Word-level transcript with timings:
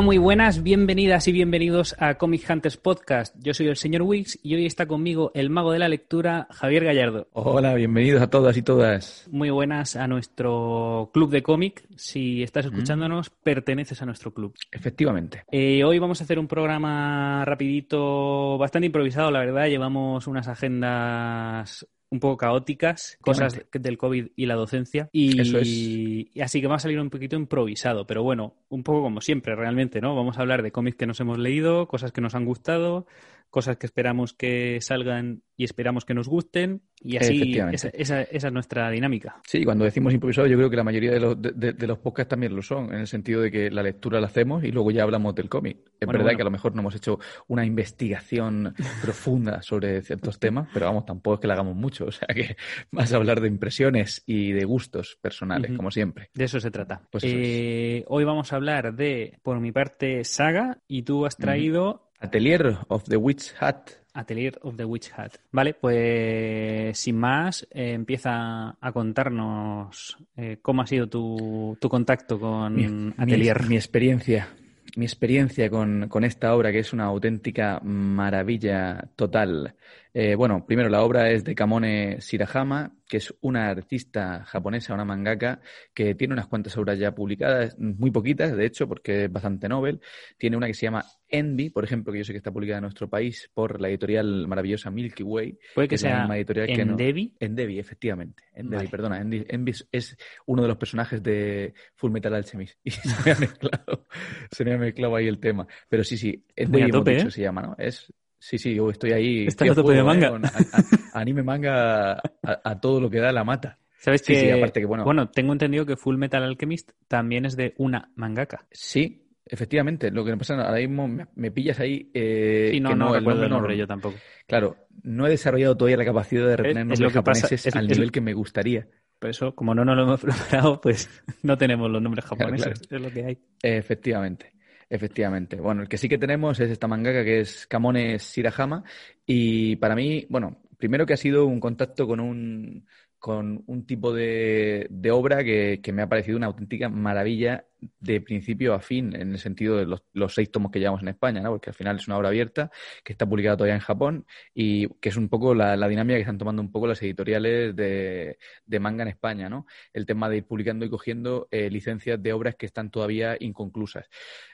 Hola, 0.00 0.06
muy 0.06 0.16
buenas, 0.16 0.62
bienvenidas 0.62 1.28
y 1.28 1.32
bienvenidos 1.32 1.94
a 1.98 2.14
Comic 2.14 2.48
Hunters 2.48 2.78
Podcast. 2.78 3.36
Yo 3.38 3.52
soy 3.52 3.66
el 3.66 3.76
señor 3.76 4.00
Wix 4.00 4.38
y 4.42 4.54
hoy 4.54 4.64
está 4.64 4.86
conmigo 4.86 5.30
el 5.34 5.50
mago 5.50 5.72
de 5.72 5.78
la 5.78 5.90
lectura, 5.90 6.48
Javier 6.52 6.86
Gallardo. 6.86 7.28
Hola, 7.34 7.74
bienvenidos 7.74 8.22
a 8.22 8.30
todas 8.30 8.56
y 8.56 8.62
todas. 8.62 9.28
Muy 9.30 9.50
buenas 9.50 9.96
a 9.96 10.08
nuestro 10.08 11.10
club 11.12 11.30
de 11.30 11.42
cómic. 11.42 11.84
Si 11.96 12.42
estás 12.42 12.64
escuchándonos, 12.64 13.28
perteneces 13.28 14.00
a 14.00 14.06
nuestro 14.06 14.32
club. 14.32 14.54
Efectivamente. 14.72 15.44
Eh, 15.52 15.84
hoy 15.84 15.98
vamos 15.98 16.22
a 16.22 16.24
hacer 16.24 16.38
un 16.38 16.48
programa 16.48 17.44
rapidito, 17.44 18.56
bastante 18.56 18.86
improvisado, 18.86 19.30
la 19.30 19.40
verdad. 19.40 19.66
Llevamos 19.66 20.26
unas 20.26 20.48
agendas 20.48 21.86
un 22.10 22.20
poco 22.20 22.36
caóticas, 22.36 23.16
cosas 23.20 23.64
del 23.72 23.96
COVID 23.96 24.28
y 24.34 24.46
la 24.46 24.56
docencia. 24.56 25.08
Y, 25.12 25.40
Eso 25.40 25.58
es. 25.58 25.68
y 25.68 26.30
así 26.40 26.60
que 26.60 26.66
va 26.66 26.76
a 26.76 26.80
salir 26.80 27.00
un 27.00 27.10
poquito 27.10 27.36
improvisado, 27.36 28.06
pero 28.06 28.22
bueno, 28.22 28.54
un 28.68 28.82
poco 28.82 29.02
como 29.02 29.20
siempre, 29.20 29.54
realmente, 29.54 30.00
¿no? 30.00 30.16
Vamos 30.16 30.36
a 30.36 30.40
hablar 30.40 30.62
de 30.62 30.72
cómics 30.72 30.96
que 30.96 31.06
nos 31.06 31.20
hemos 31.20 31.38
leído, 31.38 31.86
cosas 31.86 32.12
que 32.12 32.20
nos 32.20 32.34
han 32.34 32.44
gustado, 32.44 33.06
cosas 33.50 33.76
que 33.76 33.86
esperamos 33.86 34.32
que 34.32 34.78
salgan 34.80 35.42
y 35.56 35.64
esperamos 35.64 36.04
que 36.04 36.14
nos 36.14 36.28
gusten. 36.28 36.82
Y 37.02 37.16
así, 37.16 37.58
esa, 37.72 37.88
esa- 37.88 38.22
esa 38.22 38.46
es 38.48 38.52
nuestra 38.52 38.90
dinámica. 38.90 39.40
Sí, 39.46 39.64
cuando 39.64 39.84
decimos 39.84 40.12
improvisado, 40.12 40.46
yo 40.46 40.56
creo 40.56 40.68
que 40.70 40.76
la 40.76 40.84
mayoría 40.84 41.10
de 41.12 41.20
los, 41.20 41.36
de, 41.40 41.86
los 41.86 41.98
podcasts 41.98 42.28
también 42.30 42.54
lo 42.54 42.60
son, 42.62 42.92
en 42.92 43.00
el 43.00 43.06
sentido 43.06 43.40
de 43.40 43.50
que 43.50 43.70
la 43.70 43.82
lectura 43.82 44.20
la 44.20 44.26
hacemos 44.26 44.64
y 44.64 44.70
luego 44.70 44.90
ya 44.90 45.02
hablamos 45.02 45.34
del 45.34 45.48
cómic. 45.48 45.78
Es 45.98 46.06
Bueno, 46.06 46.12
verdad 46.12 46.24
bueno. 46.24 46.36
que 46.36 46.42
a 46.42 46.44
lo 46.44 46.50
mejor 46.50 46.74
no 46.74 46.80
hemos 46.82 46.94
hecho 46.94 47.18
una 47.48 47.64
investigación 47.64 48.74
profunda 49.02 49.62
sobre 49.62 50.02
ciertos 50.02 50.38
temas, 50.38 50.68
pero 50.72 50.86
vamos, 50.86 51.04
tampoco 51.06 51.34
es 51.34 51.40
que 51.40 51.46
la 51.46 51.54
hagamos 51.54 51.74
mucho. 51.76 52.06
O 52.06 52.12
sea 52.12 52.28
que 52.28 52.56
vas 52.90 53.12
a 53.12 53.16
hablar 53.16 53.40
de 53.40 53.48
impresiones 53.48 54.22
y 54.26 54.52
de 54.52 54.64
gustos 54.64 55.18
personales, 55.20 55.72
como 55.76 55.90
siempre. 55.90 56.28
De 56.34 56.44
eso 56.44 56.60
se 56.60 56.70
trata. 56.70 57.02
Pues 57.10 57.24
eso 57.24 57.34
Eh, 57.36 58.04
Hoy 58.08 58.24
vamos 58.24 58.52
a 58.52 58.56
hablar 58.56 58.94
de, 58.94 59.38
por 59.42 59.58
mi 59.60 59.72
parte, 59.72 60.24
Saga, 60.24 60.78
y 60.86 61.02
tú 61.02 61.24
has 61.26 61.36
traído 61.36 62.09
Atelier 62.20 62.76
of 62.88 63.04
the 63.04 63.16
Witch 63.16 63.52
Hat. 63.60 63.90
Atelier 64.12 64.58
of 64.62 64.76
the 64.76 64.84
Witch 64.84 65.10
Hat. 65.16 65.32
Vale, 65.52 65.74
pues 65.74 66.98
sin 66.98 67.16
más, 67.16 67.66
eh, 67.70 67.92
empieza 67.92 68.76
a 68.80 68.92
contarnos 68.92 70.16
eh, 70.36 70.58
cómo 70.60 70.82
ha 70.82 70.86
sido 70.86 71.08
tu, 71.08 71.76
tu 71.80 71.88
contacto 71.88 72.38
con 72.38 72.74
mi, 72.74 73.12
Atelier. 73.16 73.62
mi- 73.62 73.68
mi 73.70 73.76
experiencia, 73.76 74.48
mi 74.96 75.04
experiencia 75.04 75.70
con, 75.70 76.08
con 76.08 76.24
esta 76.24 76.54
obra, 76.54 76.72
que 76.72 76.80
es 76.80 76.92
una 76.92 77.04
auténtica 77.04 77.80
maravilla 77.84 79.08
total. 79.16 79.74
Eh, 80.12 80.34
bueno, 80.34 80.66
primero 80.66 80.88
la 80.88 81.02
obra 81.02 81.30
es 81.30 81.44
de 81.44 81.54
Kamone 81.54 82.18
Shirahama, 82.20 82.92
que 83.08 83.18
es 83.18 83.34
una 83.40 83.68
artista 83.70 84.44
japonesa, 84.44 84.94
una 84.94 85.04
mangaka, 85.04 85.60
que 85.94 86.14
tiene 86.14 86.34
unas 86.34 86.46
cuantas 86.46 86.76
obras 86.76 86.98
ya 86.98 87.14
publicadas, 87.14 87.76
muy 87.78 88.10
poquitas, 88.10 88.56
de 88.56 88.66
hecho, 88.66 88.88
porque 88.88 89.24
es 89.24 89.32
bastante 89.32 89.68
novel. 89.68 90.00
Tiene 90.38 90.56
una 90.56 90.66
que 90.66 90.74
se 90.74 90.86
llama 90.86 91.04
Envy, 91.28 91.70
por 91.70 91.84
ejemplo, 91.84 92.12
que 92.12 92.18
yo 92.20 92.24
sé 92.24 92.32
que 92.32 92.38
está 92.38 92.52
publicada 92.52 92.78
en 92.78 92.82
nuestro 92.82 93.08
país 93.08 93.50
por 93.54 93.80
la 93.80 93.88
editorial 93.88 94.46
maravillosa 94.48 94.90
Milky 94.90 95.22
Way. 95.22 95.58
Puede 95.74 95.88
que 95.88 95.94
la 95.96 95.98
sea 95.98 96.18
misma 96.20 96.36
editorial 96.36 96.66
que 96.68 96.84
no- 96.84 96.92
Endeavy. 96.92 97.34
Endeavy, 97.40 97.78
efectivamente. 97.78 98.44
Endeavy, 98.52 98.76
Vale. 98.86 98.88
perdona. 98.90 99.20
Endeavy, 99.20 99.46
Envy 99.48 99.72
es- 99.92 100.16
uno 100.46 100.62
de 100.62 100.68
los 100.68 100.76
personajes 100.76 101.22
de 101.22 101.72
Full 101.94 102.10
Metal 102.12 102.34
Alchemist. 102.34 102.78
Y 102.84 102.90
se 102.90 103.08
me 103.24 103.32
ha 103.32 103.38
mezclado, 103.38 104.06
se 104.50 104.64
me 104.64 104.74
ha 104.74 104.78
mezclado 104.78 105.16
ahí 105.16 105.26
el 105.28 105.38
tema. 105.38 105.66
Pero 105.88 106.02
sí, 106.04 106.16
sí, 106.16 106.44
Endeavy 106.56 106.90
hemos 106.90 107.04
dicho, 107.04 107.28
¿eh? 107.28 107.30
se 107.30 107.42
llama, 107.42 107.62
¿no? 107.62 107.74
Es, 107.78 108.12
sí, 108.40 108.58
sí, 108.58 108.74
yo 108.74 108.90
estoy 108.90 109.12
ahí. 109.12 109.46
A 109.70 109.74
tope 109.74 109.92
de 109.92 110.00
¿eh? 110.00 110.02
manga. 110.02 110.30
Con- 110.30 110.44
a- 110.44 110.48
a- 110.48 111.20
anime 111.20 111.42
manga 111.44 112.14
a, 112.14 112.20
a 112.42 112.80
todo 112.80 113.00
lo 113.00 113.08
que 113.08 113.20
da 113.20 113.30
la 113.32 113.44
mata. 113.44 113.78
¿Sabes 113.98 114.22
Sí, 114.22 114.32
que, 114.32 114.40
sí, 114.40 114.50
aparte 114.50 114.80
que, 114.80 114.86
bueno- 114.86 115.28
tengo 115.30 115.52
entendido 115.52 115.84
que 115.86 115.94
Full 115.96 116.16
Metal 116.16 116.42
Alchemist 116.42 116.90
también 117.06 117.44
es 117.44 117.54
de 117.56 117.74
una 117.76 118.10
mangaka. 118.16 118.66
Sí, 118.70 119.26
efectivamente. 119.44 120.10
Lo 120.10 120.24
que 120.24 120.30
me 120.32 120.38
pasa 120.38 120.54
ahora 120.54 120.78
mismo, 120.78 121.06
me, 121.06 121.26
me 121.34 121.50
pillas 121.50 121.78
ahí. 121.80 122.10
eh, 122.14 122.70
Sí, 122.72 122.80
no, 122.80 122.88
que 122.90 122.96
no, 122.96 123.08
el 123.14 123.20
recuerdo 123.20 123.42
el 123.44 123.50
no- 123.50 123.56
nombre 123.56 123.76
yo 123.76 123.86
tampoco. 123.86 124.16
Claro, 124.46 124.76
no 125.02 125.26
he 125.26 125.30
desarrollado 125.30 125.76
todavía 125.76 125.98
la 125.98 126.04
capacidad 126.06 126.46
de 126.48 126.56
retener 126.56 126.82
es 126.94 126.98
nombres 127.00 127.12
japoneses 127.12 127.66
es- 127.66 127.76
al 127.76 127.90
es- 127.90 127.96
nivel 127.98 128.10
que 128.10 128.20
me 128.22 128.32
gustaría. 128.32 128.88
Por 129.18 129.28
eso, 129.28 129.54
como 129.54 129.74
no 129.74 129.84
nos 129.84 129.96
lo 129.96 130.04
hemos 130.04 130.20
preparado, 130.72 130.80
pues 130.80 131.10
no 131.42 131.58
tenemos 131.58 131.90
los 131.90 132.00
nombres 132.00 132.24
Claro, 132.24 132.38
japoneses. 132.38 132.80
claro. 132.88 133.04
Es 133.04 133.10
lo 133.10 133.14
que 133.14 133.26
hay. 133.26 133.38
Efectivamente, 133.62 134.52
efectivamente. 134.90 135.56
Bueno, 135.56 135.82
el 135.82 135.88
que 135.88 135.96
sí 135.96 136.08
que 136.08 136.18
tenemos 136.18 136.60
es 136.60 136.70
esta 136.70 136.88
mangaka 136.88 137.24
que 137.24 137.40
es 137.40 137.66
Kamone 137.66 138.18
Shirahama 138.18 138.84
y 139.24 139.76
para 139.76 139.94
mí, 139.94 140.26
bueno, 140.28 140.60
primero 140.76 141.06
que 141.06 141.14
ha 141.14 141.16
sido 141.16 141.46
un 141.46 141.60
contacto 141.60 142.06
con 142.06 142.20
un, 142.20 142.86
con 143.18 143.62
un 143.66 143.86
tipo 143.86 144.12
de, 144.12 144.86
de 144.90 145.10
obra 145.12 145.44
que, 145.44 145.80
que 145.82 145.92
me 145.92 146.02
ha 146.02 146.08
parecido 146.08 146.36
una 146.36 146.48
auténtica 146.48 146.88
maravilla 146.88 147.64
de 148.00 148.20
principio 148.20 148.74
a 148.74 148.80
fin, 148.80 149.14
en 149.14 149.32
el 149.32 149.38
sentido 149.38 149.76
de 149.76 149.86
los, 149.86 150.02
los 150.12 150.34
seis 150.34 150.50
tomos 150.50 150.70
que 150.70 150.78
llevamos 150.78 151.02
en 151.02 151.08
España, 151.08 151.40
¿no? 151.40 151.50
Porque 151.50 151.70
al 151.70 151.74
final 151.74 151.96
es 151.96 152.06
una 152.06 152.18
obra 152.18 152.28
abierta 152.28 152.70
que 153.04 153.12
está 153.12 153.26
publicada 153.26 153.56
todavía 153.56 153.74
en 153.74 153.80
Japón 153.80 154.26
y 154.54 154.88
que 155.00 155.08
es 155.08 155.16
un 155.16 155.28
poco 155.28 155.54
la, 155.54 155.76
la 155.76 155.88
dinámica 155.88 156.16
que 156.16 156.22
están 156.22 156.38
tomando 156.38 156.62
un 156.62 156.70
poco 156.72 156.86
las 156.86 157.02
editoriales 157.02 157.74
de, 157.76 158.38
de 158.66 158.80
manga 158.80 159.02
en 159.02 159.08
España, 159.08 159.48
¿no? 159.48 159.66
El 159.92 160.06
tema 160.06 160.28
de 160.28 160.38
ir 160.38 160.44
publicando 160.44 160.84
y 160.84 160.90
cogiendo 160.90 161.48
eh, 161.50 161.70
licencias 161.70 162.22
de 162.22 162.32
obras 162.32 162.56
que 162.56 162.66
están 162.66 162.90
todavía 162.90 163.36
inconclusas. 163.38 164.08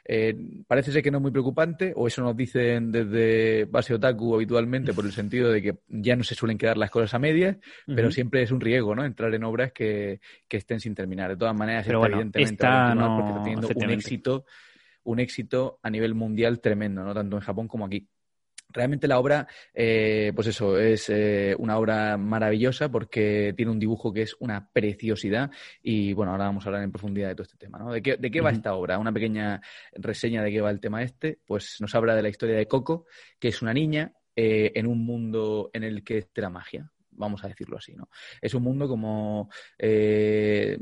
Eh, 0.04 0.36
parece 0.66 0.92
ser 0.92 1.02
que 1.02 1.10
no 1.10 1.18
es 1.18 1.22
muy 1.22 1.32
preocupante, 1.32 1.92
o 1.96 2.06
eso 2.06 2.22
nos 2.22 2.36
dicen 2.36 2.92
desde 2.92 3.64
Base 3.64 3.94
Otaku 3.94 4.34
habitualmente, 4.34 4.92
por 4.92 5.04
el 5.04 5.12
sentido 5.12 5.50
de 5.50 5.62
que 5.62 5.76
ya 5.88 6.14
no 6.14 6.22
se 6.22 6.34
suelen 6.34 6.58
quedar 6.58 6.76
las 6.76 6.90
cosas 6.90 7.14
a 7.14 7.18
medias, 7.18 7.56
pero 7.86 8.10
siempre 8.10 8.42
es 8.42 8.50
un 8.50 8.60
riesgo, 8.60 8.94
¿no? 8.94 9.04
Entrar 9.04 9.34
en 9.34 9.44
obras 9.44 9.72
que, 9.72 10.20
que 10.48 10.56
estén 10.58 10.80
sin 10.80 10.94
terminar. 10.94 11.30
De 11.30 11.36
todas 11.36 11.56
maneras, 11.56 11.84
Pero 11.86 12.04
esta, 12.04 12.16
bueno, 12.16 12.30
esta 12.34 12.94
no- 13.16 13.24
porque 13.24 13.30
está 13.32 13.42
teniendo 13.42 13.68
un 13.68 13.90
éxito, 13.98 14.44
un 15.04 15.20
éxito 15.20 15.78
a 15.82 15.90
nivel 15.90 16.14
mundial 16.14 16.60
tremendo, 16.60 17.02
¿no? 17.04 17.14
Tanto 17.14 17.36
en 17.36 17.42
Japón 17.42 17.68
como 17.68 17.86
aquí. 17.86 18.08
Realmente 18.68 19.06
la 19.06 19.20
obra, 19.20 19.46
eh, 19.72 20.32
pues 20.34 20.48
eso, 20.48 20.76
es 20.76 21.08
eh, 21.08 21.54
una 21.56 21.78
obra 21.78 22.16
maravillosa 22.16 22.90
porque 22.90 23.54
tiene 23.56 23.70
un 23.70 23.78
dibujo 23.78 24.12
que 24.12 24.22
es 24.22 24.34
una 24.40 24.68
preciosidad 24.70 25.50
y 25.82 26.12
bueno, 26.12 26.32
ahora 26.32 26.46
vamos 26.46 26.64
a 26.66 26.68
hablar 26.68 26.82
en 26.82 26.90
profundidad 26.90 27.28
de 27.28 27.36
todo 27.36 27.44
este 27.44 27.56
tema, 27.58 27.78
¿no? 27.78 27.92
¿De 27.92 28.02
qué, 28.02 28.16
de 28.16 28.28
qué 28.30 28.40
va 28.40 28.50
esta 28.50 28.74
obra? 28.74 28.98
Una 28.98 29.12
pequeña 29.12 29.60
reseña 29.92 30.42
de 30.42 30.50
qué 30.50 30.60
va 30.60 30.70
el 30.72 30.80
tema 30.80 31.02
este, 31.04 31.38
pues 31.46 31.76
nos 31.80 31.94
habla 31.94 32.16
de 32.16 32.22
la 32.22 32.28
historia 32.28 32.56
de 32.56 32.66
Coco, 32.66 33.06
que 33.38 33.48
es 33.48 33.62
una 33.62 33.72
niña 33.72 34.12
eh, 34.34 34.72
en 34.74 34.88
un 34.88 35.06
mundo 35.06 35.70
en 35.72 35.84
el 35.84 36.02
que 36.02 36.18
es 36.18 36.28
la 36.34 36.50
magia, 36.50 36.90
vamos 37.12 37.44
a 37.44 37.48
decirlo 37.48 37.78
así, 37.78 37.94
¿no? 37.94 38.10
Es 38.42 38.52
un 38.52 38.64
mundo 38.64 38.88
como... 38.88 39.48
eh, 39.78 40.76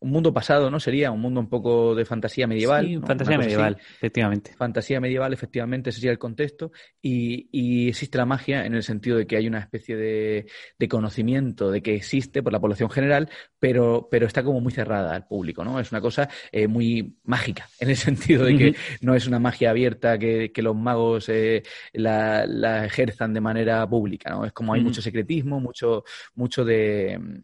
un 0.00 0.10
mundo 0.10 0.32
pasado, 0.32 0.70
¿no? 0.70 0.80
Sería 0.80 1.10
un 1.10 1.20
mundo 1.20 1.40
un 1.40 1.48
poco 1.48 1.94
de 1.94 2.04
fantasía 2.04 2.46
medieval. 2.46 2.86
Sí, 2.86 2.96
¿no? 2.96 3.06
fantasía 3.06 3.36
Una 3.36 3.44
medieval, 3.44 3.76
efectivamente. 3.96 4.54
Fantasía 4.56 5.00
medieval, 5.00 5.32
efectivamente, 5.32 5.90
ese 5.90 6.00
sería 6.00 6.12
el 6.12 6.18
contexto. 6.18 6.72
Y, 7.02 7.48
y 7.52 7.88
existe 7.88 8.16
la 8.16 8.24
magia 8.24 8.64
en 8.64 8.74
el 8.74 8.82
sentido 8.82 9.18
de 9.18 9.26
que 9.26 9.36
hay 9.36 9.46
una 9.46 9.58
especie 9.58 9.96
de, 9.96 10.46
de 10.78 10.88
conocimiento 10.88 11.70
de 11.70 11.82
que 11.82 11.94
existe 11.94 12.42
por 12.42 12.52
la 12.52 12.60
población 12.60 12.88
general, 12.90 13.28
pero, 13.58 14.08
pero 14.10 14.26
está 14.26 14.42
como 14.42 14.60
muy 14.60 14.72
cerrada 14.72 15.14
al 15.14 15.26
público, 15.26 15.64
¿no? 15.64 15.78
Es 15.78 15.92
una 15.92 16.00
cosa 16.00 16.30
eh, 16.50 16.66
muy 16.66 17.18
mágica, 17.24 17.68
en 17.78 17.90
el 17.90 17.96
sentido 17.96 18.46
de 18.46 18.56
que 18.56 18.76
no 19.02 19.14
es 19.14 19.26
una 19.26 19.38
magia 19.38 19.70
abierta 19.70 20.18
que, 20.18 20.50
que 20.50 20.62
los 20.62 20.74
magos 20.74 21.28
eh, 21.28 21.62
la, 21.92 22.46
la 22.46 22.86
ejerzan 22.86 23.34
de 23.34 23.40
manera 23.42 23.86
pública, 23.88 24.30
¿no? 24.30 24.46
Es 24.46 24.52
como 24.52 24.72
hay 24.72 24.80
mucho 24.80 25.02
secretismo, 25.02 25.60
mucho, 25.60 26.04
mucho 26.34 26.64
de, 26.64 27.42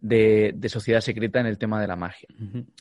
de, 0.00 0.52
de 0.56 0.68
sociedad 0.68 1.00
secreta 1.00 1.40
en 1.40 1.46
el 1.46 1.58
tema 1.58 1.80
de 1.80 1.86
la 1.86 1.96
magia 1.96 2.28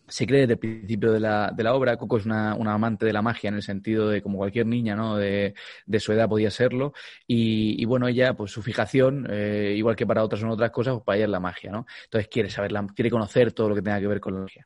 se 0.07 0.25
cree 0.25 0.41
desde 0.41 0.53
el 0.53 0.59
principio 0.59 1.11
de 1.11 1.19
la, 1.19 1.51
de 1.55 1.63
la 1.63 1.73
obra. 1.75 1.97
Coco 1.97 2.17
es 2.17 2.25
una, 2.25 2.55
una 2.55 2.73
amante 2.73 3.05
de 3.05 3.13
la 3.13 3.21
magia 3.21 3.49
en 3.49 3.55
el 3.55 3.61
sentido 3.61 4.09
de 4.09 4.21
como 4.21 4.37
cualquier 4.39 4.65
niña 4.65 4.95
¿no? 4.95 5.17
de, 5.17 5.53
de 5.85 5.99
su 5.99 6.11
edad 6.13 6.27
podía 6.27 6.49
serlo. 6.49 6.93
Y, 7.27 7.81
y 7.81 7.85
bueno, 7.85 8.07
ella, 8.07 8.33
pues 8.33 8.51
su 8.51 8.61
fijación, 8.63 9.27
eh, 9.29 9.75
igual 9.77 9.95
que 9.95 10.07
para 10.07 10.23
otras 10.23 10.41
son 10.41 10.49
otras 10.49 10.71
cosas, 10.71 10.93
pues 10.95 11.03
para 11.05 11.17
ella 11.17 11.25
es 11.25 11.31
la 11.31 11.39
magia, 11.39 11.71
¿no? 11.71 11.85
Entonces 12.05 12.27
quiere 12.27 12.49
saber, 12.49 12.71
la- 12.71 12.87
quiere 12.95 13.11
conocer 13.11 13.51
todo 13.51 13.69
lo 13.69 13.75
que 13.75 13.81
tenga 13.81 13.99
que 13.99 14.07
ver 14.07 14.19
con 14.19 14.33
la 14.33 14.39
magia. 14.41 14.65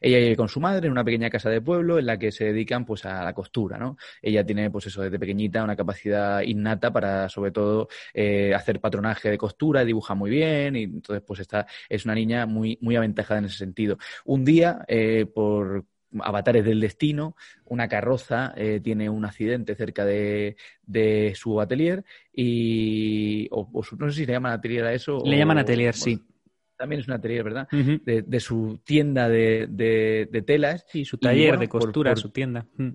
Ella 0.00 0.18
vive 0.18 0.36
con 0.36 0.48
su 0.48 0.60
madre 0.60 0.86
en 0.86 0.92
una 0.92 1.04
pequeña 1.04 1.30
casa 1.30 1.48
de 1.50 1.60
pueblo 1.60 1.98
en 1.98 2.06
la 2.06 2.18
que 2.18 2.32
se 2.32 2.44
dedican 2.46 2.84
pues 2.84 3.04
a 3.04 3.24
la 3.24 3.32
costura, 3.32 3.78
¿no? 3.78 3.96
Ella 4.20 4.44
tiene, 4.44 4.70
pues 4.70 4.86
eso, 4.86 5.02
desde 5.02 5.18
pequeñita 5.18 5.62
una 5.64 5.76
capacidad 5.76 6.42
innata 6.42 6.92
para, 6.92 7.28
sobre 7.28 7.50
todo, 7.52 7.88
eh, 8.14 8.54
hacer 8.54 8.80
patronaje 8.80 9.30
de 9.30 9.38
costura, 9.38 9.84
dibuja 9.84 10.14
muy 10.14 10.30
bien, 10.30 10.76
y 10.76 10.82
entonces, 10.84 11.22
pues 11.26 11.40
está, 11.40 11.66
es 11.94 12.04
una 12.04 12.14
niña 12.14 12.46
muy, 12.46 12.78
muy 12.80 12.96
aventajada 12.96 13.38
en 13.40 13.44
ese 13.46 13.58
sentido. 13.58 13.98
Un 14.24 14.44
día, 14.44 14.84
eh, 14.88 15.26
por 15.26 15.84
avatares 16.20 16.64
del 16.64 16.80
destino, 16.80 17.36
una 17.64 17.88
carroza 17.88 18.52
eh, 18.56 18.80
tiene 18.82 19.08
un 19.08 19.24
accidente 19.24 19.74
cerca 19.74 20.04
de, 20.04 20.56
de 20.84 21.32
su 21.34 21.58
atelier 21.60 22.04
y, 22.34 23.48
o, 23.50 23.68
o 23.72 23.82
su- 23.82 23.96
no 23.96 24.10
sé 24.10 24.16
si 24.20 24.26
le 24.26 24.32
llaman 24.34 24.52
atelier 24.52 24.84
a 24.84 24.92
eso. 24.92 25.22
Le 25.24 25.36
o- 25.36 25.38
llaman 25.38 25.58
atelier, 25.58 25.90
o- 25.90 25.96
sí. 25.96 26.20
También 26.76 27.00
es 27.00 27.06
un 27.08 27.14
atelier, 27.14 27.44
¿verdad? 27.44 27.68
De, 27.70 28.22
de 28.22 28.40
su 28.40 28.80
tienda 28.84 29.28
de, 29.28 29.68
de- 29.70 30.28
de 30.30 30.42
telas. 30.42 30.84
Sí, 30.88 31.04
su 31.04 31.16
Y, 31.16 31.20
taller 31.20 31.48
bueno, 31.50 31.60
de 31.60 31.68
por- 31.68 31.80
costura, 31.82 32.10
por- 32.12 32.18
su 32.20 32.30
tienda. 32.30 32.66
Mm. 32.76 32.88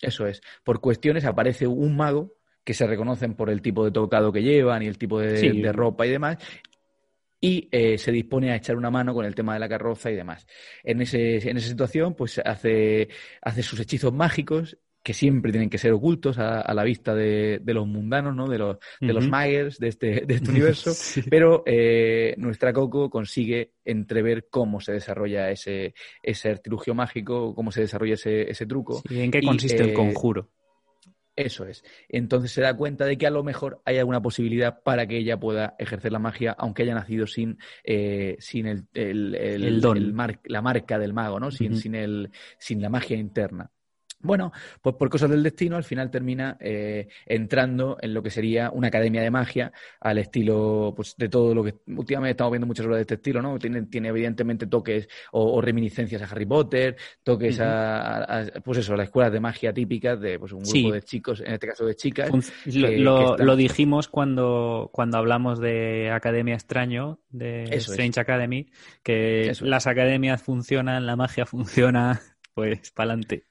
Eso 0.00 0.26
es. 0.26 0.40
Por 0.62 0.80
cuestiones 0.80 1.24
aparece 1.24 1.66
un 1.66 1.96
mago 1.96 2.34
que 2.64 2.74
se 2.74 2.86
reconocen 2.86 3.34
por 3.34 3.50
el 3.50 3.60
tipo 3.60 3.84
de 3.84 3.90
tocado 3.90 4.30
que 4.32 4.42
llevan 4.42 4.82
y 4.82 4.86
el 4.86 4.98
tipo 4.98 5.18
de, 5.18 5.36
Sí. 5.38 5.60
de 5.60 5.72
ropa 5.72 6.06
y 6.06 6.10
demás. 6.10 6.36
Y 7.40 7.68
eh, 7.70 7.98
se 7.98 8.12
dispone 8.12 8.50
a 8.50 8.56
echar 8.56 8.76
una 8.76 8.90
mano 8.90 9.14
con 9.14 9.24
el 9.24 9.34
tema 9.34 9.54
de 9.54 9.60
la 9.60 9.68
carroza 9.68 10.10
y 10.10 10.16
demás. 10.16 10.46
En, 10.82 11.00
ese, 11.00 11.48
en 11.48 11.56
esa 11.56 11.68
situación, 11.68 12.14
pues 12.14 12.38
hace, 12.44 13.08
hace 13.42 13.62
sus 13.62 13.80
hechizos 13.80 14.12
mágicos 14.12 14.78
que 15.02 15.14
siempre 15.14 15.52
tienen 15.52 15.70
que 15.70 15.78
ser 15.78 15.92
ocultos 15.92 16.38
a, 16.38 16.70
la 16.74 16.84
vista 16.84 17.14
de, 17.14 17.62
los 17.64 17.86
mundanos, 17.86 18.34
¿no? 18.34 18.46
de 18.46 18.58
los, 18.58 18.76
de 19.00 19.12
los 19.12 19.26
Myers 19.26 19.78
de 19.78 19.88
este, 19.88 20.26
de 20.26 20.34
este 20.34 20.50
universo, 20.50 20.92
pero 21.30 21.62
eh, 21.64 22.34
nuestra 22.36 22.72
Coco 22.72 23.08
consigue 23.08 23.72
entrever 23.84 24.48
cómo 24.50 24.80
se 24.80 24.92
desarrolla 24.92 25.50
ese, 25.50 25.94
ese 26.22 26.50
artilugio 26.50 26.94
mágico, 26.94 27.54
cómo 27.54 27.72
se 27.72 27.82
desarrolla 27.82 28.14
ese, 28.14 28.50
ese 28.50 28.66
truco. 28.66 29.02
¿Y 29.08 29.20
en 29.20 29.30
qué 29.30 29.40
consiste 29.40 29.82
el 29.82 29.90
eh, 29.90 29.94
conjuro? 29.94 30.50
Eso 31.38 31.66
es. 31.66 31.84
Entonces 32.08 32.50
se 32.50 32.62
da 32.62 32.76
cuenta 32.76 33.04
de 33.04 33.16
que 33.16 33.26
a 33.26 33.30
lo 33.30 33.44
mejor 33.44 33.80
hay 33.84 33.98
alguna 33.98 34.20
posibilidad 34.20 34.82
para 34.82 35.06
que 35.06 35.18
ella 35.18 35.38
pueda 35.38 35.76
ejercer 35.78 36.10
la 36.10 36.18
magia, 36.18 36.50
aunque 36.58 36.82
haya 36.82 36.94
nacido 36.94 37.28
sin, 37.28 37.58
eh, 37.84 38.36
sin 38.40 38.66
el, 38.66 38.88
el, 38.92 39.80
don. 39.80 40.16
la 40.44 40.62
marca 40.62 40.98
del 40.98 41.12
mago, 41.12 41.38
¿no? 41.38 41.52
Sin, 41.52 41.76
sin, 41.76 41.94
el, 41.94 42.32
sin 42.58 42.82
la 42.82 42.88
magia 42.88 43.16
interna. 43.16 43.70
Bueno, 44.20 44.52
pues 44.82 44.96
por 44.96 45.08
cosas 45.10 45.30
del 45.30 45.42
destino, 45.42 45.76
al 45.76 45.84
final 45.84 46.10
termina 46.10 46.56
eh, 46.60 47.08
entrando 47.24 47.98
en 48.00 48.14
lo 48.14 48.22
que 48.22 48.30
sería 48.30 48.70
una 48.70 48.88
academia 48.88 49.22
de 49.22 49.30
magia 49.30 49.72
al 50.00 50.18
estilo 50.18 50.92
pues, 50.96 51.14
de 51.16 51.28
todo 51.28 51.54
lo 51.54 51.62
que 51.62 51.76
últimamente 51.86 52.32
estamos 52.32 52.52
viendo 52.52 52.66
muchas 52.66 52.86
obras 52.86 52.98
de 52.98 53.02
este 53.02 53.14
estilo, 53.14 53.40
¿no? 53.40 53.58
Tiene, 53.58 53.82
tiene 53.82 54.08
evidentemente 54.08 54.66
toques 54.66 55.08
o, 55.32 55.60
reminiscencias 55.60 56.20
a 56.22 56.24
Harry 56.24 56.46
Potter, 56.46 56.96
toques 57.22 57.60
a, 57.60 58.44
pues 58.64 58.78
eso, 58.78 58.94
a 58.94 58.96
las 58.96 59.06
escuelas 59.06 59.32
de 59.32 59.40
magia 59.40 59.72
típicas 59.72 60.20
de 60.20 60.38
pues, 60.38 60.52
un 60.52 60.62
grupo 60.62 60.92
de 60.92 61.02
chicos, 61.02 61.40
en 61.40 61.52
este 61.52 61.68
caso 61.68 61.86
de 61.86 61.94
chicas. 61.94 62.30
lo, 62.66 63.56
dijimos 63.56 64.08
cuando, 64.08 64.90
cuando 64.92 65.18
hablamos 65.18 65.60
de 65.60 66.10
Academia 66.10 66.54
Extraño, 66.54 67.20
de 67.30 67.64
Strange 67.76 68.18
Academy, 68.18 68.70
que 69.02 69.52
las 69.60 69.86
academias 69.86 70.42
funcionan, 70.42 71.06
la 71.06 71.14
magia 71.14 71.46
funciona, 71.46 72.20
pues 72.54 72.90
para 72.90 73.12
adelante. 73.12 73.47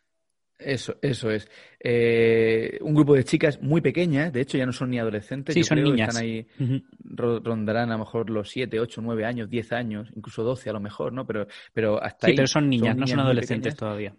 Eso, 0.59 0.95
eso 1.01 1.29
es. 1.29 1.49
Eh, 1.79 2.79
un 2.81 2.95
grupo 2.95 3.13
de 3.13 3.23
chicas 3.23 3.61
muy 3.61 3.81
pequeñas, 3.81 4.33
de 4.33 4.41
hecho 4.41 4.57
ya 4.57 4.65
no 4.65 4.73
son 4.73 4.89
ni 4.89 4.97
adolescentes. 4.97 5.53
Sí, 5.53 5.63
son 5.63 5.83
niñas. 5.83 6.09
Están 6.09 6.23
ahí, 6.23 6.47
rondarán 7.03 7.89
a 7.89 7.93
lo 7.93 7.99
mejor 7.99 8.29
los 8.29 8.49
7, 8.49 8.79
8, 8.79 9.01
9 9.01 9.25
años, 9.25 9.49
10 9.49 9.71
años, 9.73 10.09
incluso 10.15 10.43
12 10.43 10.69
a 10.69 10.73
lo 10.73 10.79
mejor, 10.79 11.13
¿no? 11.13 11.27
Pero, 11.27 11.47
pero 11.73 12.01
hasta 12.01 12.27
sí, 12.27 12.33
pero 12.35 12.47
son 12.47 12.69
niñas, 12.69 12.97
no 12.97 13.05
son 13.05 13.19
adolescentes 13.19 13.75
todavía. 13.75 14.15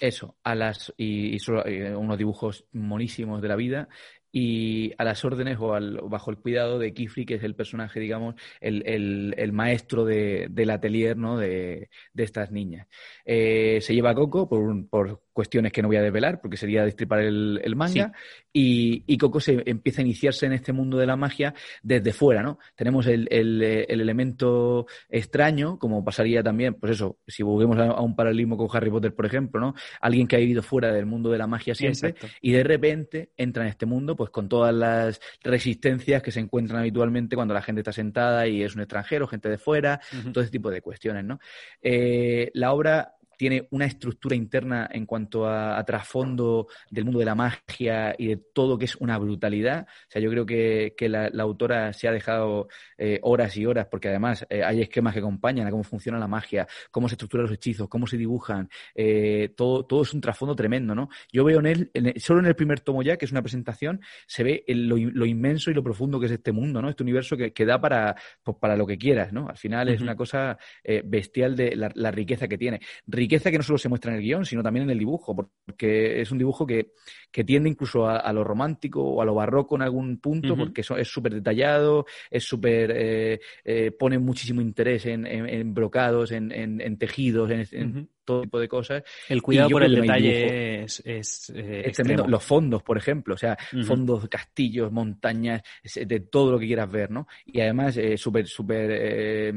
Eso, 0.00 0.36
a 0.42 0.54
las 0.54 0.92
y, 0.96 1.36
eh, 1.36 1.94
unos 1.94 2.18
dibujos 2.18 2.64
monísimos 2.72 3.42
de 3.42 3.48
la 3.48 3.56
vida 3.56 3.88
y 4.32 4.92
a 4.96 5.04
las 5.04 5.24
órdenes 5.24 5.58
o 5.60 5.74
al, 5.74 6.00
bajo 6.08 6.30
el 6.30 6.38
cuidado 6.38 6.78
de 6.78 6.94
Kifri, 6.94 7.26
que 7.26 7.34
es 7.34 7.42
el 7.44 7.54
personaje, 7.54 8.00
digamos, 8.00 8.34
el, 8.60 8.82
el, 8.86 9.34
el 9.36 9.52
maestro 9.52 10.06
de, 10.06 10.48
del 10.50 10.70
atelier 10.70 11.16
¿no? 11.18 11.36
de, 11.38 11.90
de 12.14 12.24
estas 12.24 12.50
niñas. 12.50 12.88
Eh, 13.26 13.78
se 13.82 13.94
lleva 13.94 14.10
a 14.10 14.14
Coco 14.14 14.48
por, 14.48 14.88
por 14.88 15.22
cuestiones 15.32 15.72
que 15.72 15.82
no 15.82 15.88
voy 15.88 15.96
a 15.96 16.02
desvelar 16.02 16.40
porque 16.40 16.56
sería 16.56 16.84
destripar 16.84 17.20
el, 17.20 17.60
el 17.62 17.76
manga. 17.76 18.12
Y, 18.52 19.04
y, 19.06 19.16
Coco 19.16 19.40
se 19.40 19.62
empieza 19.66 20.02
a 20.02 20.04
iniciarse 20.04 20.46
en 20.46 20.52
este 20.52 20.72
mundo 20.72 20.98
de 20.98 21.06
la 21.06 21.16
magia 21.16 21.54
desde 21.82 22.12
fuera, 22.12 22.42
¿no? 22.42 22.58
Tenemos 22.74 23.06
el, 23.06 23.26
el, 23.30 23.62
el 23.62 24.00
elemento 24.00 24.86
extraño, 25.08 25.78
como 25.78 26.04
pasaría 26.04 26.42
también, 26.42 26.74
pues 26.74 26.92
eso, 26.92 27.18
si 27.26 27.42
volvemos 27.42 27.78
a, 27.78 28.00
un 28.00 28.14
paralelismo 28.14 28.56
con 28.56 28.68
Harry 28.72 28.90
Potter, 28.90 29.14
por 29.14 29.24
ejemplo, 29.24 29.60
¿no? 29.60 29.74
Alguien 30.00 30.26
que 30.26 30.36
ha 30.36 30.38
vivido 30.38 30.62
fuera 30.62 30.92
del 30.92 31.06
mundo 31.06 31.30
de 31.30 31.38
la 31.38 31.46
magia 31.46 31.74
siempre 31.74 32.14
y 32.40 32.52
de 32.52 32.62
repente 32.62 33.30
entra 33.36 33.62
en 33.62 33.70
este 33.70 33.86
mundo, 33.86 34.16
pues 34.22 34.30
con 34.30 34.48
todas 34.48 34.72
las 34.72 35.20
resistencias 35.42 36.22
que 36.22 36.30
se 36.30 36.38
encuentran 36.38 36.78
habitualmente 36.78 37.34
cuando 37.34 37.54
la 37.54 37.60
gente 37.60 37.80
está 37.80 37.92
sentada 37.92 38.46
y 38.46 38.62
es 38.62 38.76
un 38.76 38.82
extranjero, 38.82 39.26
gente 39.26 39.48
de 39.48 39.58
fuera, 39.58 40.00
todo 40.32 40.44
ese 40.44 40.52
tipo 40.52 40.70
de 40.70 40.80
cuestiones, 40.80 41.24
¿no? 41.24 41.40
Eh, 41.82 42.48
la 42.54 42.72
obra 42.72 43.16
tiene 43.36 43.66
una 43.70 43.86
estructura 43.86 44.36
interna 44.36 44.88
en 44.90 45.06
cuanto 45.06 45.46
a, 45.46 45.82
trasfondo 45.84 46.68
del 46.90 47.04
mundo 47.04 47.18
de 47.18 47.24
la 47.24 47.34
magia 47.34 48.14
y 48.16 48.28
de 48.28 48.36
todo 48.36 48.78
que 48.78 48.84
es 48.84 48.96
una 48.96 49.18
brutalidad. 49.18 49.86
O 49.88 50.10
sea, 50.10 50.22
yo 50.22 50.30
creo 50.30 50.46
que, 50.46 50.94
la, 51.08 51.30
autora 51.42 51.92
se 51.92 52.08
ha 52.08 52.12
dejado 52.12 52.68
eh, 52.96 53.18
horas 53.22 53.56
y 53.56 53.66
horas, 53.66 53.86
porque 53.90 54.08
además 54.08 54.46
eh, 54.48 54.62
hay 54.62 54.80
esquemas 54.80 55.12
que 55.12 55.18
acompañan 55.18 55.66
a 55.66 55.70
cómo 55.70 55.82
funciona 55.82 56.18
la 56.18 56.28
magia, 56.28 56.66
cómo 56.90 57.08
se 57.08 57.14
estructuran 57.14 57.46
los 57.46 57.54
hechizos, 57.54 57.88
cómo 57.88 58.06
se 58.06 58.16
dibujan. 58.16 58.68
Eh, 58.94 59.52
todo, 59.56 59.84
todo 59.84 60.02
es 60.02 60.14
un 60.14 60.20
trasfondo 60.20 60.54
tremendo, 60.54 60.94
¿no? 60.94 61.08
Yo 61.32 61.44
veo 61.44 61.58
en 61.60 61.66
él, 61.66 61.90
solo 62.16 62.40
en 62.40 62.46
el 62.46 62.54
primer 62.54 62.80
tomo 62.80 63.02
ya, 63.02 63.16
que 63.16 63.24
es 63.24 63.32
una 63.32 63.42
presentación, 63.42 64.00
se 64.26 64.44
ve 64.44 64.64
lo, 64.68 64.96
inmenso 65.26 65.70
y 65.70 65.74
lo 65.74 65.82
profundo 65.82 66.20
que 66.20 66.26
es 66.26 66.32
este 66.32 66.52
mundo, 66.52 66.80
¿no? 66.80 66.88
Este 66.88 67.02
universo 67.02 67.36
que, 67.36 67.66
da 67.66 67.80
para, 67.80 68.14
pues, 68.42 68.56
para 68.58 68.76
lo 68.76 68.86
que 68.86 68.98
quieras, 68.98 69.32
¿no? 69.32 69.48
Al 69.48 69.56
final 69.56 69.88
es 69.88 70.00
una 70.00 70.16
cosa 70.16 70.58
bestial 71.04 71.56
de 71.56 71.76
la, 71.76 71.90
la 71.94 72.10
riqueza 72.10 72.48
que 72.48 72.58
tiene 72.58 72.80
riqueza 73.22 73.50
que 73.50 73.58
no 73.58 73.62
solo 73.62 73.78
se 73.78 73.88
muestra 73.88 74.10
en 74.10 74.18
el 74.18 74.22
guion, 74.22 74.44
sino 74.44 74.62
también 74.62 74.84
en 74.84 74.90
el 74.90 74.98
dibujo, 74.98 75.34
porque 75.34 76.20
es 76.20 76.30
un 76.30 76.38
dibujo 76.38 76.66
que, 76.66 76.92
que 77.32 77.44
tiende 77.44 77.70
incluso 77.70 78.06
a, 78.06 78.32
lo 78.32 78.44
romántico 78.44 79.02
o 79.02 79.22
a 79.22 79.24
lo 79.24 79.34
barroco 79.34 79.74
en 79.76 79.82
algún 79.82 80.18
punto, 80.18 80.54
porque 80.54 80.82
eso 80.82 80.96
es 80.96 81.08
súper 81.08 81.34
detallado, 81.34 82.06
es 82.30 82.44
súper, 82.44 82.92
eh, 82.94 83.40
eh, 83.64 83.90
pone 83.90 84.18
muchísimo 84.18 84.60
interés 84.60 85.06
en, 85.06 85.26
en, 85.26 85.72
brocados, 85.72 86.30
en, 86.32 86.52
en, 86.52 86.98
tejidos, 86.98 87.50
en, 87.50 88.08
todo 88.24 88.42
tipo 88.42 88.60
de 88.60 88.68
cosas. 88.68 89.02
El 89.28 89.42
cuidado 89.42 89.70
por 89.70 89.82
el 89.82 89.94
detalle 89.94 90.84
es, 90.84 91.02
es, 91.04 91.52
eh, 91.54 91.90
tremendo. 91.94 92.26
Los 92.26 92.44
fondos, 92.44 92.82
por 92.82 92.96
ejemplo, 92.96 93.34
o 93.34 93.38
sea, 93.38 93.56
fondos, 93.84 94.28
castillos, 94.28 94.92
montañas, 94.92 95.62
de 95.94 96.20
todo 96.20 96.52
lo 96.52 96.58
que 96.58 96.66
quieras 96.66 96.90
ver, 96.90 97.10
¿no? 97.10 97.26
Y 97.46 97.60
además 97.60 97.96
eh, 97.96 98.16
súper, 98.16 98.46
súper 98.46 98.90
eh, 98.92 99.52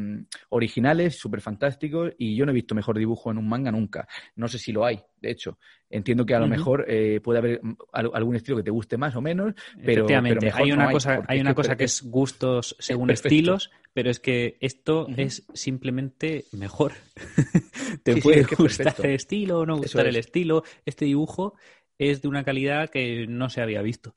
originales, 0.50 1.17
súper 1.17 1.41
fantásticos, 1.41 2.13
y 2.17 2.35
yo 2.35 2.45
no 2.45 2.51
he 2.51 2.55
visto 2.55 2.75
mejor 2.75 2.97
dibujo 2.97 3.31
en 3.31 3.38
un 3.38 3.47
manga 3.47 3.71
nunca. 3.71 4.07
No 4.35 4.47
sé 4.47 4.57
si 4.57 4.71
lo 4.71 4.85
hay, 4.85 5.01
de 5.25 5.32
hecho. 5.32 5.58
Entiendo 5.89 6.25
que 6.25 6.36
a 6.36 6.39
lo 6.39 6.48
mejor 6.48 6.86
eh, 6.88 7.20
puede 7.24 7.39
haber 7.39 7.62
algún 7.91 8.36
estilo 8.36 8.58
que 8.58 8.63
te 8.63 8.72
guste 8.72 8.98
más 8.98 9.15
o 9.15 9.22
menos, 9.22 9.53
pero, 9.84 10.05
Efectivamente. 10.05 10.51
hay 10.53 10.72
una 10.72 10.91
cosa, 10.91 11.24
hay 11.27 11.39
una 11.39 11.53
cosa 11.53 11.75
que 11.75 11.86
es 11.86 12.03
gustos 12.03 12.75
según 12.79 13.10
estilos, 13.10 13.72
pero 13.94 14.10
es 14.10 14.20
que 14.20 14.58
esto 14.60 15.08
es 15.15 15.46
simplemente 15.53 16.46
mejor. 16.51 16.94
te 18.03 18.17
puede 18.17 18.44
gustar 18.44 18.96
el 19.03 19.12
estilo 19.12 19.60
o 19.60 19.65
no 19.65 19.77
gustar 19.77 20.08
el 20.08 20.15
estilo. 20.15 20.63
Este 20.86 21.05
dibujo 21.05 21.55
es 21.98 22.22
de 22.22 22.27
una 22.27 22.44
calidad 22.44 22.89
que 22.89 23.25
no 23.27 23.50
se 23.50 23.62
había 23.62 23.82
visto. 23.82 24.15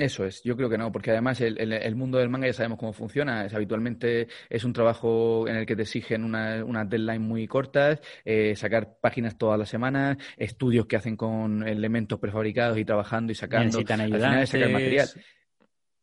Eso 0.00 0.24
es, 0.24 0.42
yo 0.42 0.56
creo 0.56 0.70
que 0.70 0.78
no, 0.78 0.90
porque 0.90 1.10
además 1.10 1.40
el, 1.40 1.94
mundo 1.94 2.18
del 2.18 2.28
manga 2.28 2.46
ya 2.46 2.52
sabemos 2.52 2.78
cómo 2.78 2.92
funciona. 2.92 3.44
Es, 3.44 3.54
habitualmente 3.54 4.28
es 4.48 4.64
un 4.64 4.72
trabajo 4.72 5.46
en 5.46 5.56
el 5.56 5.66
que 5.66 5.76
te 5.76 5.82
exigen 5.82 6.24
unas 6.24 6.62
una 6.62 6.84
deadline 6.84 7.22
muy 7.22 7.46
cortas, 7.46 8.00
eh, 8.24 8.56
sacar 8.56 8.96
páginas 9.00 9.36
todas 9.36 9.58
las 9.58 9.68
semanas, 9.68 10.16
estudios 10.36 10.86
que 10.86 10.96
hacen 10.96 11.16
con 11.16 11.66
elementos 11.66 12.18
prefabricados 12.18 12.78
y 12.78 12.84
trabajando 12.84 13.32
y 13.32 13.34
sacando. 13.34 13.66
Necesitan 13.66 14.00
ayudantes. 14.00 14.50
sacar 14.50 14.70
material. 14.70 15.08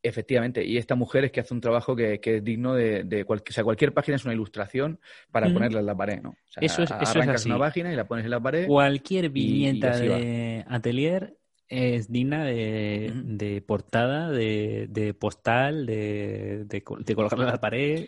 Efectivamente, 0.04 0.64
y 0.64 0.78
esta 0.78 0.96
mujer 0.96 1.26
es 1.26 1.32
que 1.32 1.40
hace 1.40 1.54
un 1.54 1.60
trabajo 1.60 1.96
que, 1.96 2.22
es 2.24 2.44
digno 2.44 2.76
de, 2.76 3.04
de 3.04 3.26
o 3.28 3.52
sea, 3.52 3.64
cualquier 3.64 3.94
página 3.94 4.16
es 4.16 4.24
una 4.26 4.34
ilustración 4.34 5.00
para 5.32 5.52
ponerla 5.52 5.80
en 5.80 5.86
la 5.88 5.98
pared, 5.98 6.22
¿no? 6.22 6.38
eso 6.62 6.84
es, 6.84 6.92
eso 7.02 7.20
es 7.20 7.46
una 7.46 7.58
página 7.58 7.92
y 7.92 7.96
la 7.96 8.08
pones 8.08 8.24
en 8.24 8.32
la 8.32 8.40
pared. 8.40 8.68
Cualquier 8.68 9.30
viñeta 9.30 9.98
de 9.98 10.64
atelier 10.70 11.38
es 11.70 12.12
digna 12.12 12.46
de, 12.46 13.64
portada, 13.66 14.30
de, 14.32 15.16
postal, 15.20 15.86
de, 15.86 16.66
de, 16.66 17.16
colgarla 17.16 17.46
en 17.46 17.52
la 17.52 17.60
pared, 17.60 18.08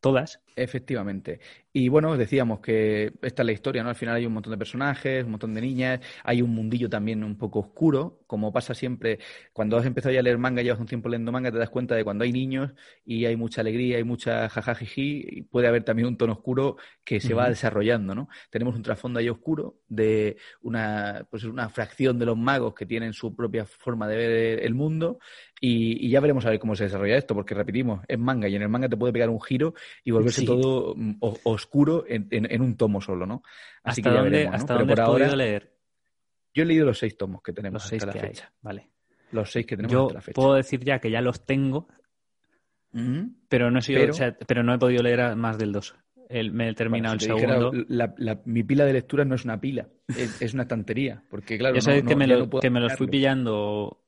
todas. 0.00 0.40
Efectivamente. 0.56 1.40
Y 1.72 1.88
bueno, 1.88 2.16
decíamos 2.16 2.60
que 2.60 3.12
esta 3.22 3.42
es 3.42 3.46
la 3.46 3.50
historia, 3.50 3.82
¿no? 3.82 3.88
Al 3.88 3.96
final 3.96 4.14
hay 4.14 4.24
un 4.24 4.32
montón 4.34 4.52
de 4.52 4.56
personajes, 4.56 5.24
un 5.24 5.32
montón 5.32 5.52
de 5.52 5.60
niñas, 5.60 5.98
hay 6.22 6.42
un 6.42 6.50
mundillo 6.54 6.88
también 6.88 7.24
un 7.24 7.36
poco 7.36 7.58
oscuro, 7.58 8.20
como 8.28 8.52
pasa 8.52 8.72
siempre 8.72 9.18
cuando 9.52 9.76
has 9.76 9.84
empezado 9.84 10.12
ya 10.12 10.20
a 10.20 10.22
leer 10.22 10.38
manga, 10.38 10.62
llevas 10.62 10.78
un 10.78 10.86
tiempo 10.86 11.08
leyendo 11.08 11.32
manga, 11.32 11.50
te 11.50 11.58
das 11.58 11.70
cuenta 11.70 11.96
de 11.96 12.04
cuando 12.04 12.22
hay 12.22 12.30
niños 12.30 12.72
y 13.04 13.24
hay 13.24 13.34
mucha 13.34 13.62
alegría, 13.62 13.96
hay 13.96 14.04
mucha 14.04 14.48
jajajiji, 14.48 15.42
puede 15.50 15.66
haber 15.66 15.82
también 15.82 16.06
un 16.06 16.16
tono 16.16 16.34
oscuro 16.34 16.76
que 17.02 17.20
se 17.20 17.34
va 17.34 17.48
desarrollando, 17.48 18.14
¿no? 18.14 18.28
Tenemos 18.50 18.76
un 18.76 18.82
trasfondo 18.82 19.18
ahí 19.18 19.28
oscuro 19.28 19.80
de 19.88 20.36
una, 20.62 21.26
pues 21.28 21.42
una 21.42 21.68
fracción 21.68 22.16
de 22.20 22.26
los 22.26 22.36
magos 22.38 22.74
que 22.74 22.86
tienen 22.86 23.12
su 23.12 23.34
propia 23.34 23.64
forma 23.66 24.06
de 24.06 24.16
ver 24.16 24.64
el 24.64 24.74
mundo 24.74 25.18
y, 25.66 26.10
ya 26.10 26.20
veremos 26.20 26.44
a 26.44 26.50
ver 26.50 26.58
cómo 26.58 26.76
se 26.76 26.84
desarrolla 26.84 27.16
esto, 27.16 27.34
porque 27.34 27.54
repetimos, 27.54 28.04
es 28.06 28.18
manga 28.18 28.48
y 28.48 28.54
en 28.54 28.62
el 28.62 28.68
manga 28.68 28.88
te 28.88 28.98
puede 28.98 29.14
pegar 29.14 29.30
un 29.30 29.40
giro 29.40 29.74
y 30.04 30.10
volverse 30.10 30.44
todo 30.44 30.94
mm, 30.94 31.16
oscuro 31.20 32.04
en, 32.06 32.60
un 32.60 32.76
tomo 32.76 33.00
solo, 33.00 33.24
¿no? 33.24 33.42
Así 33.82 34.00
¿Hasta 34.00 34.10
que 34.10 34.14
ya 34.14 34.22
dónde, 34.22 34.30
veremos, 34.38 34.54
¿hasta 34.56 34.74
dónde 34.74 34.94
por 34.94 35.00
ahora, 35.00 35.34
leer? 35.34 35.72
Yo 36.52 36.62
he 36.62 36.66
leído 36.66 36.84
los 36.84 36.98
seis 36.98 37.16
tomos 37.16 37.42
que 37.42 37.52
tenemos 37.52 37.82
los 37.82 37.88
seis 37.88 38.04
hasta 38.04 38.14
la 38.14 38.26
fecha. 38.26 38.52
Vale. 38.60 38.90
Los 39.32 39.50
seis 39.50 39.66
que 39.66 39.76
tenemos 39.76 39.92
Yo 39.92 40.02
hasta 40.02 40.14
la 40.14 40.20
fecha. 40.20 40.34
puedo 40.34 40.54
decir 40.54 40.80
ya 40.84 40.98
que 40.98 41.10
ya 41.10 41.22
los 41.22 41.46
tengo, 41.46 41.88
pero, 43.48 43.70
no 43.70 43.78
he 43.78 43.82
sido, 43.82 44.14
pero... 44.46 44.62
no 44.62 44.74
he 44.74 44.78
podido 44.78 45.02
leer 45.02 45.34
más 45.34 45.58
del 45.58 45.72
dos. 45.72 45.96
me 46.52 46.68
he 46.68 46.74
terminado 46.74 47.14
el 47.14 47.20
segundo. 47.20 47.72
mi 48.44 48.62
pila 48.62 48.84
de 48.84 48.92
lectura 48.92 49.24
no 49.24 49.34
es 49.34 49.44
una 49.44 49.58
pila, 49.58 49.88
es, 50.08 50.52
una 50.52 50.64
estantería. 50.64 51.24
Porque, 51.30 51.56
claro, 51.58 51.74
que, 51.74 52.16
me, 52.16 52.60
que 52.60 52.70
me 52.70 52.80
los 52.80 52.96
fui 52.96 53.08
pillando 53.08 54.03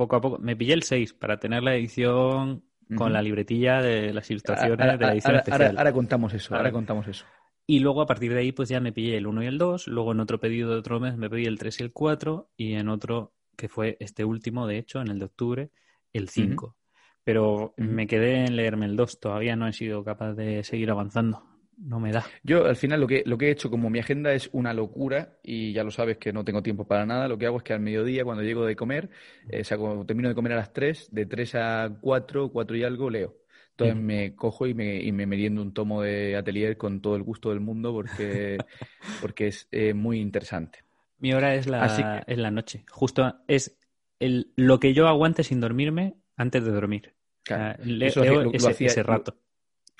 poco 0.00 0.16
a 0.16 0.20
poco. 0.22 0.38
Me 0.38 0.56
pillé 0.56 0.72
el 0.72 0.82
6 0.82 1.12
para 1.12 1.38
tener 1.38 1.62
la 1.62 1.74
edición 1.74 2.64
con 2.96 3.12
la 3.12 3.20
libretilla 3.20 3.82
de 3.82 4.14
las 4.14 4.30
ilustraciones 4.30 4.98
de 4.98 5.06
la 5.06 5.12
edición 5.12 5.36
especial. 5.36 5.76
Ahora, 5.76 5.92
contamos 5.92 6.32
eso, 6.32 6.56
ahora 6.56 6.72
contamos 6.72 7.06
eso. 7.06 7.26
Y 7.66 7.80
luego 7.80 8.00
a 8.00 8.06
partir 8.06 8.32
de 8.32 8.40
ahí 8.40 8.50
pues 8.50 8.70
ya 8.70 8.80
me 8.80 8.92
pillé 8.92 9.18
el 9.18 9.26
1 9.26 9.42
y 9.42 9.46
el 9.46 9.58
2, 9.58 9.88
luego 9.88 10.12
en 10.12 10.20
otro 10.20 10.40
pedido 10.40 10.70
de 10.70 10.76
otro 10.76 11.00
mes 11.00 11.18
me 11.18 11.28
pedí 11.28 11.44
el 11.44 11.58
3 11.58 11.80
y 11.80 11.82
el 11.82 11.92
4 11.92 12.50
y 12.56 12.72
en 12.72 12.88
otro, 12.88 13.34
que 13.58 13.68
fue 13.68 13.98
este 14.00 14.24
último 14.24 14.66
de 14.66 14.78
hecho, 14.78 15.02
en 15.02 15.08
el 15.08 15.18
de 15.18 15.26
octubre, 15.26 15.70
el 16.14 16.30
5. 16.30 16.76
Pero 17.22 17.74
me 17.76 18.06
quedé 18.06 18.46
en 18.46 18.56
leerme 18.56 18.86
el 18.86 18.96
2, 18.96 19.20
todavía 19.20 19.54
no 19.54 19.68
he 19.68 19.74
sido 19.74 20.02
capaz 20.02 20.32
de 20.32 20.64
seguir 20.64 20.90
avanzando 20.90 21.44
no 21.80 21.98
me 21.98 22.12
da. 22.12 22.24
Yo 22.42 22.66
al 22.66 22.76
final 22.76 23.00
lo 23.00 23.06
que, 23.06 23.22
lo 23.26 23.38
que 23.38 23.48
he 23.48 23.50
hecho, 23.50 23.70
como 23.70 23.90
mi 23.90 23.98
agenda 23.98 24.32
es 24.32 24.50
una 24.52 24.74
locura 24.74 25.38
y 25.42 25.72
ya 25.72 25.82
lo 25.82 25.90
sabes 25.90 26.18
que 26.18 26.32
no 26.32 26.44
tengo 26.44 26.62
tiempo 26.62 26.86
para 26.86 27.06
nada, 27.06 27.26
lo 27.28 27.38
que 27.38 27.46
hago 27.46 27.58
es 27.58 27.62
que 27.62 27.72
al 27.72 27.80
mediodía 27.80 28.24
cuando 28.24 28.42
llego 28.42 28.66
de 28.66 28.76
comer, 28.76 29.10
eh, 29.48 29.62
o 29.62 29.64
sea, 29.64 29.78
cuando 29.78 30.04
termino 30.04 30.28
de 30.28 30.34
comer 30.34 30.52
a 30.52 30.56
las 30.56 30.72
3, 30.72 31.08
de 31.10 31.26
3 31.26 31.54
a 31.56 31.96
4, 32.00 32.50
4 32.50 32.76
y 32.76 32.84
algo, 32.84 33.10
leo. 33.10 33.36
Entonces 33.70 33.96
me 33.96 34.36
cojo 34.36 34.66
y 34.66 34.74
me, 34.74 35.00
y 35.00 35.10
me 35.10 35.24
meriendo 35.24 35.62
un 35.62 35.72
tomo 35.72 36.02
de 36.02 36.36
atelier 36.36 36.76
con 36.76 37.00
todo 37.00 37.16
el 37.16 37.22
gusto 37.22 37.48
del 37.48 37.60
mundo 37.60 37.94
porque, 37.94 38.58
porque 39.22 39.46
es 39.46 39.68
eh, 39.70 39.94
muy 39.94 40.20
interesante. 40.20 40.80
Mi 41.18 41.32
hora 41.32 41.54
es 41.54 41.66
la, 41.66 42.24
es 42.26 42.38
la 42.38 42.50
noche. 42.50 42.84
Justo 42.90 43.42
es 43.48 43.78
el, 44.18 44.52
lo 44.56 44.80
que 44.80 44.92
yo 44.92 45.08
aguante 45.08 45.44
sin 45.44 45.60
dormirme 45.60 46.16
antes 46.36 46.62
de 46.62 46.70
dormir. 46.72 47.14
Claro, 47.42 47.82
leo 47.82 48.52
ese, 48.52 48.84
ese 48.84 49.02
rato. 49.02 49.38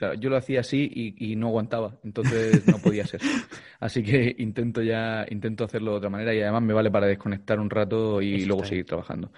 Claro, 0.01 0.15
yo 0.15 0.31
lo 0.31 0.39
hacía 0.39 0.61
así 0.61 1.15
y, 1.19 1.37
no 1.37 1.49
aguantaba, 1.49 1.99
entonces 2.03 2.67
no 2.67 2.79
podía 2.79 3.07
ser. 3.07 3.21
Así 3.81 4.03
que 4.03 4.35
intento 4.39 4.83
ya, 4.83 5.27
intento 5.31 5.65
hacerlo 5.65 5.93
de 5.93 5.97
otra 5.99 6.11
manera 6.11 6.35
y 6.35 6.41
además 6.41 6.63
me 6.63 6.75
vale 6.75 6.91
para 6.91 7.07
desconectar 7.07 7.59
un 7.59 7.71
rato 7.71 8.21
y 8.21 8.45
luego 8.45 8.63
seguir 8.63 8.85
trabajando. 8.85 9.33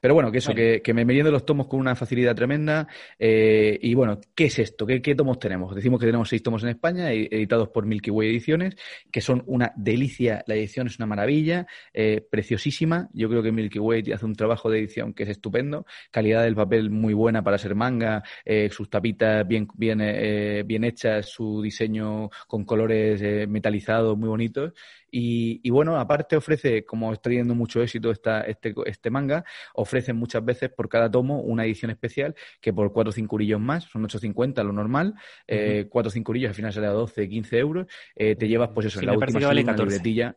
Pero 0.00 0.12
bueno, 0.12 0.30
que 0.30 0.38
eso, 0.38 0.54
que, 0.54 0.82
me 0.94 1.04
meriendo 1.06 1.30
los 1.30 1.46
tomos 1.46 1.66
con 1.66 1.80
una 1.80 1.94
facilidad 1.94 2.34
tremenda. 2.34 2.86
Eh, 3.18 3.78
y 3.80 3.94
bueno, 3.94 4.20
¿qué 4.34 4.46
es 4.46 4.58
esto? 4.58 4.86
¿Qué, 4.86 5.14
tomos 5.14 5.38
tenemos? 5.38 5.74
Decimos 5.74 5.98
que 5.98 6.06
tenemos 6.06 6.28
seis 6.28 6.42
tomos 6.42 6.62
en 6.62 6.70
España, 6.70 7.10
e, 7.10 7.28
editados 7.30 7.68
por 7.68 7.86
Milky 7.86 8.10
Way 8.10 8.28
Ediciones, 8.28 8.76
que 9.10 9.22
son 9.22 9.42
una 9.46 9.72
delicia. 9.76 10.44
La 10.46 10.54
edición 10.54 10.86
es 10.86 10.98
una 10.98 11.06
maravilla, 11.06 11.66
eh, 11.94 12.22
preciosísima. 12.30 13.08
Yo 13.14 13.30
creo 13.30 13.42
que 13.42 13.52
Milky 13.52 13.78
Way 13.78 14.12
hace 14.12 14.26
un 14.26 14.34
trabajo 14.34 14.70
de 14.70 14.78
edición 14.78 15.14
que 15.14 15.22
es 15.22 15.30
estupendo. 15.30 15.86
Calidad 16.10 16.42
del 16.42 16.54
papel 16.54 16.90
muy 16.90 17.14
buena 17.14 17.42
para 17.42 17.56
ser 17.58 17.74
manga, 17.74 18.22
eh, 18.44 18.68
sus 18.70 18.90
tapitas 18.90 19.46
bien, 19.48 19.68
bien 19.74 20.05
eh, 20.14 20.62
bien 20.64 20.84
hecha, 20.84 21.22
su 21.22 21.62
diseño 21.62 22.30
con 22.46 22.64
colores 22.64 23.20
eh, 23.22 23.46
metalizados 23.48 24.16
muy 24.16 24.28
bonitos. 24.28 24.72
Y, 25.18 25.70
bueno, 25.70 25.98
aparte 25.98 26.36
ofrece, 26.36 26.84
como 26.84 27.12
está 27.12 27.30
teniendo 27.30 27.54
mucho 27.54 27.80
éxito 27.80 28.10
esta, 28.10 28.42
este, 28.42 28.74
este 28.84 29.08
manga, 29.08 29.44
ofrece 29.74 30.12
muchas 30.12 30.44
veces 30.44 30.68
por 30.68 30.90
cada 30.90 31.10
tomo 31.10 31.40
una 31.40 31.64
edición 31.64 31.90
especial 31.90 32.34
que 32.60 32.74
por 32.74 32.92
4 32.92 33.08
o 33.08 33.12
5 33.12 33.34
urillos 33.36 33.60
más, 33.60 33.84
son 33.84 34.02
8.50 34.02 34.62
lo 34.62 34.72
normal, 34.72 35.14
eh, 35.46 35.86
4 35.88 36.08
o 36.08 36.10
5 36.10 36.32
urillos 36.32 36.48
al 36.50 36.54
final 36.54 36.72
sale 36.72 36.88
a 36.88 36.90
12, 36.90 37.28
15 37.30 37.58
euros, 37.58 37.86
eh, 38.14 38.36
te 38.36 38.46
llevas 38.46 38.70
pues 38.74 38.88
eso, 38.88 39.00
en 39.00 39.06
la 39.06 39.12
última 39.14 39.40
vale 39.40 39.62
una 39.62 39.76
libretilla 39.76 40.34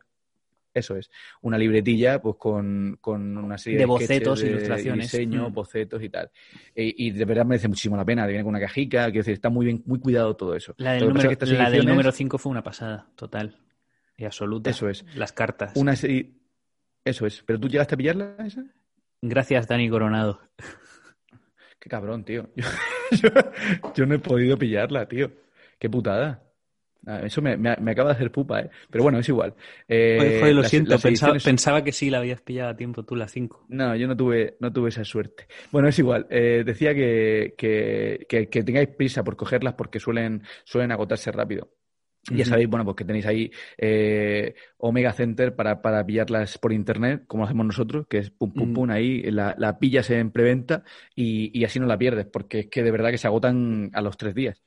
eso 0.72 0.96
es, 0.96 1.10
una 1.42 1.58
libretilla 1.58 2.20
pues 2.20 2.36
con, 2.36 2.98
con 3.00 3.36
una 3.36 3.58
serie 3.58 3.80
de, 3.80 3.86
bocetos, 3.86 4.40
de 4.40 4.50
ilustraciones, 4.50 5.10
diseño, 5.10 5.50
mm. 5.50 5.52
bocetos 5.52 6.02
y 6.02 6.08
tal. 6.08 6.30
Y, 6.74 7.10
de 7.10 7.24
verdad 7.24 7.44
merece 7.44 7.68
muchísimo 7.68 7.96
la 7.96 8.04
pena, 8.04 8.26
viene 8.26 8.42
con 8.42 8.50
una 8.50 8.60
cajica, 8.60 9.04
quiero 9.06 9.20
decir, 9.20 9.34
está 9.34 9.50
muy 9.50 9.66
bien, 9.66 9.82
muy 9.86 9.98
cuidado 9.98 10.36
todo 10.36 10.54
eso. 10.54 10.74
La 10.78 10.92
del, 10.92 11.08
número, 11.08 11.30
la 11.40 11.70
del 11.70 11.86
número 11.86 12.12
5 12.12 12.38
fue 12.38 12.52
una 12.52 12.62
pasada, 12.62 13.08
total 13.16 13.56
y 14.16 14.24
absoluta. 14.24 14.70
Eso 14.70 14.88
es. 14.88 15.04
Las 15.14 15.32
cartas. 15.32 15.72
Una 15.76 15.96
serie... 15.96 16.32
Eso 17.04 17.26
es. 17.26 17.42
¿Pero 17.46 17.58
tú 17.58 17.68
llegaste 17.68 17.94
a 17.94 17.98
pillarla 17.98 18.36
esa? 18.44 18.62
Gracias, 19.22 19.66
Dani 19.66 19.88
Coronado. 19.88 20.40
Qué 21.78 21.88
cabrón, 21.88 22.24
tío. 22.24 22.50
yo 23.96 24.06
no 24.06 24.14
he 24.14 24.18
podido 24.18 24.58
pillarla, 24.58 25.08
tío. 25.08 25.32
Qué 25.78 25.88
putada. 25.88 26.42
Ah, 27.06 27.20
eso 27.24 27.40
me, 27.40 27.52
acaba 27.52 28.10
de 28.10 28.16
hacer 28.16 28.30
pupa, 28.30 28.60
¿eh? 28.60 28.70
Pero 28.90 29.04
bueno, 29.04 29.18
es 29.18 29.28
igual. 29.28 29.54
Eh, 29.88 30.52
lo 30.52 30.62
siento, 30.64 30.96
pensaba, 31.42 31.82
que 31.82 31.92
sí 31.92 32.10
la 32.10 32.18
habías 32.18 32.42
pillado 32.42 32.70
a 32.70 32.76
tiempo 32.76 33.04
tú, 33.04 33.16
la 33.16 33.26
5. 33.26 33.66
No, 33.68 33.96
yo 33.96 34.06
no 34.06 34.16
tuve, 34.16 34.56
no 34.60 34.72
tuve 34.72 34.90
esa 34.90 35.04
suerte. 35.04 35.46
Bueno, 35.70 35.88
es 35.88 35.98
igual. 35.98 36.26
Eh, 36.28 36.62
decía 36.64 36.94
que, 36.94 37.54
que, 37.56 38.62
tengáis 38.62 38.88
prisa 38.88 39.24
por 39.24 39.36
cogerlas 39.36 39.74
porque 39.74 39.98
suelen, 39.98 40.42
suelen 40.64 40.92
agotarse 40.92 41.32
rápido. 41.32 41.70
Ya 42.30 42.44
sabéis, 42.44 42.68
bueno, 42.68 42.84
pues 42.84 42.96
que 42.96 43.06
tenéis 43.06 43.24
ahí 43.24 43.50
eh, 43.78 44.54
Omega 44.76 45.10
Center 45.14 45.56
para, 45.56 45.80
para 45.80 46.04
pillarlas 46.04 46.58
por 46.58 46.70
internet, 46.70 47.24
como 47.26 47.44
hacemos 47.44 47.64
nosotros, 47.64 48.06
que 48.08 48.18
es 48.18 48.30
pum, 48.30 48.52
pum, 48.52 48.74
pum, 48.74 48.90
ahí, 48.90 49.22
la, 49.22 49.54
la 49.56 49.78
pillas 49.78 50.10
en 50.10 50.30
preventa 50.30 50.84
y, 51.14 51.58
y 51.58 51.64
así 51.64 51.80
no 51.80 51.86
la 51.86 51.96
pierdes, 51.96 52.26
porque 52.26 52.60
es 52.60 52.66
que 52.66 52.82
de 52.82 52.90
verdad 52.90 53.10
que 53.10 53.16
se 53.16 53.26
agotan 53.26 53.90
a 53.94 54.02
los 54.02 54.18
tres 54.18 54.34
días. 54.34 54.62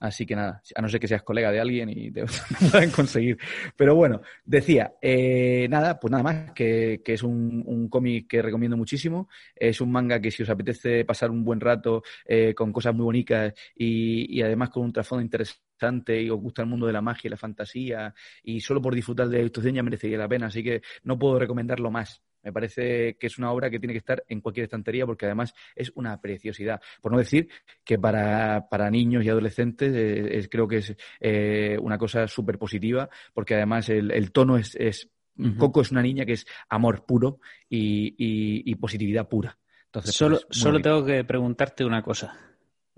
Así 0.00 0.26
que 0.26 0.36
nada, 0.36 0.62
a 0.74 0.82
no 0.82 0.88
ser 0.88 1.00
que 1.00 1.08
seas 1.08 1.22
colega 1.22 1.50
de 1.50 1.60
alguien 1.60 1.88
y 1.90 2.10
te 2.10 2.24
puedan 2.70 2.90
conseguir. 2.90 3.38
Pero 3.76 3.94
bueno, 3.96 4.20
decía, 4.44 4.94
eh, 5.02 5.66
nada, 5.68 5.98
pues 5.98 6.10
nada 6.10 6.22
más, 6.22 6.52
que, 6.52 7.02
es 7.04 7.22
un, 7.22 7.88
cómic 7.90 8.28
que 8.28 8.42
recomiendo 8.42 8.76
muchísimo. 8.76 9.28
Es 9.56 9.80
un 9.80 9.90
manga 9.90 10.20
que 10.20 10.30
si 10.30 10.42
os 10.42 10.50
apetece 10.50 11.04
pasar 11.04 11.30
un 11.30 11.44
buen 11.44 11.60
rato 11.60 12.02
eh, 12.24 12.54
con 12.54 12.72
cosas 12.72 12.94
muy 12.94 13.04
bonitas 13.04 13.52
y, 13.74 14.38
y 14.38 14.42
además 14.42 14.70
con 14.70 14.84
un 14.84 14.92
trasfondo 14.92 15.22
interesante 15.22 16.22
y 16.22 16.30
os 16.30 16.40
gusta 16.40 16.62
el 16.62 16.68
mundo 16.68 16.86
de 16.86 16.92
la 16.92 17.00
magia 17.00 17.28
y 17.28 17.30
la 17.30 17.36
fantasía 17.36 18.14
y 18.42 18.60
solo 18.60 18.82
por 18.82 18.94
disfrutar 18.94 19.28
de 19.28 19.36
la 19.36 19.40
ilustración 19.40 19.74
ya 19.74 19.82
merecería 19.82 20.18
la 20.18 20.28
pena. 20.28 20.46
Así 20.46 20.62
que 20.62 20.82
no 21.04 21.18
puedo 21.18 21.38
recomendarlo 21.38 21.90
más. 21.90 22.22
Me 22.42 22.52
parece 22.52 23.16
que 23.16 23.26
es 23.26 23.38
una 23.38 23.52
obra 23.52 23.70
que 23.70 23.78
tiene 23.78 23.92
que 23.92 23.98
estar 23.98 24.24
en 24.28 24.40
cualquier 24.40 24.64
estantería 24.64 25.06
porque 25.06 25.26
además 25.26 25.54
es 25.74 25.92
una 25.94 26.20
preciosidad. 26.20 26.80
Por 27.00 27.12
no 27.12 27.18
decir 27.18 27.48
que 27.84 27.98
para, 27.98 28.68
para 28.68 28.90
niños 28.90 29.24
y 29.24 29.28
adolescentes 29.28 29.92
eh, 29.94 30.48
creo 30.50 30.68
que 30.68 30.78
es 30.78 30.96
eh, 31.20 31.76
una 31.80 31.98
cosa 31.98 32.26
súper 32.26 32.58
positiva 32.58 33.08
porque 33.32 33.54
además 33.54 33.88
el, 33.88 34.32
tono 34.32 34.56
es... 34.56 34.74
es 34.76 35.10
Coco 35.56 35.82
es 35.82 35.92
una 35.92 36.02
niña 36.02 36.26
que 36.26 36.32
es 36.32 36.46
amor 36.68 37.06
puro 37.06 37.38
y, 37.68 38.74
positividad 38.74 39.28
pura. 39.28 39.56
Entonces, 39.84 40.12
solo 40.12 40.40
pues, 40.48 40.58
solo 40.58 40.80
tengo 40.80 41.04
que 41.04 41.22
preguntarte 41.22 41.84
una 41.84 42.02
cosa. 42.02 42.36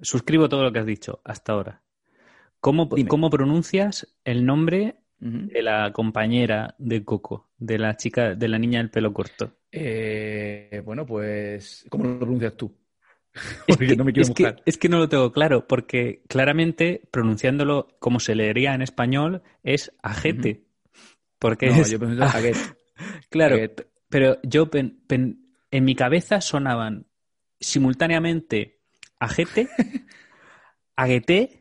Suscribo 0.00 0.48
todo 0.48 0.62
lo 0.62 0.72
que 0.72 0.78
has 0.78 0.86
dicho 0.86 1.20
hasta 1.22 1.52
ahora. 1.52 1.82
¿Cómo, 2.58 2.88
¿Cómo 2.88 3.28
pronuncias 3.28 4.16
el 4.24 4.46
nombre 4.46 4.99
de 5.20 5.62
la 5.62 5.92
compañera 5.92 6.74
de 6.78 7.04
Coco, 7.04 7.50
de 7.58 7.78
la 7.78 7.96
chica, 7.96 8.34
de 8.34 8.48
la 8.48 8.58
niña 8.58 8.78
del 8.78 8.90
pelo 8.90 9.12
corto? 9.12 9.52
Eh, 9.70 10.82
bueno, 10.84 11.04
pues, 11.04 11.84
¿cómo 11.90 12.04
lo 12.04 12.18
pronuncias 12.18 12.56
tú? 12.56 12.74
porque 13.68 13.84
es 13.84 13.90
que, 13.90 13.96
no 13.96 14.04
me 14.04 14.12
quiero 14.12 14.28
es 14.28 14.34
Que, 14.34 14.56
es 14.64 14.78
que 14.78 14.88
no 14.88 14.98
lo 14.98 15.08
tengo 15.08 15.30
claro, 15.30 15.66
porque 15.68 16.22
claramente 16.26 17.02
pronunciándolo 17.10 17.88
como 17.98 18.18
se 18.18 18.34
leería 18.34 18.74
en 18.74 18.82
español 18.82 19.42
es 19.62 19.92
ajete. 20.02 20.64
Porque 21.38 21.68
es... 21.68 21.90
yo 21.90 21.98
pronuncio 21.98 22.26
claro, 23.30 23.56
pero 24.08 24.38
yo 24.42 24.68
en 24.72 25.84
mi 25.84 25.94
cabeza 25.94 26.40
sonaban 26.40 27.06
simultáneamente 27.60 28.80
ajete, 29.18 29.68
aguete. 30.96 31.60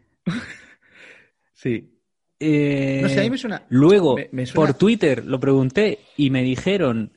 Sí. 1.54 1.99
Eh, 2.40 3.00
no 3.02 3.10
sé, 3.10 3.20
a 3.20 3.24
mí 3.24 3.30
me 3.30 3.38
suena. 3.38 3.66
Luego, 3.70 4.16
por 4.54 4.74
Twitter 4.74 5.26
lo 5.26 5.40
pregunté 5.40 6.00
y 6.16 6.30
me 6.30 6.42
dijeron, 6.44 7.12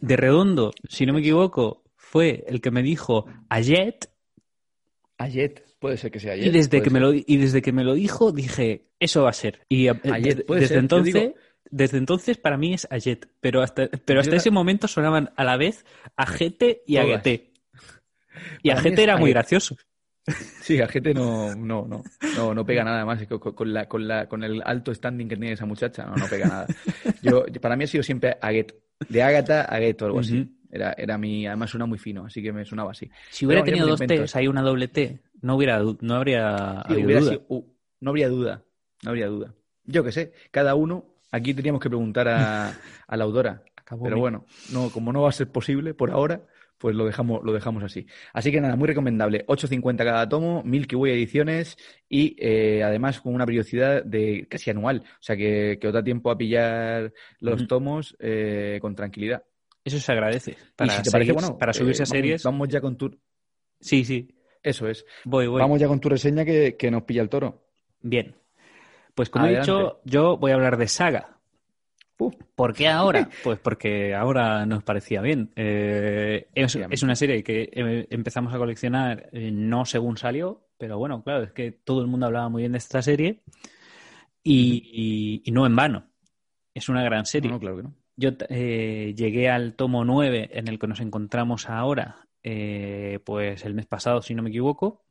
de 0.00 0.16
redondo, 0.16 0.72
si 0.88 1.06
no 1.06 1.12
me 1.12 1.20
equivoco, 1.20 1.82
fue 1.96 2.44
el 2.46 2.60
que 2.60 2.70
me 2.70 2.82
dijo 2.82 3.26
Ayet. 3.48 4.08
Ayet, 5.18 5.64
puede 5.78 5.96
ser 5.96 6.10
que 6.10 6.20
sea 6.20 6.34
Ayet. 6.34 6.46
Y 6.46 6.50
desde, 6.50 6.82
que 6.82 6.90
me, 6.90 7.00
lo, 7.00 7.12
y 7.12 7.36
desde 7.36 7.62
que 7.62 7.72
me 7.72 7.82
lo 7.82 7.94
dijo, 7.94 8.30
dije, 8.30 8.86
eso 9.00 9.24
va 9.24 9.30
a 9.30 9.34
ser. 9.34 9.60
Y 9.68 9.88
eh, 9.88 9.94
desde 10.48 10.78
entonces. 10.78 11.32
Desde 11.68 11.98
entonces 11.98 12.38
para 12.38 12.56
mí 12.56 12.74
es 12.74 12.86
Ayet, 12.90 13.28
pero 13.40 13.60
hasta, 13.60 13.88
pero 14.04 14.20
hasta 14.20 14.36
ese 14.36 14.52
momento 14.52 14.86
sonaban 14.86 15.32
a 15.34 15.42
la 15.42 15.56
vez 15.56 15.84
Ajete 16.14 16.82
y 16.86 16.96
Aguete. 16.98 17.50
Y 18.62 18.70
Ajete 18.70 19.02
era 19.02 19.16
muy 19.16 19.30
gracioso. 19.30 19.76
Sí, 20.60 20.80
a 20.80 20.88
gente 20.88 21.14
no, 21.14 21.54
no, 21.54 21.86
no, 21.86 22.02
no, 22.36 22.54
no 22.54 22.66
pega 22.66 22.82
nada 22.82 23.04
más 23.04 23.24
con, 23.26 23.38
con, 23.38 23.72
la, 23.72 23.88
con, 23.88 24.08
la, 24.08 24.28
con 24.28 24.42
el 24.42 24.60
alto 24.64 24.92
standing 24.92 25.28
que 25.28 25.36
tiene 25.36 25.52
esa 25.52 25.66
muchacha, 25.66 26.04
no, 26.04 26.16
no 26.16 26.26
pega 26.26 26.48
nada. 26.48 26.66
Yo, 27.22 27.44
para 27.60 27.76
mí 27.76 27.84
ha 27.84 27.86
sido 27.86 28.02
siempre 28.02 28.36
Aguet, 28.40 28.74
de 29.08 29.22
Ágata 29.22 29.62
a 29.62 29.76
Aguet 29.76 30.02
o 30.02 30.06
algo 30.06 30.20
así. 30.20 30.52
Era, 30.68 30.92
era 30.98 31.16
mi, 31.16 31.46
además 31.46 31.70
suena 31.70 31.86
muy 31.86 31.98
fino, 31.98 32.26
así 32.26 32.42
que 32.42 32.52
me 32.52 32.64
sonaba 32.64 32.90
así. 32.90 33.08
Si 33.30 33.46
hubiera 33.46 33.62
tenido 33.62 33.86
dos 33.86 34.00
T, 34.00 34.24
hay 34.34 34.48
una 34.48 34.62
doble 34.62 34.88
T, 34.88 35.20
no 35.40 35.54
hubiera, 35.56 35.80
no 36.00 36.14
habría 36.14 36.50
duda. 36.90 37.38
no 38.00 38.10
habría 38.10 38.28
duda, 38.28 38.64
no 39.04 39.10
habría 39.10 39.26
duda. 39.28 39.54
Yo 39.84 40.02
qué 40.02 40.10
sé, 40.10 40.32
cada 40.50 40.74
uno, 40.74 41.04
aquí 41.30 41.54
teníamos 41.54 41.80
que 41.80 41.88
preguntar 41.88 42.28
a, 42.28 42.74
a 43.06 43.16
la 43.16 43.24
autora. 43.24 43.62
pero 44.02 44.18
bueno, 44.18 44.44
no, 44.72 44.90
como 44.90 45.12
no 45.12 45.22
va 45.22 45.28
a 45.28 45.32
ser 45.32 45.48
posible 45.52 45.94
por 45.94 46.10
ahora, 46.10 46.42
pues 46.78 46.94
lo 46.94 47.06
dejamos, 47.06 47.42
lo 47.42 47.52
dejamos 47.52 47.82
así. 47.82 48.06
Así 48.32 48.52
que 48.52 48.60
nada, 48.60 48.76
muy 48.76 48.88
recomendable. 48.88 49.46
8.50 49.46 49.96
cada 49.98 50.28
tomo, 50.28 50.62
Milky 50.64 50.96
Way 50.96 51.12
ediciones 51.12 51.76
y 52.08 52.36
eh, 52.38 52.82
además 52.82 53.20
con 53.20 53.34
una 53.34 53.46
periodicidad 53.46 54.04
de 54.04 54.46
casi 54.48 54.70
anual. 54.70 55.02
O 55.04 55.22
sea 55.22 55.36
que, 55.36 55.78
que 55.80 55.88
os 55.88 55.94
da 55.94 56.02
tiempo 56.02 56.30
a 56.30 56.38
pillar 56.38 57.12
los 57.40 57.66
tomos 57.66 58.16
eh, 58.18 58.78
con 58.80 58.94
tranquilidad. 58.94 59.44
Eso 59.84 60.00
se 60.00 60.12
agradece. 60.12 60.56
Para, 60.74 61.02
para 61.58 61.72
subirse 61.72 62.02
a 62.02 62.06
series. 62.06 62.42
Vamos 62.42 62.68
ya 62.68 62.80
con 62.80 62.96
tu. 62.96 63.16
Sí, 63.80 64.04
sí. 64.04 64.28
Eso 64.62 64.88
es. 64.88 65.06
Voy, 65.24 65.46
voy. 65.46 65.60
Vamos 65.60 65.78
ya 65.78 65.86
con 65.86 66.00
tu 66.00 66.08
reseña 66.08 66.44
que, 66.44 66.90
nos 66.90 67.04
pilla 67.04 67.22
el 67.22 67.28
toro. 67.28 67.68
Bien. 68.02 68.34
Pues 69.14 69.30
como 69.30 69.46
he 69.46 69.60
dicho, 69.60 70.00
yo 70.04 70.36
voy 70.38 70.50
a 70.50 70.54
hablar 70.54 70.76
de 70.76 70.88
Saga. 70.88 71.35
¿Por 72.16 72.74
qué 72.74 72.88
ahora? 72.88 73.28
Pues 73.44 73.58
porque 73.58 74.14
ahora 74.14 74.64
nos 74.66 74.82
parecía 74.82 75.20
bien. 75.20 75.50
Eh, 75.56 76.48
es, 76.54 77.02
una 77.02 77.14
serie 77.14 77.42
que 77.42 77.70
eh, 77.72 78.06
empezamos 78.10 78.52
a 78.54 78.58
coleccionar 78.58 79.28
eh, 79.32 79.50
no 79.52 79.84
según 79.84 80.16
salió, 80.16 80.66
pero 80.78 80.98
bueno, 80.98 81.22
claro, 81.22 81.44
es 81.44 81.52
que 81.52 81.72
todo 81.72 82.00
el 82.00 82.06
mundo 82.06 82.26
hablaba 82.26 82.48
muy 82.48 82.62
bien 82.62 82.72
de 82.72 82.78
esta 82.78 83.02
serie 83.02 83.42
y, 84.42 85.42
no 85.52 85.66
en 85.66 85.76
vano. 85.76 86.06
Es 86.74 86.88
una 86.88 87.02
gran 87.02 87.26
serie. 87.26 87.50
No, 87.50 87.60
claro 87.60 87.76
que 87.76 87.82
no. 87.84 87.94
Yo 88.16 88.30
llegué 88.30 89.50
al 89.50 89.74
tomo 89.74 90.04
9 90.04 90.50
en 90.52 90.68
el 90.68 90.78
que 90.78 90.86
nos 90.86 91.00
encontramos 91.00 91.68
ahora, 91.68 92.28
pues 92.42 93.64
el 93.64 93.74
mes 93.74 93.86
pasado, 93.86 94.22
si 94.22 94.34
no 94.34 94.42
me 94.42 94.48
equivoco. 94.48 95.04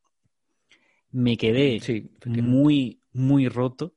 Me 1.11 1.37
quedé 1.37 1.79
muy, 2.25 3.01
muy 3.13 3.47
roto. 3.47 3.93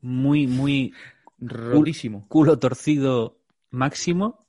Muy, 0.00 0.46
muy 0.46 0.92
Rodísimo. 1.38 2.26
Culo 2.28 2.58
torcido 2.58 3.38
máximo. 3.70 4.46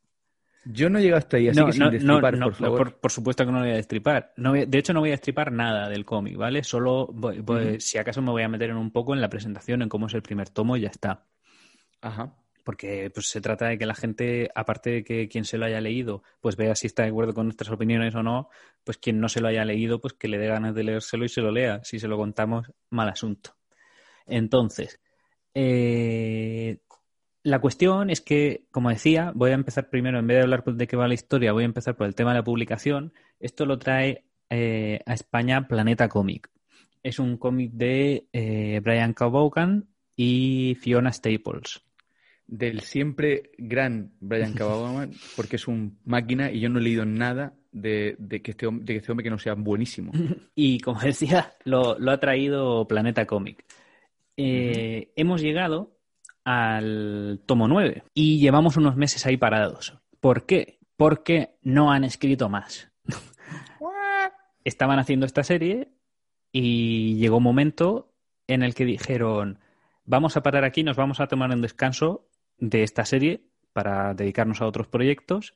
Yo 0.65 0.89
no 0.89 0.99
llego 0.99 1.15
hasta 1.15 1.37
ahí, 1.37 1.49
así 1.49 1.63
que 1.63 1.73
sin 1.73 1.89
destripar, 1.91 2.39
por 2.39 2.55
favor. 2.55 2.95
Por, 2.95 3.11
supuesto 3.11 3.45
que 3.45 3.51
no 3.51 3.59
lo 3.59 3.65
voy 3.65 3.73
a 3.73 3.77
destripar. 3.77 4.33
de 4.35 4.77
hecho, 4.77 4.93
no 4.93 4.99
voy 4.99 5.09
a 5.09 5.13
destripar 5.13 5.51
nada 5.51 5.89
del 5.89 6.05
cómic, 6.05 6.37
¿vale? 6.37 6.63
Solo, 6.63 7.13
si 7.77 7.99
acaso 7.99 8.21
me 8.23 8.31
voy 8.31 8.41
a 8.41 8.49
meter 8.49 8.71
en 8.71 8.77
un 8.77 8.91
poco 8.91 9.13
en 9.13 9.21
la 9.21 9.29
presentación, 9.29 9.83
en 9.83 9.89
cómo 9.89 10.07
es 10.07 10.13
el 10.15 10.23
primer 10.23 10.49
tomo 10.49 10.75
y 10.75 10.81
ya 10.81 10.89
está. 10.89 11.23
Ajá. 12.01 12.33
Porque 12.63 13.11
pues, 13.13 13.27
se 13.27 13.41
trata 13.41 13.67
de 13.67 13.77
que 13.77 13.85
la 13.85 13.93
gente, 13.93 14.49
aparte 14.55 14.89
de 14.89 15.03
que 15.03 15.27
quien 15.27 15.45
se 15.45 15.59
lo 15.59 15.65
haya 15.65 15.79
leído, 15.79 16.23
pues 16.41 16.55
vea 16.55 16.73
si 16.73 16.87
está 16.87 17.03
de 17.03 17.09
acuerdo 17.09 17.35
con 17.35 17.45
nuestras 17.45 17.69
opiniones 17.69 18.15
o 18.15 18.23
no, 18.23 18.49
pues 18.83 18.97
quien 18.97 19.19
no 19.19 19.29
se 19.29 19.41
lo 19.41 19.49
haya 19.49 19.63
leído, 19.65 20.01
pues 20.01 20.13
que 20.13 20.27
le 20.27 20.39
dé 20.39 20.47
ganas 20.47 20.73
de 20.73 20.83
leérselo 20.83 21.25
y 21.25 21.29
se 21.29 21.41
lo 21.41 21.51
lea. 21.51 21.83
Si 21.83 21.99
se 21.99 22.07
lo 22.07 22.17
contamos, 22.17 22.71
mal 22.89 23.07
asunto. 23.07 23.55
Entonces, 24.25 24.99
eh, 25.53 26.54
la 27.45 27.61
cuestión 27.61 28.09
es 28.09 28.21
que, 28.21 28.65
como 28.71 28.89
decía, 28.89 29.31
voy 29.35 29.51
a 29.51 29.53
empezar 29.53 29.91
primero, 29.91 30.17
en 30.17 30.25
vez 30.25 30.37
de 30.37 30.43
hablar 30.43 30.63
de 30.63 30.87
qué 30.87 30.97
va 30.97 31.07
la 31.07 31.13
historia, 31.13 31.53
voy 31.53 31.61
a 31.61 31.67
empezar 31.67 31.95
por 31.95 32.07
el 32.07 32.15
tema 32.15 32.31
de 32.31 32.39
la 32.39 32.43
publicación. 32.43 33.13
Esto 33.39 33.67
lo 33.67 33.77
trae 33.77 34.25
eh, 34.49 34.99
a 35.05 35.13
España 35.13 35.67
Planeta 35.67 36.09
Comic. 36.09 36.49
Es 37.03 37.19
un 37.19 37.37
cómic 37.37 37.71
de 37.73 38.25
eh, 38.33 38.81
Brian 38.83 39.13
Cabogan 39.13 39.87
y 40.15 40.75
Fiona 40.81 41.13
Staples. 41.13 41.83
Del 42.47 42.81
siempre 42.81 43.51
gran 43.59 44.13
Brian 44.19 44.53
Cabogan, 44.55 45.11
porque 45.35 45.57
es 45.57 45.67
un 45.67 45.99
máquina 46.03 46.51
y 46.51 46.61
yo 46.61 46.69
no 46.69 46.79
he 46.79 46.81
leído 46.81 47.05
nada 47.05 47.53
de, 47.71 48.17
que, 48.43 48.51
este, 48.51 48.67
de 48.71 48.85
que 48.85 48.97
este 48.97 49.11
hombre 49.11 49.23
que 49.23 49.29
no 49.29 49.37
sea 49.37 49.53
buenísimo. 49.53 50.11
Y 50.55 50.79
como 50.79 50.99
decía, 50.99 51.53
lo, 51.63 51.95
ha 52.09 52.19
traído 52.19 52.87
Planeta 52.87 53.27
Comic. 53.27 53.63
Eh, 54.35 55.11
hemos 55.15 55.41
llegado 55.41 55.94
al 56.45 57.41
tomo 57.45 57.67
9 57.67 58.03
y 58.13 58.39
llevamos 58.39 58.77
unos 58.77 58.95
meses 58.95 59.25
ahí 59.25 59.35
parados. 59.35 59.97
¿Por 60.21 60.45
qué? 60.45 60.79
Porque 60.95 61.57
no 61.61 61.91
han 61.91 62.03
escrito 62.03 62.47
más. 62.47 62.91
Estaban 64.63 64.99
haciendo 64.99 65.25
esta 65.25 65.43
serie 65.43 65.89
y 66.51 67.15
llegó 67.15 67.37
un 67.37 67.43
momento 67.43 68.13
en 68.47 68.63
el 68.63 68.73
que 68.73 68.85
dijeron, 68.85 69.59
vamos 70.05 70.37
a 70.37 70.43
parar 70.43 70.63
aquí, 70.63 70.83
nos 70.83 70.95
vamos 70.95 71.19
a 71.19 71.27
tomar 71.27 71.51
un 71.51 71.61
descanso 71.61 72.29
de 72.57 72.83
esta 72.83 73.05
serie 73.05 73.49
para 73.73 74.13
dedicarnos 74.13 74.61
a 74.61 74.65
otros 74.65 74.87
proyectos 74.87 75.55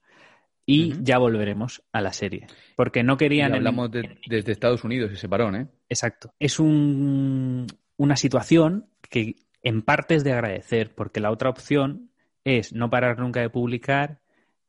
y 0.65 1.01
ya 1.01 1.17
volveremos 1.17 1.81
a 1.91 2.01
la 2.01 2.13
serie. 2.13 2.47
Porque 2.75 3.01
no 3.01 3.17
querían... 3.17 3.55
hablamos 3.55 3.89
desde 3.91 4.51
Estados 4.51 4.83
Unidos, 4.83 5.11
ese 5.11 5.27
parón, 5.27 5.55
¿eh? 5.55 5.67
Exacto. 5.87 6.33
Es 6.37 6.59
un, 6.59 7.65
una 7.97 8.15
situación 8.15 8.87
que 9.09 9.35
en 9.63 9.81
parte 9.81 10.15
es 10.15 10.23
de 10.23 10.33
agradecer, 10.33 10.93
porque 10.95 11.19
la 11.19 11.31
otra 11.31 11.49
opción 11.49 12.11
es 12.43 12.73
no 12.73 12.89
parar 12.89 13.19
nunca 13.19 13.41
de 13.41 13.49
publicar, 13.49 14.19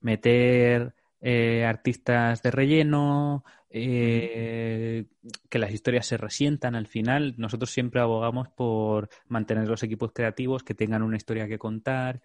meter 0.01 0.95
eh, 1.21 1.65
artistas 1.65 2.43
de 2.43 2.51
relleno, 2.51 3.45
eh, 3.69 5.05
que 5.49 5.59
las 5.59 5.73
historias 5.73 6.07
se 6.07 6.17
resientan 6.17 6.75
al 6.75 6.87
final. 6.87 7.35
Nosotros 7.37 7.71
siempre 7.71 8.01
abogamos 8.01 8.49
por 8.49 9.09
mantener 9.29 9.69
los 9.69 9.83
equipos 9.83 10.13
creativos, 10.13 10.65
que 10.65 10.75
tengan 10.75 11.03
una 11.03 11.17
historia 11.17 11.47
que 11.47 11.59
contar. 11.59 12.21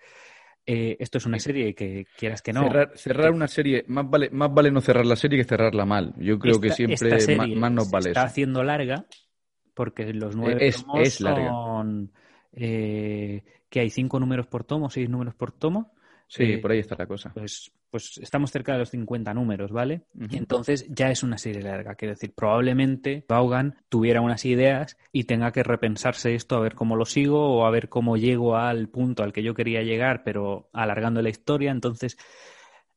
Eh, 0.65 0.97
esto 0.99 1.19
es 1.19 1.27
una 1.27 1.37
serie 1.37 1.75
que 1.75 2.07
quieras 2.17 2.41
que 2.41 2.51
no. 2.51 2.67
Cerrar, 2.95 3.31
una 3.31 3.47
serie, 3.47 3.85
más 3.87 4.09
vale, 4.09 4.31
más 4.31 4.51
vale 4.51 4.71
no 4.71 4.81
cerrar 4.81 5.05
la 5.05 5.15
serie 5.15 5.37
que 5.37 5.43
cerrarla 5.43 5.85
mal. 5.85 6.15
Yo 6.17 6.39
creo 6.39 6.59
que 6.59 6.71
siempre 6.71 7.37
más, 7.55 7.71
nos 7.71 7.91
vale. 7.91 8.09
está 8.09 8.23
haciendo 8.23 8.63
larga 8.63 9.05
porque 9.75 10.11
los 10.13 10.35
nueve 10.35 10.65
es, 10.67 10.83
es 10.95 11.15
son 11.15 12.11
eh, 12.55 13.43
que 13.69 13.79
hay 13.79 13.89
cinco 13.89 14.19
números 14.19 14.47
por 14.47 14.63
tomo, 14.63 14.89
seis 14.89 15.09
números 15.09 15.35
por 15.35 15.51
tomo. 15.51 15.93
Sí, 16.27 16.43
eh, 16.43 16.57
por 16.57 16.71
ahí 16.71 16.79
está 16.79 16.95
la 16.97 17.05
cosa. 17.05 17.31
Pues, 17.33 17.71
pues 17.91 18.17
estamos 18.17 18.51
cerca 18.51 18.73
de 18.73 18.79
los 18.79 18.89
50 18.89 19.33
números, 19.33 19.71
¿vale? 19.71 20.01
Y 20.29 20.37
entonces 20.37 20.85
ya 20.89 21.11
es 21.11 21.23
una 21.23 21.37
serie 21.37 21.61
larga. 21.61 21.95
Quiero 21.95 22.13
decir, 22.13 22.33
probablemente 22.33 23.23
Vaughan 23.27 23.75
tuviera 23.89 24.21
unas 24.21 24.43
ideas 24.45 24.97
y 25.11 25.25
tenga 25.25 25.51
que 25.51 25.63
repensarse 25.63 26.33
esto 26.33 26.55
a 26.55 26.61
ver 26.61 26.73
cómo 26.73 26.95
lo 26.95 27.05
sigo 27.05 27.57
o 27.57 27.65
a 27.65 27.69
ver 27.69 27.89
cómo 27.89 28.17
llego 28.17 28.55
al 28.55 28.89
punto 28.89 29.23
al 29.23 29.33
que 29.33 29.43
yo 29.43 29.53
quería 29.53 29.83
llegar, 29.83 30.23
pero 30.23 30.69
alargando 30.73 31.21
la 31.21 31.29
historia. 31.29 31.71
Entonces, 31.71 32.17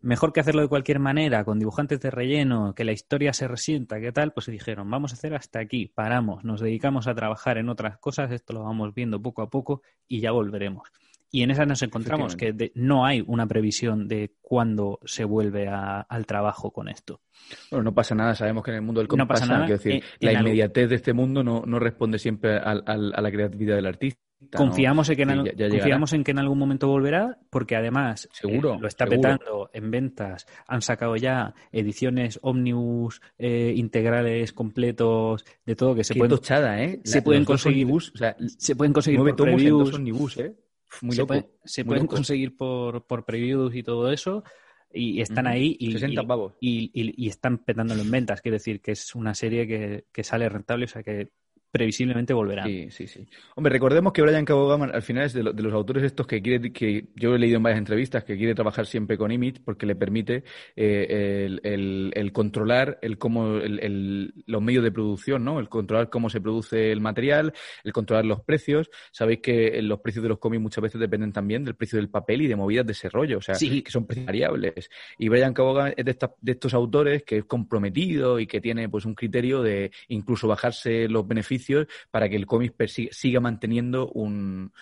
mejor 0.00 0.32
que 0.32 0.40
hacerlo 0.40 0.62
de 0.62 0.68
cualquier 0.68 0.98
manera, 0.98 1.44
con 1.44 1.58
dibujantes 1.58 2.00
de 2.00 2.10
relleno, 2.10 2.74
que 2.74 2.84
la 2.84 2.92
historia 2.92 3.32
se 3.32 3.48
resienta, 3.48 4.00
¿qué 4.00 4.12
tal? 4.12 4.32
Pues 4.32 4.46
se 4.46 4.52
dijeron, 4.52 4.90
vamos 4.90 5.12
a 5.12 5.14
hacer 5.14 5.34
hasta 5.34 5.60
aquí, 5.60 5.86
paramos, 5.86 6.44
nos 6.44 6.60
dedicamos 6.60 7.08
a 7.08 7.14
trabajar 7.14 7.58
en 7.58 7.68
otras 7.68 7.98
cosas, 7.98 8.30
esto 8.30 8.52
lo 8.52 8.62
vamos 8.62 8.94
viendo 8.94 9.20
poco 9.20 9.42
a 9.42 9.50
poco 9.50 9.82
y 10.06 10.20
ya 10.20 10.30
volveremos. 10.30 10.88
Y 11.30 11.42
en 11.42 11.50
esa 11.50 11.66
nos 11.66 11.82
encontramos 11.82 12.36
que 12.36 12.72
no 12.74 13.04
hay 13.04 13.22
una 13.26 13.46
previsión 13.46 14.08
de 14.08 14.32
cuándo 14.40 14.98
se 15.04 15.24
vuelve 15.24 15.68
al 15.68 16.24
trabajo 16.24 16.70
con 16.70 16.88
esto. 16.88 17.20
Bueno, 17.70 17.84
no 17.84 17.94
pasa 17.94 18.14
nada, 18.14 18.34
sabemos 18.34 18.64
que 18.64 18.70
en 18.70 18.76
el 18.76 18.82
mundo 18.82 19.00
del 19.00 19.08
cómic 19.08 19.28
pasa, 19.28 19.44
nada. 19.44 19.66
decir, 19.66 20.02
la 20.20 20.32
inmediatez 20.32 20.88
de 20.88 20.94
este 20.94 21.12
mundo 21.12 21.44
no, 21.44 21.64
no 21.66 21.78
responde 21.78 22.18
siempre 22.18 22.56
a 22.56 22.74
la 22.74 23.30
creatividad 23.30 23.76
del 23.76 23.86
artista. 23.86 24.27
Confiamos, 24.54 25.08
en 25.08 25.16
que, 25.16 25.22
en, 25.22 25.70
confiamos 25.70 26.12
en 26.12 26.22
que 26.22 26.30
en 26.30 26.38
algún 26.38 26.58
momento 26.58 26.86
volverá, 26.86 27.38
porque 27.50 27.74
además 27.74 28.26
eh, 28.26 28.28
seguro, 28.32 28.78
lo 28.80 28.86
está 28.86 29.04
petando 29.04 29.68
en 29.72 29.90
ventas. 29.90 30.46
Han 30.68 30.80
sacado 30.80 31.16
ya 31.16 31.54
ediciones 31.72 32.38
ómnibus 32.42 33.20
eh, 33.36 33.72
integrales, 33.74 34.52
completos, 34.52 35.44
de 35.66 35.74
todo 35.74 35.96
que 35.96 36.04
se 36.04 36.14
pueden. 36.14 36.38
¿eh? 36.78 37.00
Se 37.02 37.20
pueden 37.22 37.44
conseguir. 37.44 37.88
se 38.58 38.76
pueden 38.76 38.92
conseguir 38.92 39.18
por 39.18 39.36
previews. 39.36 40.38
¿eh? 40.38 40.54
Muy 41.02 41.16
se, 41.16 41.22
loco, 41.22 41.34
se 41.64 41.84
pueden 41.84 42.06
conseguir 42.06 42.56
por, 42.56 43.06
por 43.06 43.24
previews 43.24 43.74
y 43.74 43.82
todo 43.82 44.10
eso 44.10 44.44
y 44.90 45.20
están 45.20 45.46
ahí 45.46 45.76
y, 45.78 45.96
y, 46.60 47.28
están 47.28 47.58
petándolo 47.58 48.02
en 48.02 48.10
ventas. 48.10 48.40
Quiero 48.40 48.54
decir 48.54 48.80
que 48.80 48.92
es 48.92 49.14
una 49.14 49.34
serie 49.34 49.66
que, 49.66 50.06
que, 50.12 50.24
sale 50.24 50.48
rentable, 50.48 50.86
o 50.86 50.88
sea 50.88 51.02
que 51.02 51.28
previsiblemente 51.70 52.32
volverá. 52.32 52.64
Sí, 52.64 52.90
sí, 52.90 53.06
sí. 53.06 53.26
Hombre, 53.54 53.72
recordemos 53.72 54.12
que 54.12 54.22
Brian 54.22 54.44
Cabogaman 54.44 54.90
al 54.94 55.02
final 55.02 55.24
es 55.24 55.34
de, 55.34 55.42
los 55.42 55.72
autores 55.72 56.02
estos 56.02 56.26
que 56.26 56.40
quiere, 56.40 56.72
que 56.72 57.08
yo 57.14 57.34
he 57.34 57.38
leído 57.38 57.58
en 57.58 57.62
varias 57.62 57.78
entrevistas, 57.78 58.24
que 58.24 58.36
quiere 58.36 58.54
trabajar 58.54 58.86
siempre 58.86 59.18
con 59.18 59.30
Image 59.30 59.60
porque 59.64 59.84
le 59.84 59.94
permite 59.94 60.44
eh, 60.76 61.58
el, 61.62 62.32
controlar 62.32 62.98
el 63.02 63.18
cómo, 63.18 63.56
el, 63.58 64.32
los 64.46 64.62
medios 64.62 64.82
de 64.82 64.92
producción, 64.92 65.44
¿no? 65.44 65.60
El 65.60 65.68
controlar 65.68 66.08
cómo 66.08 66.30
se 66.30 66.40
produce 66.40 66.90
el 66.90 67.00
material, 67.00 67.52
el 67.84 67.92
controlar 67.92 68.24
los 68.24 68.40
precios. 68.40 68.90
Sabéis 69.12 69.40
que 69.40 69.82
los 69.82 70.00
precios 70.00 70.22
de 70.22 70.30
los 70.30 70.38
cómics 70.38 70.62
muchas 70.62 70.82
veces 70.82 71.00
dependen 71.00 71.32
también 71.32 71.64
del 71.64 71.74
precio 71.74 71.98
del 71.98 72.08
papel 72.08 72.42
y 72.42 72.46
de 72.46 72.56
movidas 72.56 72.86
de 72.86 72.92
ese 72.92 73.10
rollo, 73.10 73.38
o 73.38 73.42
sea, 73.42 73.56
que 73.56 73.90
son 73.90 74.06
precios 74.06 74.26
variables. 74.26 74.88
Y 75.18 75.28
Brian 75.28 75.52
Cabogaman 75.52 75.92
es 75.96 76.04
de, 76.04 76.16
de 76.40 76.52
estos 76.52 76.72
autores 76.72 77.24
que 77.24 77.38
es 77.38 77.44
comprometido 77.44 78.40
y 78.40 78.46
que 78.46 78.60
tiene 78.60 78.88
pues 78.88 79.04
un 79.04 79.14
criterio 79.14 79.62
de 79.62 79.90
incluso 80.08 80.48
bajarse 80.48 81.08
los 81.08 81.28
beneficios 81.28 81.57
para 82.10 82.28
que 82.28 82.36
el 82.36 82.46
cómic 82.46 82.74
siga 83.10 83.40
manteniendo 83.40 84.08
un, 84.08 84.72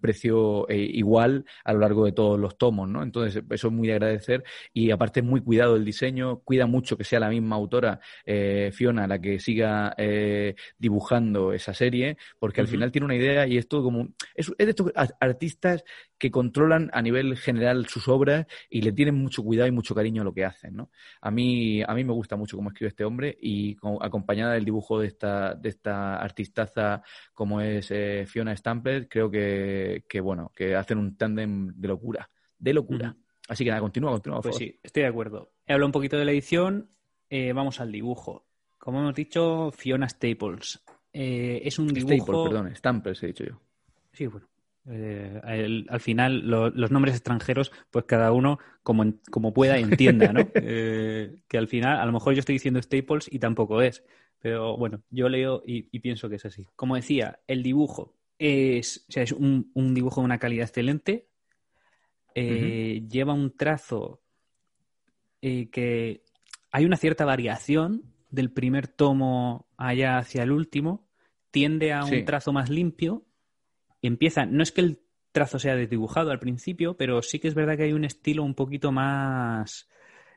precio 0.00 0.68
eh, 0.68 0.76
igual 0.76 1.44
a 1.64 1.72
lo 1.72 1.80
largo 1.80 2.04
de 2.04 2.12
todos 2.12 2.38
los 2.38 2.58
tomos, 2.58 2.88
¿no? 2.88 3.02
Entonces, 3.02 3.42
eso 3.50 3.68
es 3.68 3.72
muy 3.72 3.88
de 3.88 3.94
agradecer 3.94 4.42
y 4.72 4.90
aparte 4.90 5.20
es 5.20 5.26
muy 5.26 5.40
cuidado 5.40 5.76
el 5.76 5.84
diseño, 5.84 6.40
cuida 6.40 6.66
mucho 6.66 6.96
que 6.96 7.04
sea 7.04 7.20
la 7.20 7.28
misma 7.28 7.56
autora, 7.56 8.00
eh, 8.24 8.70
Fiona, 8.72 9.06
la 9.06 9.20
que 9.20 9.38
siga 9.38 9.94
eh, 9.96 10.54
dibujando 10.78 11.52
esa 11.52 11.74
serie, 11.74 12.16
porque 12.38 12.60
al 12.60 12.68
final 12.68 12.90
tiene 12.90 13.04
una 13.04 13.14
idea 13.14 13.46
y 13.46 13.58
esto 13.58 13.82
como... 13.82 14.08
Es, 14.34 14.50
es 14.58 14.66
de 14.66 14.70
estos 14.70 14.92
artistas 15.20 15.84
que 16.18 16.30
controlan 16.30 16.90
a 16.92 17.02
nivel 17.02 17.36
general 17.36 17.86
sus 17.86 18.08
obras 18.08 18.46
y 18.70 18.82
le 18.82 18.92
tienen 18.92 19.14
mucho 19.14 19.42
cuidado 19.42 19.68
y 19.68 19.72
mucho 19.72 19.94
cariño 19.94 20.22
a 20.22 20.24
lo 20.24 20.32
que 20.32 20.44
hacen, 20.44 20.74
¿no? 20.74 20.90
A 21.20 21.30
mí, 21.30 21.82
a 21.82 21.92
mí 21.94 22.04
me 22.04 22.12
gusta 22.12 22.36
mucho 22.36 22.56
cómo 22.56 22.70
escribe 22.70 22.88
este 22.88 23.04
hombre 23.04 23.36
y 23.40 23.76
acompañada 24.00 24.54
del 24.54 24.64
dibujo 24.64 25.00
de 25.00 25.08
esta, 25.08 25.54
de 25.54 25.68
esta 25.68 26.22
artistaza 26.24 27.02
como 27.32 27.60
es 27.60 27.90
eh, 27.90 28.24
Fiona 28.26 28.56
Stamper, 28.56 29.08
creo 29.08 29.30
que, 29.30 30.04
que, 30.08 30.20
bueno, 30.20 30.52
que 30.54 30.74
hacen 30.74 30.98
un 30.98 31.16
tándem 31.16 31.72
de 31.74 31.88
locura, 31.88 32.30
de 32.58 32.72
locura. 32.72 33.16
Así 33.48 33.64
que 33.64 33.70
nada, 33.70 33.80
continúa, 33.80 34.12
continúa. 34.12 34.40
pues 34.40 34.56
sí, 34.56 34.78
estoy 34.82 35.02
de 35.02 35.08
acuerdo. 35.08 35.52
He 35.66 35.72
hablado 35.72 35.86
un 35.86 35.92
poquito 35.92 36.16
de 36.16 36.24
la 36.24 36.32
edición, 36.32 36.88
eh, 37.28 37.52
vamos 37.52 37.80
al 37.80 37.92
dibujo. 37.92 38.46
como 38.78 39.00
hemos 39.00 39.14
dicho, 39.14 39.70
Fiona 39.70 40.08
Staples. 40.08 40.82
Eh, 41.12 41.62
es 41.64 41.78
un 41.78 41.88
dibujo... 41.88 42.14
Staples, 42.14 42.48
perdón, 42.48 42.76
Stampers 42.76 43.22
he 43.22 43.26
dicho 43.28 43.44
yo. 43.44 43.60
Sí, 44.12 44.26
bueno. 44.26 44.48
Eh, 44.86 45.40
al 45.88 46.00
final, 46.00 46.46
los 46.46 46.90
nombres 46.90 47.14
extranjeros, 47.14 47.72
pues 47.90 48.04
cada 48.04 48.32
uno 48.32 48.58
como, 48.82 49.14
como 49.30 49.54
pueda 49.54 49.78
entienda, 49.78 50.32
¿no? 50.32 50.40
Eh, 50.54 51.36
que 51.48 51.58
al 51.58 51.68
final, 51.68 51.98
a 51.98 52.06
lo 52.06 52.12
mejor 52.12 52.34
yo 52.34 52.40
estoy 52.40 52.54
diciendo 52.54 52.82
Staples 52.82 53.28
y 53.30 53.38
tampoco 53.38 53.80
es. 53.80 54.04
Pero 54.44 54.76
bueno, 54.76 55.02
yo 55.08 55.30
leo 55.30 55.62
y, 55.64 55.98
pienso 56.00 56.28
que 56.28 56.36
es 56.36 56.44
así. 56.44 56.66
Como 56.76 56.96
decía, 56.96 57.40
el 57.46 57.62
dibujo 57.62 58.14
es, 58.38 59.06
es 59.08 59.32
un, 59.32 59.72
dibujo 59.94 60.20
de 60.20 60.26
una 60.26 60.38
calidad 60.38 60.66
excelente. 60.66 61.30
Lleva 62.34 63.32
un 63.32 63.56
trazo 63.56 64.20
que 65.40 66.24
hay 66.70 66.84
una 66.84 66.98
cierta 66.98 67.24
variación 67.24 68.02
del 68.28 68.50
primer 68.50 68.86
tomo 68.86 69.66
allá 69.78 70.18
hacia 70.18 70.42
el 70.42 70.52
último, 70.52 71.08
tiende 71.50 71.94
a 71.94 72.04
un 72.04 72.26
trazo 72.26 72.52
más 72.52 72.68
limpio, 72.68 73.24
empieza, 74.02 74.44
no 74.44 74.62
es 74.62 74.72
que 74.72 74.82
el 74.82 75.00
trazo 75.32 75.58
sea 75.58 75.74
desdibujado 75.74 76.32
al 76.32 76.38
principio, 76.38 76.98
pero 76.98 77.22
sí 77.22 77.38
que 77.38 77.48
es 77.48 77.54
verdad 77.54 77.78
que 77.78 77.84
hay 77.84 77.94
un 77.94 78.04
estilo 78.04 78.42
un 78.42 78.54
poquito 78.54 78.92
más 78.92 79.88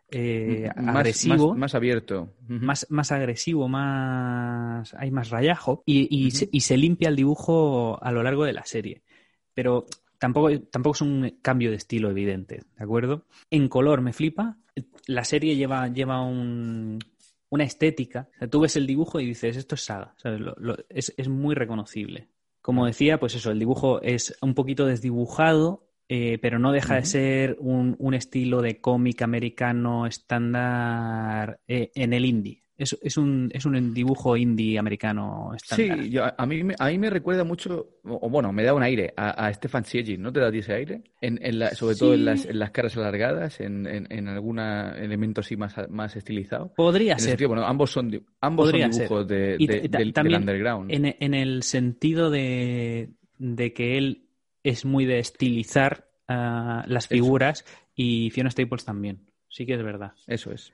eh, 0.09 0.69
agresivo. 0.75 1.55
Más, 1.55 1.75
abierto. 1.75 2.33
más, 2.47 2.87
más 2.89 3.11
agresivo, 3.11 3.67
más. 3.67 4.93
hay 4.93 5.11
más 5.11 5.29
rayajo. 5.29 5.83
Y, 5.85 6.31
se, 6.31 6.77
limpia 6.77 7.09
el 7.09 7.15
dibujo 7.15 7.99
a 8.01 8.11
lo 8.11 8.23
largo 8.23 8.45
de 8.45 8.53
la 8.53 8.65
serie. 8.65 9.03
Pero 9.53 9.85
tampoco, 10.19 10.59
tampoco 10.61 10.95
es 10.95 11.01
un 11.01 11.39
cambio 11.41 11.71
de 11.71 11.77
estilo 11.77 12.09
evidente, 12.09 12.63
¿de 12.77 12.83
acuerdo? 12.83 13.25
En 13.49 13.67
color 13.67 14.01
me 14.01 14.13
flipa. 14.13 14.57
La 15.07 15.23
serie 15.23 15.55
lleva, 15.55 15.87
lleva 15.87 16.21
un, 16.21 16.99
una 17.49 17.63
estética. 17.63 18.29
tú 18.49 18.61
ves 18.61 18.75
el 18.75 18.87
dibujo 18.87 19.19
y 19.19 19.25
dices, 19.25 19.57
esto 19.57 19.75
es 19.75 19.83
saga. 19.83 20.15
es, 20.89 21.27
muy 21.27 21.55
reconocible. 21.55 22.29
Como 22.61 22.85
decía, 22.85 23.19
pues 23.19 23.35
eso, 23.35 23.51
el 23.51 23.59
dibujo 23.59 24.01
es 24.01 24.37
un 24.41 24.53
poquito 24.53 24.85
desdibujado, 24.85 25.86
eh, 26.09 26.37
pero 26.41 26.57
no 26.57 26.71
deja 26.71 26.95
de 26.95 27.05
ser 27.05 27.57
un, 27.59 27.95
un 27.99 28.13
estilo 28.13 28.61
de 28.61 28.79
cómic 28.79 29.21
americano 29.21 30.07
estándar 30.07 31.59
eh, 31.67 31.91
en 31.95 32.13
el 32.13 32.25
indie. 32.25 32.63
Es, 32.77 32.95
es, 33.01 33.17
un, 33.17 33.49
es 33.53 33.65
un 33.65 33.91
dibujo 33.91 34.37
indie 34.37 34.77
americano 34.77 35.51
estándar. 35.55 35.99
Sí, 35.99 36.17
a, 36.17 36.45
mí, 36.45 36.61
a 36.77 36.87
mí 36.87 36.97
me 36.99 37.09
recuerda 37.09 37.43
mucho, 37.43 37.97
o 38.03 38.29
bueno, 38.29 38.53
me 38.53 38.63
da 38.63 38.73
un 38.73 38.83
aire 38.83 39.13
a, 39.17 39.51
Stefan 39.51 39.83
Siegel, 39.83 40.21
¿no 40.21 40.31
te 40.31 40.39
da 40.39 40.49
ese 40.49 40.73
aire? 40.73 41.01
En, 41.19 41.39
en 41.41 41.57
la, 41.57 41.71
sobre 41.71 41.95
todo 41.95 42.13
en 42.13 42.23
las, 42.23 42.45
en 42.45 42.59
las, 42.59 42.69
caras 42.69 42.95
alargadas, 42.95 43.59
en, 43.61 43.87
en, 43.87 44.27
algún 44.27 44.59
elemento 44.59 45.41
así 45.41 45.57
más, 45.57 45.75
más 45.89 46.15
estilizado. 46.15 46.71
Podría 46.75 47.17
ser. 47.17 47.47
bueno, 47.47 47.65
ambos 47.65 47.89
son, 47.89 48.23
ambos 48.41 48.69
son 48.69 48.91
dibujos 48.91 49.27
de, 49.27 49.57
del, 49.89 50.13
underground. 50.15 50.91
En, 50.91 51.15
en 51.19 51.33
el 51.33 51.63
sentido 51.63 52.29
de, 52.29 53.09
de 53.39 53.73
que 53.73 53.97
él 53.97 54.26
es 54.67 54.83
muy 54.83 55.05
de 55.05 55.19
estilizar 55.19 56.09
ah, 56.27 56.83
las 56.87 57.07
figuras 57.07 57.63
y 57.95 58.29
Fiona 58.31 58.51
Staples 58.51 58.83
también. 58.83 59.27
Sí 59.47 59.65
que 59.65 59.75
es 59.75 59.83
verdad. 59.83 60.11
Eso 60.27 60.51
es. 60.51 60.73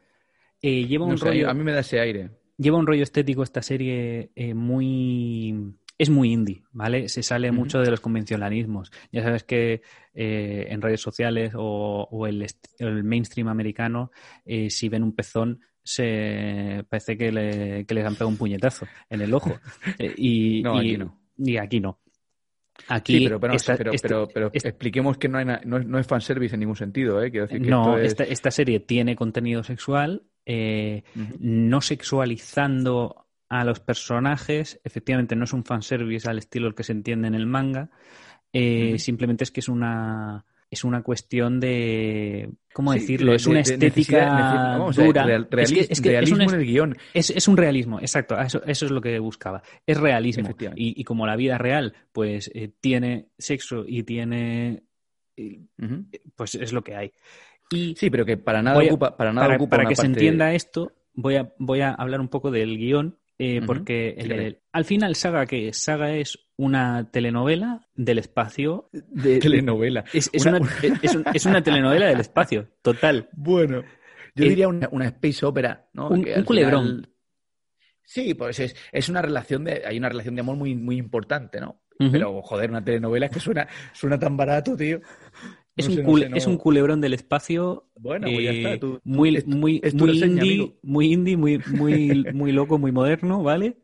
Eh, 0.61 0.87
lleva 0.87 1.05
un 1.05 1.17
rollo. 1.17 1.49
A 1.49 1.53
mí 1.53 1.63
me 1.63 1.73
da 1.73 1.81
ese 1.81 1.99
aire. 1.99 2.31
Lleva 2.57 2.77
un 2.77 2.87
rollo 2.87 3.03
estético 3.03 3.43
esta 3.43 3.61
serie 3.61 4.31
eh, 4.35 4.53
muy. 4.53 5.75
Es 5.97 6.09
muy 6.09 6.33
indie, 6.33 6.63
¿vale? 6.71 7.07
Se 7.07 7.21
sale 7.21 7.51
mucho 7.51 7.79
de 7.79 7.91
los 7.91 7.99
convencionalismos. 7.99 8.91
Ya 9.11 9.21
sabes 9.21 9.43
que 9.43 9.83
eh, 10.15 10.65
en 10.69 10.81
redes 10.81 11.01
sociales 11.01 11.53
o, 11.55 12.25
el, 12.27 13.03
mainstream 13.03 13.47
americano, 13.47 14.11
si 14.69 14.89
ven 14.89 15.03
un 15.03 15.15
pezón, 15.15 15.61
se 15.83 16.83
parece 16.89 17.15
que, 17.15 17.31
le, 17.31 17.85
les 17.87 18.05
han 18.05 18.13
pegado 18.13 18.27
un 18.29 18.37
puñetazo 18.37 18.87
en 19.07 19.21
el 19.21 19.33
ojo. 19.35 19.55
y, 20.17 20.63
no, 20.63 20.79
aquí 20.79 20.97
no. 20.97 21.19
Y 21.37 21.57
aquí 21.57 21.79
no. 21.79 21.99
Aquí 22.87 23.19
sí, 23.19 23.25
pero, 23.25 23.39
pero, 24.01 24.27
pero, 24.27 24.51
expliquemos 24.51 25.17
que 25.17 25.29
no, 25.29 25.37
hay 25.37 25.45
no, 25.45 25.77
es, 25.77 25.85
no, 25.85 25.99
es 25.99 26.07
fanservice 26.07 26.55
en 26.55 26.61
ningún 26.61 26.75
sentido. 26.75 27.21
¿eh? 27.21 27.29
Quiero 27.29 27.45
decir 27.45 27.61
que 27.61 27.69
no, 27.69 27.97
esta, 27.97 28.23
esta, 28.23 28.51
serie 28.51 28.79
tiene 28.79 29.15
contenido 29.15 29.63
sexual, 29.63 30.23
eh, 30.45 31.03
no 31.39 31.81
sexualizando 31.81 33.27
a 33.47 33.63
los 33.63 33.79
personajes. 33.79 34.81
Efectivamente, 34.83 35.35
no 35.35 35.43
es 35.45 35.53
un 35.53 35.63
fanservice 35.63 36.29
al 36.29 36.39
estilo 36.39 36.73
que 36.73 36.83
se 36.83 36.93
entiende 36.93 37.27
en 37.27 37.35
el 37.35 37.45
manga. 37.45 37.89
Eh, 38.51 38.97
simplemente 38.99 39.43
es 39.43 39.51
que 39.51 39.61
es 39.61 39.69
una 39.69 40.45
es 40.73 40.83
una 40.83 41.01
cuestión 41.01 41.59
de 41.59 42.49
¿cómo 42.73 42.93
decirlo? 42.93 43.33
es 43.33 43.47
una 43.47 43.61
estética 43.61 44.77
dura. 44.95 45.47
es, 45.57 46.01
que, 46.01 46.09
realismo 46.09 46.43
en 46.43 46.53
el 46.53 46.65
guion. 46.65 46.97
Es, 47.13 47.47
un 47.47 47.57
realismo, 47.57 47.99
exacto. 47.99 48.39
Eso, 48.39 48.61
eso, 48.65 48.85
es 48.85 48.91
lo 48.91 49.01
que 49.01 49.17
buscaba. 49.19 49.63
Es 49.85 49.97
realismo. 49.97 50.49
Y, 50.75 51.03
como 51.03 51.25
la 51.25 51.35
vida 51.35 51.57
real, 51.57 51.93
pues 52.11 52.51
eh, 52.53 52.71
tiene 52.79 53.29
sexo 53.37 53.85
y 53.87 54.03
tiene, 54.03 54.83
pues 56.35 56.55
es 56.55 56.73
lo 56.73 56.83
que 56.83 56.95
hay 56.95 57.13
sí, 57.73 58.09
pero 58.09 58.25
que 58.25 58.37
para 58.37 58.61
nada 58.61 58.79
ocupa, 58.79 59.17
para 59.17 59.33
nada 59.33 59.57
para, 59.67 59.85
que 59.85 59.95
se 59.95 60.05
entienda 60.05 60.53
esto, 60.53 60.93
voy 61.13 61.35
a, 61.35 61.53
voy 61.57 61.81
a 61.81 61.91
hablar 61.91 62.21
un 62.21 62.29
poco 62.29 62.51
del 62.51 62.77
guion, 62.77 63.17
eh, 63.37 63.61
porque 63.65 64.57
al 64.71 64.85
final 64.85 65.15
Saga 65.15 65.45
que 65.45 65.73
Saga 65.73 66.15
es 66.15 66.39
una 66.55 67.09
telenovela 67.11 67.87
del 67.95 68.19
espacio. 68.19 68.89
De, 68.91 69.39
telenovela. 69.39 70.03
Es, 70.13 70.29
una, 70.45 70.59
es, 71.33 71.45
una, 71.45 71.63
telenovela 71.63 72.07
del 72.07 72.19
espacio, 72.19 72.69
total. 72.81 73.29
Bueno, 73.33 73.83
yo 74.35 74.45
eh, 74.45 74.49
diría 74.49 74.67
una, 74.67 74.87
una, 74.91 75.05
space 75.07 75.45
opera, 75.45 75.89
¿no? 75.93 76.09
Un, 76.09 76.25
culebrón. 76.45 77.07
Sí, 78.05 78.33
pues 78.33 78.59
es, 78.59 78.75
es, 78.91 79.09
una 79.09 79.21
relación 79.21 79.63
de, 79.63 79.83
hay 79.85 79.97
una 79.97 80.09
relación 80.09 80.35
de 80.35 80.41
amor 80.41 80.57
muy, 80.57 80.75
muy 80.75 80.97
importante, 80.97 81.59
¿no? 81.59 81.81
Pero, 82.11 82.41
joder, 82.41 82.69
una 82.69 82.83
telenovela 82.83 83.29
que 83.29 83.39
suena, 83.39 83.67
suena 83.93 84.19
tan 84.19 84.35
barato, 84.35 84.75
tío. 84.75 84.99
Es, 85.75 85.87
un, 85.87 86.35
es 86.35 86.45
un 86.45 86.57
culebrón 86.57 87.01
del 87.01 87.13
espacio. 87.13 87.87
Bueno, 87.95 88.27
pues 88.27 88.43
ya 88.43 88.51
está. 88.51 88.73
Eh, 88.73 88.99
muy, 89.03 89.43
muy, 89.45 89.81
muy, 89.93 90.23
indie, 90.23 90.75
muy 90.83 91.13
indie, 91.13 91.37
muy, 91.37 91.59
muy, 91.67 92.25
muy 92.33 92.51
loco, 92.51 92.77
muy 92.77 92.91
moderno, 92.91 93.41
¿vale? 93.41 93.77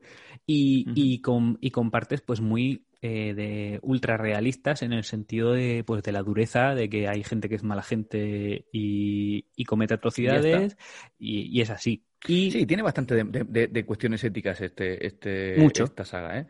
Y, 0.46 0.86
y, 0.96 1.22
con, 1.22 1.58
y 1.62 1.72
con 1.72 1.92
partes 1.92 2.22
pues 2.22 2.42
muy 2.42 2.86
eh, 3.02 3.34
de 3.34 3.80
ultra 3.82 4.18
realistas 4.18 4.82
en 4.82 4.92
el 4.92 5.06
sentido 5.06 5.54
de 5.54 5.84
pues 5.86 6.04
de 6.04 6.12
la 6.12 6.22
dureza 6.22 6.76
de 6.76 6.90
que 6.90 7.08
hay 7.08 7.24
gente 7.24 7.48
que 7.48 7.56
es 7.56 7.64
mala 7.64 7.82
gente 7.82 8.66
y, 8.74 9.46
y 9.56 9.64
comete 9.64 9.94
atrocidades 9.94 10.76
y, 11.18 11.62
es 11.62 11.70
así. 11.70 12.04
Y, 12.28 12.52
sí, 12.52 12.66
tiene 12.66 12.84
bastante 12.84 13.24
de, 13.24 13.68
de, 13.68 13.86
cuestiones 13.86 14.24
éticas 14.24 14.60
este, 14.60 15.08
este, 15.08 15.64
esta 15.64 16.04
saga, 16.04 16.40
¿eh? 16.40 16.48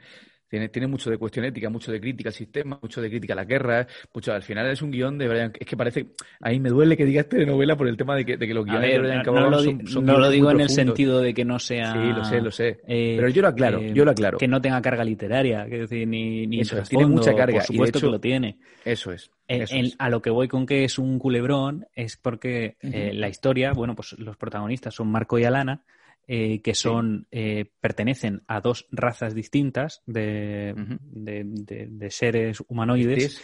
Tiene, 0.49 0.69
tiene 0.69 0.87
mucho 0.87 1.11
de 1.11 1.17
cuestión 1.17 1.45
ética, 1.45 1.69
mucho 1.69 1.91
de 1.91 2.01
crítica 2.01 2.29
al 2.29 2.33
sistema, 2.33 2.79
mucho 2.81 3.01
de 3.01 3.09
crítica 3.09 3.33
a 3.33 3.35
la 3.35 3.45
guerra. 3.45 3.85
Mucho, 4.13 4.33
al 4.33 4.41
final 4.41 4.65
es 4.67 4.81
un 4.81 4.89
guion 4.89 5.17
de 5.17 5.27
Brian. 5.27 5.53
Es 5.59 5.67
que 5.67 5.77
parece. 5.77 6.07
Ahí 6.41 6.59
me 6.59 6.69
duele 6.69 6.97
que 6.97 7.05
digas 7.05 7.29
telenovela 7.29 7.77
por 7.77 7.87
el 7.87 7.95
tema 7.95 8.15
de 8.15 8.25
que, 8.25 8.35
de 8.35 8.47
que 8.47 8.53
los 8.53 8.65
guiones 8.65 8.91
de 8.91 8.99
Brian 8.99 9.23
no, 9.23 9.49
lo, 9.49 9.59
son, 9.61 10.05
No 10.05 10.17
lo 10.17 10.29
digo 10.29 10.49
en 10.49 10.61
el 10.61 10.69
sentido 10.69 11.21
de 11.21 11.35
que 11.35 11.45
no 11.45 11.59
sea. 11.59 11.93
Sí, 11.93 11.99
lo 11.99 12.25
sé, 12.25 12.41
lo 12.41 12.51
sé. 12.51 12.79
Eh, 12.87 13.15
Pero 13.17 13.29
yo 13.29 13.43
lo 13.43 13.49
aclaro, 13.49 13.81
yo 13.81 14.03
lo 14.03 14.11
aclaro. 14.11 14.39
Que 14.39 14.47
no 14.47 14.59
tenga 14.59 14.81
carga 14.81 15.03
literaria, 15.03 15.67
que 15.67 15.79
decir, 15.81 16.07
ni, 16.07 16.47
ni 16.47 16.61
eso, 16.61 16.81
tiene 16.81 17.05
mucha 17.05 17.35
carga. 17.35 17.59
Por 17.59 17.65
supuesto 17.65 17.99
que 17.99 18.07
lo 18.07 18.19
tiene. 18.19 18.57
Eso 18.83 19.11
es. 19.11 19.29
A 19.99 20.09
lo 20.09 20.21
que 20.21 20.31
voy 20.31 20.47
con 20.47 20.65
que 20.65 20.83
es 20.83 20.97
un 20.97 21.19
culebrón 21.19 21.87
es 21.95 22.17
porque 22.17 22.77
eh, 22.81 23.11
la 23.13 23.29
historia, 23.29 23.73
bueno, 23.73 23.95
pues 23.95 24.17
los 24.17 24.35
protagonistas 24.37 24.95
son 24.95 25.11
Marco 25.11 25.37
y 25.37 25.43
Alana 25.43 25.83
eh, 26.31 26.61
que 26.61 26.75
son 26.75 27.25
eh, 27.31 27.71
pertenecen 27.81 28.43
a 28.45 28.61
dos 28.61 28.85
razas 28.91 29.33
distintas 29.33 30.03
de, 30.05 30.75
seres 32.11 32.63
humanoides. 32.67 33.41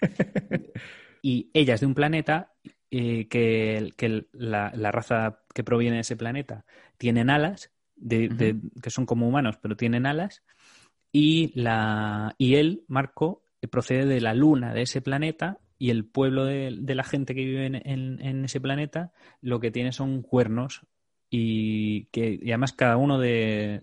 Y 1.20 1.50
ellas 1.52 1.80
de 1.80 1.86
un 1.86 1.96
planeta 1.96 2.52
eh, 2.92 3.26
que, 3.26 3.92
que 3.96 4.28
la, 4.30 4.70
raza 4.70 5.40
que 5.52 5.64
proviene 5.64 5.96
de 5.96 6.02
ese 6.02 6.14
planeta 6.14 6.64
tienen 6.96 7.28
alas 7.28 7.72
que 8.08 8.54
son 8.90 9.04
como 9.04 9.26
humanos 9.26 9.58
pero 9.60 9.76
tienen 9.76 10.06
alas. 10.06 10.44
Y 11.10 11.50
la 11.60 12.36
y 12.38 12.54
él 12.54 12.84
Marco 12.86 13.42
procede 13.68 14.06
de 14.06 14.20
la 14.20 14.32
luna 14.32 14.74
de 14.74 14.82
ese 14.82 15.00
planeta 15.00 15.58
y 15.76 15.90
el 15.90 16.04
pueblo 16.04 16.44
de, 16.44 16.70
la 16.70 17.02
gente 17.02 17.34
que 17.34 17.44
vive 17.44 17.66
en, 17.66 18.44
ese 18.44 18.60
planeta 18.60 19.12
lo 19.40 19.58
que 19.58 19.72
tiene 19.72 19.90
son 19.90 20.22
cuernos 20.22 20.86
y 21.30 22.04
que 22.06 22.40
además 22.42 22.72
cada 22.72 22.96
uno 22.96 23.18
de 23.18 23.82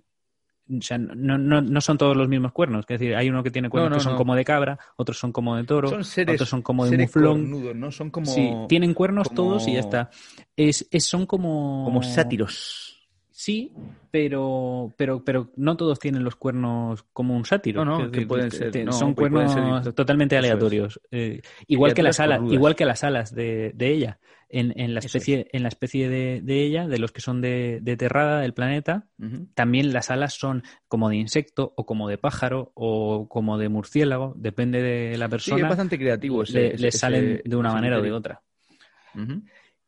o 0.67 0.81
sea, 0.81 0.97
no, 0.97 1.37
no, 1.37 1.61
no, 1.61 1.81
son 1.81 1.97
todos 1.97 2.17
los 2.17 2.27
mismos 2.27 2.51
cuernos. 2.51 2.85
Es 2.89 2.99
decir, 2.99 3.15
hay 3.15 3.29
uno 3.29 3.43
que 3.43 3.51
tiene 3.51 3.69
cuernos 3.69 3.99
que 3.99 4.03
son 4.03 4.17
como 4.17 4.35
de 4.35 4.43
cabra, 4.43 4.79
otros 4.95 5.19
son 5.19 5.31
como 5.31 5.55
de 5.55 5.63
toro, 5.63 5.89
otros 5.89 6.49
son 6.49 6.61
como 6.63 6.85
de 6.87 6.97
muflón. 6.97 7.79
¿no? 7.79 7.91
Son 7.91 8.09
como... 8.09 8.25
Sí, 8.25 8.51
tienen 8.67 8.95
cuernos 8.95 9.29
todos 9.31 9.67
y 9.67 9.73
ya 9.73 9.81
está. 9.81 10.09
Es, 10.55 10.87
son 10.99 11.27
como... 11.27 11.83
Como 11.85 12.01
sátiros. 12.01 12.94
Sí, 13.37 13.73
pero, 14.11 14.93
pero, 14.95 15.25
pero 15.25 15.51
no 15.57 15.75
todos 15.75 15.99
tienen 15.99 16.23
los 16.23 16.37
cuernos 16.37 17.03
como 17.11 17.35
un 17.35 17.43
sátiro. 17.43 17.83
No, 17.83 17.99
no, 17.99 18.09
que 18.09 18.25
pueden 18.25 18.49
ser. 18.49 18.93
son 18.93 19.13
cuernos 19.13 19.93
totalmente 19.93 20.37
aleatorios. 20.37 21.01
Eh, 21.11 21.41
igual, 21.67 21.93
que 21.93 22.01
las 22.01 22.21
alas, 22.21 22.39
igual 22.49 22.77
que 22.77 22.85
las 22.85 23.03
alas 23.03 23.35
de, 23.35 23.73
de 23.75 23.91
ella. 23.91 24.19
En, 24.47 24.71
en, 24.79 24.93
la 24.93 25.01
especie, 25.01 25.49
en 25.51 25.63
la 25.63 25.67
especie 25.67 26.07
de, 26.07 26.39
de, 26.41 26.63
ella, 26.63 26.87
de 26.87 26.97
los 26.97 27.11
que 27.11 27.19
son 27.19 27.41
de, 27.41 27.79
de 27.81 27.97
terrada 27.97 28.39
del 28.39 28.53
planeta, 28.53 29.09
también 29.53 29.91
las 29.91 30.11
alas 30.11 30.35
son 30.35 30.63
como 30.87 31.09
de 31.09 31.17
insecto 31.17 31.73
o 31.75 31.85
como 31.85 32.07
de 32.07 32.17
pájaro 32.17 32.71
o 32.73 33.27
como 33.27 33.57
de 33.57 33.67
murciélago, 33.67 34.33
depende 34.37 34.81
de 34.81 35.17
la 35.17 35.27
persona. 35.27 35.57
Sí, 35.57 35.61
es 35.61 35.67
bastante 35.67 35.97
creativo. 35.97 36.43
Ese, 36.43 36.77
le, 36.77 36.91
salen 36.93 37.41
de 37.43 37.55
una 37.57 37.73
manera 37.73 37.97
o 37.97 38.01
de 38.01 38.13
otra. 38.13 38.43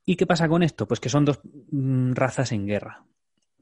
¿Y 0.06 0.18
qué 0.18 0.26
pasa 0.26 0.50
con 0.50 0.64
esto? 0.64 0.86
Pues 0.86 1.00
que 1.00 1.08
son 1.08 1.24
dos 1.24 1.40
mm, 1.72 2.12
razas 2.12 2.52
en 2.52 2.68
guerra. 2.68 3.06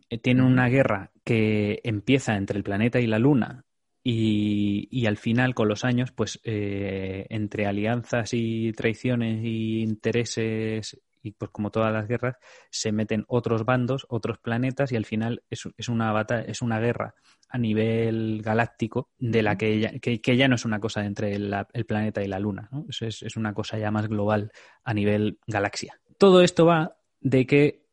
Eh, 0.09 0.17
tienen 0.17 0.45
una 0.45 0.67
guerra 0.67 1.11
que 1.23 1.81
empieza 1.83 2.35
entre 2.35 2.57
el 2.57 2.63
planeta 2.63 2.99
y 2.99 3.07
la 3.07 3.19
luna 3.19 3.65
y, 4.07 5.07
al 5.07 5.17
final, 5.17 5.55
con 5.55 5.67
los 5.67 5.83
años, 5.83 6.11
pues 6.11 6.39
eh, 6.43 7.25
entre 7.29 7.65
alianzas 7.65 8.29
y 8.33 8.71
traiciones 8.73 9.43
y 9.43 9.81
intereses 9.81 11.01
y 11.23 11.31
pues 11.31 11.49
como 11.49 11.71
todas 11.71 11.91
las 11.91 12.07
guerras, 12.07 12.35
se 12.69 12.91
meten 12.91 13.25
otros 13.27 13.65
bandos, 13.65 14.05
otros 14.09 14.37
planetas 14.37 14.91
y 14.91 14.95
al 14.95 15.05
final 15.05 15.41
es, 15.49 15.63
es 15.75 15.89
una 15.89 16.11
batalla, 16.11 16.43
es 16.43 16.61
una 16.61 16.79
guerra 16.79 17.15
a 17.49 17.57
nivel 17.57 18.43
galáctico 18.43 19.09
de 19.17 19.41
la 19.41 19.57
que 19.57 19.79
ya, 19.79 19.91
que, 19.99 20.37
ya 20.37 20.47
no 20.47 20.53
es 20.53 20.65
una 20.65 20.79
cosa 20.79 21.03
entre 21.03 21.33
el, 21.33 21.51
planeta 21.87 22.23
y 22.23 22.27
la 22.27 22.37
luna, 22.37 22.69
¿no? 22.71 22.85
es, 22.87 23.23
es, 23.23 23.37
una 23.37 23.55
cosa 23.55 23.79
ya 23.79 23.89
más 23.89 24.07
global 24.07 24.51
a 24.83 24.93
nivel 24.93 25.39
galaxia. 25.47 25.99
Todo 26.19 26.43
esto 26.43 26.67
va 26.67 26.95
de 27.21 27.47
que 27.47 27.84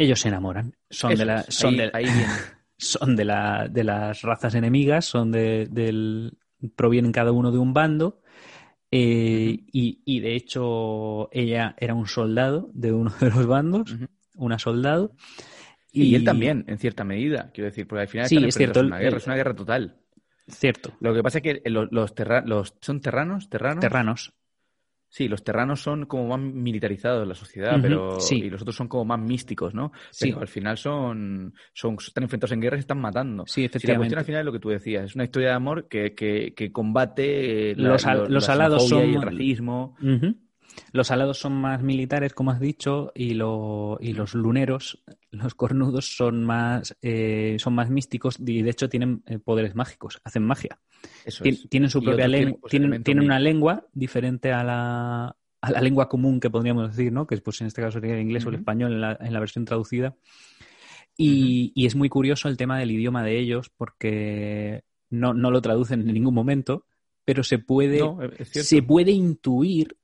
ellos 0.00 0.20
se 0.20 0.28
enamoran. 0.28 0.74
Son 0.88 1.14
de 1.14 1.24
la. 1.24 1.42
Son 1.48 1.76
de, 1.76 1.90
son 2.76 3.16
de, 3.16 3.24
la, 3.24 3.68
de 3.68 3.84
las 3.84 4.22
razas 4.22 4.54
enemigas, 4.54 5.04
son 5.04 5.30
de, 5.30 5.66
del. 5.70 6.38
provienen 6.74 7.12
cada 7.12 7.32
uno 7.32 7.52
de 7.52 7.58
un 7.58 7.72
bando. 7.72 8.22
Eh, 8.90 9.60
y, 9.72 10.20
de 10.20 10.34
hecho, 10.34 11.28
ella 11.32 11.76
era 11.78 11.94
un 11.94 12.08
soldado 12.08 12.70
de 12.74 12.92
uno 12.92 13.12
de 13.20 13.30
los 13.30 13.46
bandos, 13.46 13.94
una 14.34 14.58
soldado. 14.58 15.14
Y, 15.92 16.14
él 16.14 16.24
también, 16.24 16.64
en 16.66 16.78
cierta 16.78 17.04
medida, 17.04 17.50
quiero 17.52 17.68
decir, 17.68 17.86
porque 17.86 18.02
al 18.02 18.08
final 18.08 18.26
sí, 18.26 18.36
es, 18.44 18.54
cierto, 18.54 18.80
una 18.80 18.98
guerra, 18.98 19.18
es 19.18 19.26
una 19.26 19.36
guerra 19.36 19.54
total. 19.54 20.00
Cierto. 20.48 20.92
Lo 21.00 21.14
que 21.14 21.22
pasa 21.22 21.38
es 21.38 21.42
que 21.42 21.70
los, 21.70 21.88
los, 21.92 22.14
los 22.44 22.74
¿son 22.80 23.00
terranos? 23.00 23.48
¿Terranos? 23.48 23.80
Terranos. 23.80 24.32
Sí, 25.10 25.26
los 25.26 25.42
terranos 25.42 25.80
son 25.80 26.06
como 26.06 26.28
más 26.28 26.40
militarizados 26.40 27.24
en 27.24 27.28
la 27.28 27.34
sociedad, 27.34 27.78
pero 27.82 28.18
y 28.30 28.48
los 28.48 28.62
otros 28.62 28.76
son 28.76 28.86
como 28.86 29.04
más 29.04 29.18
místicos, 29.18 29.74
¿no? 29.74 29.90
Pero 30.18 30.40
al 30.40 30.46
final 30.46 30.78
son, 30.78 31.52
son 31.72 31.96
están 31.98 32.22
enfrentados 32.22 32.52
en 32.52 32.60
guerras 32.60 32.78
y 32.78 32.82
están 32.82 33.00
matando. 33.00 33.44
Sí, 33.44 33.64
efectivamente. 33.64 33.92
la 33.92 33.98
cuestión 33.98 34.18
al 34.20 34.24
final 34.24 34.40
es 34.40 34.46
lo 34.46 34.52
que 34.52 34.60
tú 34.60 34.68
decías, 34.68 35.06
es 35.06 35.14
una 35.16 35.24
historia 35.24 35.48
de 35.48 35.54
amor 35.54 35.88
que, 35.88 36.14
que, 36.14 36.54
que 36.54 36.70
combate 36.70 37.74
los, 37.74 38.06
los 38.28 38.48
alados 38.48 38.88
son 38.88 39.10
y 39.10 39.14
el 39.16 39.22
racismo. 39.22 39.96
Los 40.92 41.10
alados 41.10 41.38
son 41.38 41.52
más 41.52 41.82
militares, 41.82 42.34
como 42.34 42.50
has 42.50 42.60
dicho, 42.60 43.12
y, 43.14 43.34
lo, 43.34 43.98
y 44.00 44.12
los 44.12 44.34
luneros, 44.34 45.02
los 45.30 45.54
cornudos, 45.54 46.16
son 46.16 46.44
más, 46.44 46.96
eh, 47.02 47.56
son 47.58 47.74
más 47.74 47.90
místicos 47.90 48.36
y 48.44 48.62
de 48.62 48.70
hecho 48.70 48.88
tienen 48.88 49.22
eh, 49.26 49.38
poderes 49.38 49.74
mágicos, 49.74 50.20
hacen 50.24 50.44
magia. 50.44 50.80
Tienen 51.68 51.90
su 51.90 52.02
propia 52.02 52.28
lengua, 52.28 52.58
tienen, 52.68 53.02
tienen 53.02 53.24
una 53.24 53.38
lengua 53.38 53.86
diferente 53.92 54.52
a 54.52 54.64
la, 54.64 55.36
a 55.60 55.70
la 55.70 55.80
lengua 55.80 56.08
común 56.08 56.40
que 56.40 56.50
podríamos 56.50 56.90
decir, 56.90 57.12
¿no? 57.12 57.26
Que 57.26 57.36
pues 57.38 57.60
en 57.60 57.68
este 57.68 57.82
caso 57.82 58.00
sería 58.00 58.14
el 58.14 58.22
inglés 58.22 58.44
o 58.46 58.48
el 58.48 58.56
español 58.56 58.92
en 58.92 59.00
la, 59.00 59.16
en 59.20 59.32
la 59.32 59.40
versión 59.40 59.64
traducida. 59.64 60.16
Y, 61.16 61.72
y, 61.74 61.86
es 61.86 61.96
muy 61.96 62.08
curioso 62.08 62.48
el 62.48 62.56
tema 62.56 62.78
del 62.78 62.90
idioma 62.90 63.22
de 63.22 63.38
ellos 63.38 63.70
porque 63.76 64.84
no, 65.10 65.34
no 65.34 65.50
lo 65.50 65.60
traducen 65.60 66.00
en 66.00 66.14
ningún 66.14 66.34
momento, 66.34 66.86
pero 67.24 67.44
se 67.44 67.58
puede, 67.58 68.00
se 68.42 68.82
puede 68.82 69.12
intuir 69.12 69.96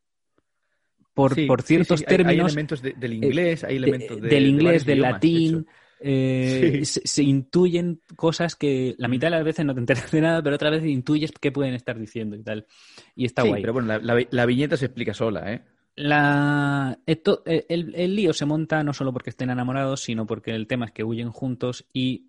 por, 1.17 1.47
por 1.47 1.63
ciertos 1.63 2.05
términos. 2.05 2.45
Hay, 2.45 2.53
elementos 2.53 2.83
del 2.83 3.13
inglés, 3.15 3.65
hay 3.65 3.77
elementos 3.77 4.21
del 4.21 4.47
inglés, 4.47 4.85
del 4.85 5.01
latín. 5.01 5.67
Eh, 5.99 6.83
se, 6.85 7.23
intuyen 7.23 8.03
cosas 8.17 8.55
que 8.55 8.95
la 8.99 9.09
mitad 9.09 9.29
de 9.29 9.37
las 9.37 9.45
veces 9.45 9.65
no 9.65 9.73
te 9.73 9.81
enteras 9.81 10.11
de 10.11 10.21
nada, 10.21 10.43
pero 10.43 10.57
otra 10.57 10.69
vez 10.69 10.85
intuyes 10.85 11.33
qué 11.41 11.51
pueden 11.51 11.73
estar 11.73 11.99
diciendo 11.99 12.37
y 12.37 12.43
tal. 12.43 12.67
Y 13.15 13.25
está 13.25 13.45
guay. 13.45 13.63
Pero 13.63 13.73
bueno, 13.73 13.99
la, 13.99 14.47
viñeta 14.47 14.77
se 14.77 14.85
explica 14.85 15.15
sola, 15.15 15.55
¿eh? 15.55 15.63
La, 15.95 16.99
esto, 17.07 17.43
el, 17.47 17.95
el, 17.95 18.15
lío 18.15 18.35
se 18.35 18.45
monta 18.45 18.85
no 18.85 18.93
solo 18.93 19.15
porque 19.15 19.31
estén 19.31 19.49
enamorados, 19.49 20.03
sino 20.03 20.27
porque 20.27 20.51
el 20.51 20.67
tema 20.67 20.85
es 20.85 20.93
que 20.93 21.03
huyen 21.03 21.31
juntos 21.31 21.87
y 21.95 22.26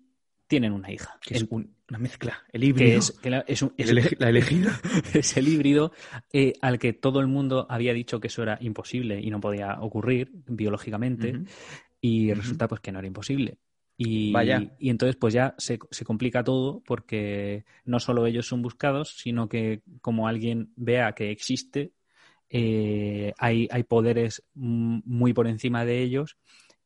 tienen 0.48 0.72
una 0.72 0.90
hija. 0.90 1.18
Que 1.24 1.36
es 1.36 1.46
una 1.50 1.98
mezcla, 1.98 2.42
el 2.52 2.64
híbrido. 2.64 2.98
es, 2.98 3.20
la 3.22 4.28
elegida. 4.28 4.80
es 5.14 5.36
el 5.36 5.48
híbrido 5.48 5.92
eh, 6.32 6.54
al 6.60 6.78
que 6.78 6.92
todo 6.92 7.20
el 7.20 7.28
mundo 7.28 7.66
había 7.68 7.92
dicho 7.92 8.18
que 8.18 8.26
eso 8.26 8.42
era 8.42 8.58
imposible 8.60 9.20
y 9.20 9.30
no 9.30 9.40
podía 9.40 9.80
ocurrir 9.80 10.32
biológicamente. 10.46 11.44
Y 12.00 12.32
resulta 12.32 12.68
pues 12.68 12.80
que 12.80 12.92
no 12.92 12.98
era 12.98 13.08
imposible. 13.08 13.58
Y, 14.00 14.30
Vaya. 14.30 14.76
y 14.78 14.90
entonces 14.90 15.16
pues 15.16 15.34
ya 15.34 15.56
se, 15.58 15.76
se, 15.90 16.04
complica 16.04 16.44
todo 16.44 16.84
porque 16.86 17.64
no 17.84 17.98
solo 17.98 18.26
ellos 18.26 18.46
son 18.46 18.62
buscados, 18.62 19.16
sino 19.16 19.48
que 19.48 19.82
como 20.00 20.28
alguien 20.28 20.72
vea 20.76 21.14
que 21.14 21.32
existe, 21.32 21.90
eh, 22.48 23.32
hay, 23.38 23.66
hay, 23.72 23.82
poderes 23.82 24.44
muy 24.54 25.32
por 25.32 25.48
encima 25.48 25.84
de 25.84 26.00
ellos 26.00 26.38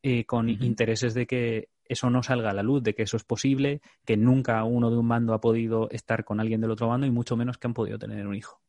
eh, 0.03 0.25
con 0.25 0.49
intereses 0.49 1.15
de 1.15 1.27
que 1.27 1.69
eso 1.93 2.11
no 2.11 2.23
salga 2.23 2.51
a 2.51 2.55
la 2.55 2.63
luz, 2.63 2.83
de 2.83 2.95
que 2.95 3.03
eso 3.03 3.17
es 3.17 3.25
posible, 3.25 3.81
que 4.05 4.17
nunca 4.17 4.65
uno 4.65 4.91
de 4.91 4.97
un 4.97 5.09
bando 5.09 5.35
ha 5.35 5.41
podido 5.41 5.89
estar 5.91 6.25
con 6.25 6.41
alguien 6.41 6.61
del 6.61 6.71
otro 6.71 6.89
bando 6.89 7.07
y 7.07 7.11
mucho 7.11 7.37
menos 7.37 7.59
que 7.59 7.67
han 7.67 7.75
podido 7.75 7.99
tener 7.99 8.27
un 8.27 8.35
hijo. 8.35 8.61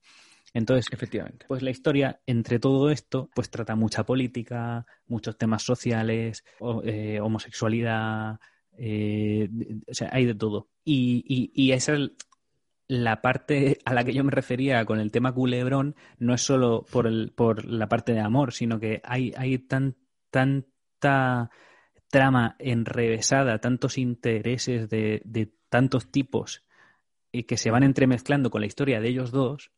Entonces, 0.53 0.85
efectivamente, 0.91 1.45
pues 1.47 1.63
la 1.63 1.71
historia 1.71 2.21
entre 2.27 2.59
todo 2.59 2.91
esto, 2.91 3.29
pues 3.33 3.49
trata 3.49 3.75
mucha 3.75 4.05
política, 4.05 4.85
muchos 5.07 5.35
temas 5.35 5.63
sociales, 5.63 6.43
eh, 6.83 7.19
homosexualidad, 7.19 8.39
eh, 8.77 9.49
o 9.87 9.93
sea, 9.93 10.09
hay 10.11 10.25
de 10.25 10.35
todo. 10.35 10.69
Y, 10.85 11.51
y, 11.55 11.71
esa 11.71 11.93
es 11.93 12.11
la 12.87 13.21
parte 13.21 13.79
a 13.85 13.93
la 13.95 14.03
que 14.03 14.13
yo 14.13 14.23
me 14.23 14.31
refería 14.31 14.85
con 14.85 14.99
el 14.99 15.11
tema 15.11 15.33
culebrón, 15.33 15.95
no 16.19 16.35
es 16.35 16.41
solo 16.41 16.85
por, 16.91 17.07
el, 17.07 17.31
por 17.31 17.65
la 17.65 17.87
parte 17.89 18.13
de 18.13 18.19
amor, 18.19 18.53
sino 18.53 18.79
que 18.79 19.01
hay, 19.03 19.33
hay 19.35 19.57
tan, 19.57 19.95
tanta 20.29 21.49
trama 22.13 22.55
enrevesada, 22.59 23.57
tantos 23.57 23.97
intereses 23.97 24.87
de, 24.87 25.51
tantos 25.67 26.11
tipos 26.11 26.63
y 27.31 27.45
que 27.45 27.57
se 27.57 27.71
van 27.71 27.81
entremezclando 27.81 28.51
con 28.51 28.61
la 28.61 28.67
historia 28.67 29.01
de 29.01 29.09
ellos 29.09 29.31
dos, 29.31 29.71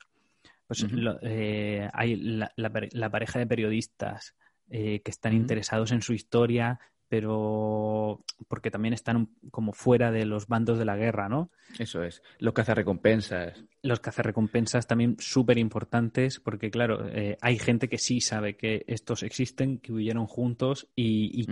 pues 0.68 0.86
eh, 1.22 1.90
hay 1.94 2.18
la, 2.18 3.10
pareja 3.10 3.40
de 3.40 3.48
periodistas 3.48 4.36
eh, 4.70 5.00
que 5.00 5.12
están 5.12 5.32
interesados 5.32 5.94
en 5.94 6.02
su 6.02 6.12
historia, 6.12 6.82
pero 7.08 8.24
porque 8.48 8.72
también 8.72 8.94
están 8.94 9.30
como 9.52 9.74
fuera 9.74 10.12
de 10.12 10.26
los 10.26 10.48
bandos 10.48 10.78
de 10.78 10.86
la 10.86 10.96
guerra, 10.96 11.30
¿no? 11.30 11.52
Eso 11.80 12.04
es. 12.04 12.22
Los 12.40 12.54
cazarrecompensas. 12.54 13.64
Los 13.82 14.00
cazarrecompensas 14.00 14.88
también 14.88 15.16
súper 15.20 15.58
importantes, 15.58 16.40
porque 16.40 16.72
claro, 16.72 17.08
eh, 17.10 17.38
hay 17.42 17.60
gente 17.60 17.88
que 17.88 17.98
sí 17.98 18.22
sabe 18.22 18.56
que 18.56 18.84
estos 18.88 19.24
existen, 19.24 19.78
que 19.78 19.94
huyeron 19.94 20.26
juntos 20.26 20.88
y, 20.96 21.46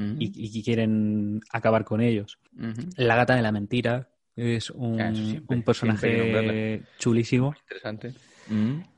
quieren 0.64 1.42
acabar 1.52 1.84
con 1.84 2.02
ellos. 2.02 2.40
La 2.96 3.16
gata 3.16 3.36
de 3.36 3.42
la 3.42 3.52
mentira 3.52 4.10
es 4.36 4.70
un, 4.70 5.44
un 5.48 5.64
personaje 5.64 6.84
chulísimo. 6.98 7.54
Interesante. 7.64 8.14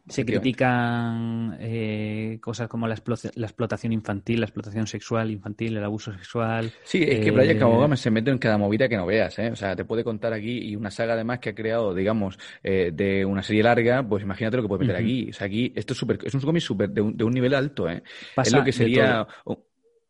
Se 0.08 0.23
critican 0.23 1.58
eh, 1.60 2.38
cosas 2.39 2.67
como 2.67 2.88
la, 2.88 2.93
explotación 2.93 3.91
infantil, 3.91 4.39
la 4.39 4.45
explotación 4.45 4.86
sexual 4.86 5.31
infantil, 5.31 5.77
el 5.77 5.84
abuso 5.84 6.13
sexual. 6.13 6.71
Sí, 6.84 7.03
es 7.03 7.21
que 7.21 7.31
Brian 7.31 7.91
eh... 7.91 7.97
se 7.97 8.12
mete 8.12 8.29
en 8.29 8.38
cada 8.38 8.60
movida 8.60 8.88
que 8.88 8.97
no 8.97 9.08
veas. 9.08 9.39
¿eh? 9.39 9.49
O 9.49 9.55
sea, 9.55 9.75
te 9.75 9.84
puede 9.84 10.03
contar 10.03 10.31
aquí 10.31 10.60
y 10.60 10.75
una 10.75 10.91
saga 10.91 11.13
además 11.13 11.39
que 11.39 11.49
ha 11.49 11.55
creado, 11.55 11.95
digamos, 11.95 12.38
eh, 12.63 12.91
de 12.93 13.25
una 13.25 13.41
serie 13.41 13.63
larga, 13.63 14.08
pues 14.08 14.23
imagínate 14.23 14.58
lo 14.58 14.63
que 14.63 14.69
puede 14.69 14.86
meter 14.86 14.95
aquí. 14.95 15.29
O 15.31 15.34
sea, 15.34 15.47
aquí 15.47 15.73
esto 15.75 15.93
es, 15.93 15.99
super, 15.99 16.19
es 16.23 16.34
un 16.36 16.41
cómic 16.41 16.62
super 16.62 16.89
de, 16.89 17.01
un, 17.01 17.17
de 17.17 17.23
un 17.23 17.34
nivel 17.34 17.55
alto. 17.55 17.89
¿eh? 17.89 18.03
es 18.38 18.53
lo 18.53 18.63
que 18.63 18.71
sería 18.71 19.27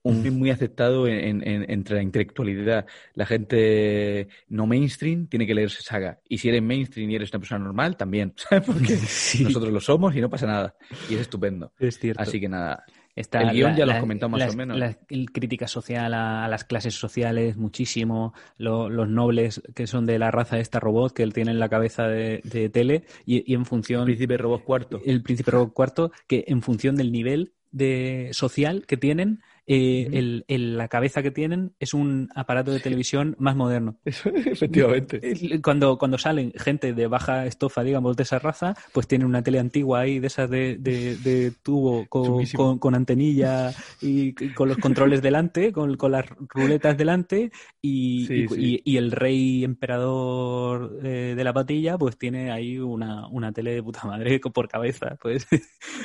un 0.05 0.21
film 0.21 0.37
muy 0.37 0.51
aceptado 0.51 1.07
entre 1.07 1.95
la 1.95 2.03
intelectualidad. 2.03 2.85
La 3.15 3.25
gente 3.25 4.27
no 4.49 4.67
mainstream 4.67 5.25
tiene 5.25 5.47
que 5.47 5.55
leerse 5.55 5.81
saga. 5.81 6.19
Y 6.29 6.37
si 6.37 6.47
eres 6.49 6.61
mainstream 6.61 7.09
y 7.09 7.15
eres 7.15 7.31
una 7.31 7.39
persona 7.39 7.65
normal, 7.65 7.97
también. 7.97 8.33
¿Sabes? 8.37 8.65
Porque 8.67 8.93
nosotros 9.43 9.73
lo 9.73 9.79
somos 9.79 10.15
y 10.15 10.21
no 10.21 10.29
pasa 10.29 10.45
nada. 10.45 10.75
Y 11.09 11.15
es 11.15 11.21
estupendo. 11.21 11.73
Es 11.79 11.97
cierto. 11.97 12.21
Así 12.21 12.39
que 12.39 12.47
nada. 12.47 12.85
el 13.15 13.49
guion 13.49 13.75
ya 13.75 13.87
lo 13.87 13.99
comentamos 13.99 14.39
más 14.39 14.53
o 14.53 14.57
menos. 14.57 14.77
La, 14.77 14.95
crítica 15.33 15.67
social 15.67 16.13
a, 16.13 16.47
las 16.49 16.65
clases 16.65 16.93
sociales, 16.93 17.57
muchísimo. 17.57 18.35
los 18.59 19.09
nobles 19.09 19.63
que 19.73 19.87
son 19.87 20.05
de 20.05 20.19
la 20.19 20.29
raza 20.29 20.57
de 20.57 20.61
esta 20.61 20.79
robot, 20.79 21.13
que 21.13 21.23
él 21.23 21.33
tiene 21.33 21.49
en 21.49 21.59
la 21.59 21.69
cabeza 21.69 22.07
de, 22.07 22.69
tele, 22.71 23.05
y, 23.25 23.51
y, 23.51 23.55
en 23.55 23.65
función. 23.65 24.01
El 24.01 24.05
príncipe 24.05 24.37
robot 24.37 24.63
cuarto. 24.63 25.01
El 25.03 25.23
príncipe 25.23 25.49
robot 25.49 25.73
cuarto, 25.73 26.11
que 26.27 26.45
en 26.47 26.61
función 26.61 26.95
del 26.95 27.11
nivel 27.11 27.53
de 27.71 28.29
social 28.31 28.85
que 28.87 28.97
tienen, 28.97 29.41
eh, 29.67 30.43
la 30.47 30.87
cabeza 30.87 31.23
que 31.23 31.31
tienen 31.31 31.73
es 31.79 31.93
un 31.93 32.29
aparato 32.35 32.71
de 32.71 32.79
televisión 32.79 33.35
más 33.39 33.55
moderno. 33.55 33.99
efectivamente. 34.05 35.21
Cuando, 35.63 35.97
cuando 35.97 36.17
salen 36.17 36.53
gente 36.55 36.93
de 36.93 37.07
baja 37.07 37.45
estofa, 37.45 37.83
digamos, 37.83 38.15
de 38.15 38.23
esa 38.23 38.39
raza, 38.39 38.75
pues 38.93 39.07
tienen 39.07 39.27
una 39.27 39.41
tele 39.41 39.59
antigua 39.59 40.01
ahí 40.01 40.19
de 40.19 40.27
esas 40.27 40.49
de, 40.49 40.77
de, 40.77 41.51
tubo 41.63 42.05
con, 42.07 42.45
con, 42.79 42.95
antenilla 42.95 43.73
y, 44.01 44.33
con 44.53 44.69
los 44.69 44.77
controles 44.77 45.21
delante, 45.21 45.71
con, 45.71 45.97
con 45.97 46.11
las 46.11 46.25
ruletas 46.49 46.97
delante 46.97 47.51
y, 47.81 48.81
y, 48.83 48.97
el 48.97 49.11
rey 49.11 49.63
emperador 49.63 50.99
eh, 51.03 51.33
de 51.35 51.43
la 51.43 51.53
patilla 51.53 51.97
pues 51.97 52.17
tiene 52.17 52.51
ahí 52.51 52.77
una, 52.77 53.27
una 53.27 53.51
tele 53.51 53.73
de 53.75 53.83
puta 53.83 54.05
madre 54.05 54.39
por 54.53 54.67
cabeza. 54.67 55.17
Pues. 55.21 55.47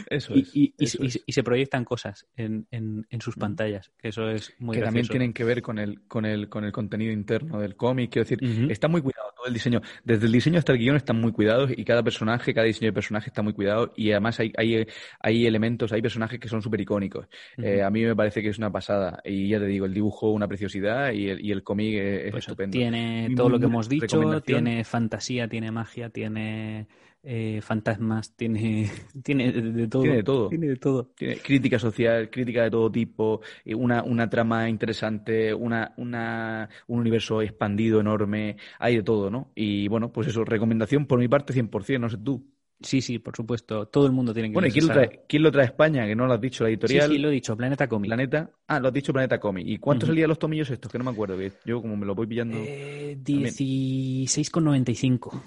Eso 0.08 0.34
es. 0.34 0.50
y, 0.54 0.72
se 0.78 1.42
proyectan 1.42 1.84
cosas 1.84 2.26
en, 2.36 2.66
en, 2.70 3.06
en 3.08 3.20
sus 3.20 3.36
pantallas, 3.36 3.49
que 3.56 4.08
eso 4.08 4.28
es 4.30 4.54
muy 4.58 4.76
Que 4.76 4.82
también 4.82 5.06
tienen 5.06 5.32
que 5.32 5.44
ver 5.44 5.62
con 5.62 5.78
el, 5.78 6.02
con 6.08 6.24
el, 6.24 6.48
con 6.48 6.64
el 6.64 6.72
contenido 6.72 7.12
interno 7.12 7.60
del 7.60 7.76
cómic. 7.76 8.10
Quiero 8.10 8.28
decir, 8.28 8.70
está 8.70 8.88
muy 8.88 9.02
cuidado 9.02 9.32
todo 9.36 9.46
el 9.46 9.54
diseño. 9.54 9.80
Desde 10.04 10.26
el 10.26 10.32
diseño 10.32 10.58
hasta 10.58 10.72
el 10.72 10.78
guion 10.78 10.96
están 10.96 11.20
muy 11.20 11.32
cuidados 11.32 11.70
y 11.76 11.84
cada 11.84 12.02
personaje, 12.02 12.54
cada 12.54 12.66
diseño 12.66 12.88
de 12.88 12.92
personaje 12.92 13.28
está 13.28 13.42
muy 13.42 13.52
cuidado 13.52 13.92
y 13.96 14.10
además 14.10 14.40
hay, 14.40 14.52
hay, 14.56 14.86
hay 15.20 15.46
elementos, 15.46 15.92
hay 15.92 16.02
personajes 16.02 16.38
que 16.38 16.48
son 16.48 16.62
súper 16.62 16.80
icónicos. 16.80 17.26
Eh, 17.56 17.82
a 17.82 17.90
mí 17.90 18.04
me 18.04 18.16
parece 18.16 18.42
que 18.42 18.48
es 18.48 18.58
una 18.58 18.70
pasada 18.70 19.20
y 19.24 19.48
ya 19.48 19.58
te 19.58 19.66
digo, 19.66 19.86
el 19.86 19.94
dibujo 19.94 20.30
una 20.30 20.48
preciosidad 20.48 21.12
y 21.12 21.28
el, 21.28 21.44
y 21.44 21.52
el 21.52 21.62
cómic 21.62 21.94
es, 21.94 22.30
pues 22.30 22.44
estupendo. 22.44 22.76
Tiene 22.76 23.28
todo 23.36 23.48
lo 23.48 23.58
que 23.58 23.66
hemos 23.66 23.88
dicho, 23.88 24.40
tiene 24.42 24.84
fantasía, 24.84 25.48
tiene 25.48 25.70
magia, 25.70 26.10
tiene 26.10 26.86
eh, 27.22 27.60
fantasmas, 27.62 28.34
tiene, 28.34 28.90
tiene 29.22 29.52
de 29.52 29.88
todo. 29.88 30.02
Tiene 30.02 30.16
de 30.16 30.22
todo. 30.22 30.48
Tiene 30.48 30.68
de 30.68 30.76
todo. 30.76 31.12
Tiene 31.14 31.36
crítica 31.36 31.78
social, 31.78 32.30
crítica 32.30 32.64
de 32.64 32.70
todo 32.70 32.90
tipo, 32.90 33.40
eh, 33.64 33.74
una, 33.74 34.02
una 34.02 34.30
trama 34.30 34.68
interesante, 34.68 35.52
una, 35.52 35.92
una, 35.96 36.68
un 36.86 37.00
universo 37.00 37.42
expandido 37.42 38.00
enorme, 38.00 38.56
hay 38.78 38.96
de 38.96 39.02
todo, 39.02 39.30
¿no? 39.30 39.50
Y 39.54 39.88
bueno, 39.88 40.12
pues 40.12 40.28
eso, 40.28 40.44
recomendación 40.44 41.06
por 41.06 41.18
mi 41.18 41.28
parte 41.28 41.52
100%, 41.52 42.00
no 42.00 42.08
sé 42.08 42.18
tú. 42.18 42.46
Sí, 42.82 43.02
sí, 43.02 43.18
por 43.18 43.36
supuesto. 43.36 43.88
Todo 43.88 44.06
el 44.06 44.12
mundo 44.12 44.32
tiene 44.32 44.48
que 44.48 44.54
Bueno, 44.54 44.68
¿y 44.68 44.70
quién 44.70 44.86
lo, 44.86 44.94
trae, 44.94 45.20
quién 45.28 45.42
lo 45.42 45.52
trae 45.52 45.64
a 45.64 45.66
España? 45.66 46.06
Que 46.06 46.16
no 46.16 46.26
lo 46.26 46.32
has 46.32 46.40
dicho, 46.40 46.64
la 46.64 46.70
editorial. 46.70 47.08
Sí, 47.08 47.16
sí, 47.16 47.18
lo 47.18 47.28
he 47.28 47.32
dicho, 47.32 47.54
Planeta 47.54 47.86
Comic. 47.86 48.08
Planeta. 48.08 48.50
Ah, 48.68 48.80
lo 48.80 48.88
has 48.88 48.94
dicho 48.94 49.12
Planeta 49.12 49.38
Comic. 49.38 49.66
¿Y 49.66 49.76
cuánto 49.76 50.06
salían 50.06 50.30
los 50.30 50.38
tomillos 50.38 50.70
estos? 50.70 50.90
Que 50.90 50.96
no 50.96 51.04
me 51.04 51.10
acuerdo. 51.10 51.36
Que 51.36 51.52
yo 51.66 51.82
como 51.82 51.98
me 51.98 52.06
lo 52.06 52.14
voy 52.14 52.26
pillando. 52.26 52.56
Eh, 52.58 53.18
16,95. 53.22 55.42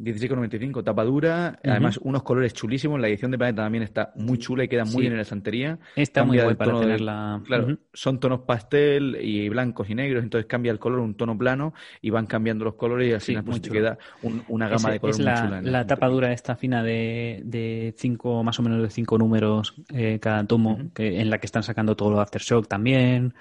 16,95, 0.00 0.82
tapa 0.82 1.04
dura, 1.04 1.58
además 1.62 1.98
unos 1.98 2.22
colores 2.22 2.54
chulísimos, 2.54 2.98
la 2.98 3.08
edición 3.08 3.30
de 3.30 3.38
Planeta 3.38 3.62
también 3.62 3.84
está 3.84 4.12
muy 4.16 4.38
chula 4.38 4.64
y 4.64 4.68
queda 4.68 4.84
muy 4.84 5.02
bien 5.02 5.12
en 5.12 5.18
la 5.18 5.22
estantería. 5.22 5.78
Está 5.94 6.24
muy 6.24 6.40
guay 6.40 6.54
para 6.54 6.80
tenerla. 6.80 7.42
Claro, 7.44 7.78
son 7.92 8.18
tonos 8.18 8.40
pastel 8.40 9.18
y 9.20 9.48
blancos 9.48 9.90
y 9.90 9.94
negros, 9.94 10.22
entonces 10.22 10.46
cambia 10.46 10.72
el 10.72 10.78
color 10.78 11.00
un 11.00 11.14
tono 11.14 11.36
plano 11.36 11.74
y 12.00 12.10
van 12.10 12.26
cambiando 12.26 12.64
los 12.64 12.74
colores 12.74 13.08
y 13.08 13.12
al 13.12 13.20
final 13.20 13.44
pues, 13.44 13.60
queda 13.60 13.98
una 14.48 14.68
gama 14.68 14.90
de 14.90 15.00
colores 15.00 15.18
muy 15.18 15.26
la, 15.26 15.42
chula. 15.42 15.62
La 15.62 15.86
tapa 15.86 16.08
dura 16.08 16.32
esta 16.32 16.56
fina 16.56 16.82
de, 16.82 17.42
de 17.44 17.94
cinco, 17.96 18.42
más 18.42 18.58
o 18.58 18.62
menos 18.62 18.82
de 18.82 18.90
cinco 18.90 19.18
números 19.18 19.74
eh, 19.92 20.18
cada 20.20 20.44
tomo, 20.44 20.90
que, 20.94 21.20
en 21.20 21.30
la 21.30 21.38
que 21.38 21.46
están 21.46 21.62
sacando 21.62 21.96
todo 21.96 22.10
lo 22.10 22.20
Aftershock 22.20 22.66
también. 22.68 23.34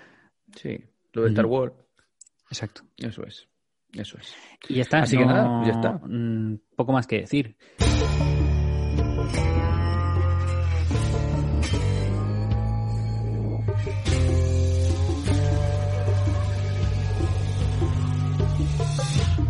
Sí, 0.55 0.83
lo 1.13 1.23
de 1.23 1.29
Star 1.29 1.45
Wars. 1.45 1.73
Exacto. 2.49 2.81
Eso 2.97 3.23
es. 3.25 3.48
Eso 3.93 4.17
es. 4.17 4.35
Y 4.67 4.75
ya 4.75 4.81
está. 4.83 4.99
Así 4.99 5.17
que 5.17 5.25
nada, 5.25 5.65
ya 5.65 5.71
está. 5.71 5.99
Mm, 6.03 6.59
poco 6.75 6.91
más 6.91 7.07
que 7.07 7.21
decir. 7.21 7.55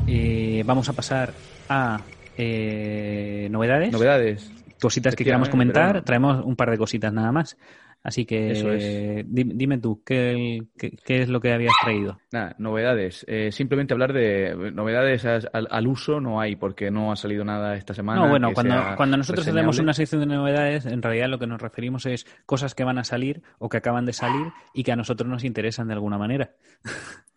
Eh, 0.07 0.63
vamos 0.65 0.89
a 0.89 0.93
pasar 0.93 1.33
a 1.67 2.01
eh, 2.37 3.47
novedades. 3.51 3.91
Novedades. 3.91 4.51
Cositas 4.81 5.15
que 5.15 5.23
queramos 5.25 5.49
comentar. 5.49 6.03
Traemos 6.03 6.43
un 6.43 6.55
par 6.55 6.71
de 6.71 6.77
cositas 6.77 7.11
nada 7.11 7.31
más. 7.31 7.57
Así 8.01 8.25
que 8.25 9.25
dime, 9.27 9.77
tú, 9.77 10.01
¿qué, 10.05 10.63
¿qué, 10.77 11.21
es 11.21 11.27
lo 11.27 11.41
que 11.41 11.51
habías 11.51 11.73
traído? 11.83 12.17
Nada, 12.31 12.55
novedades. 12.57 13.25
Eh, 13.27 13.51
simplemente 13.51 13.93
hablar 13.93 14.13
de 14.13 14.71
novedades 14.73 15.25
al, 15.25 15.87
uso 15.87 16.21
no 16.21 16.39
hay, 16.39 16.55
porque 16.55 16.91
no 16.91 17.11
ha 17.11 17.17
salido 17.17 17.43
nada 17.43 17.75
esta 17.75 17.93
semana. 17.93 18.21
No, 18.21 18.29
bueno, 18.29 18.51
cuando, 18.53 18.75
cuando 18.95 19.17
nosotros 19.17 19.45
hacemos 19.45 19.79
una 19.79 19.93
sección 19.93 20.21
de 20.21 20.27
novedades, 20.27 20.85
en 20.85 21.01
realidad 21.01 21.27
lo 21.27 21.39
que 21.39 21.47
nos 21.47 21.61
referimos 21.61 22.05
es 22.05 22.25
cosas 22.45 22.73
que 22.73 22.85
van 22.85 22.99
a 22.99 23.03
salir 23.03 23.41
o 23.57 23.67
que 23.67 23.77
acaban 23.77 24.05
de 24.05 24.13
salir 24.13 24.47
y 24.73 24.83
que 24.83 24.93
a 24.93 24.95
nosotros 24.95 25.29
nos 25.29 25.43
interesan 25.43 25.87
de 25.87 25.93
alguna 25.93 26.17
manera. 26.17 26.51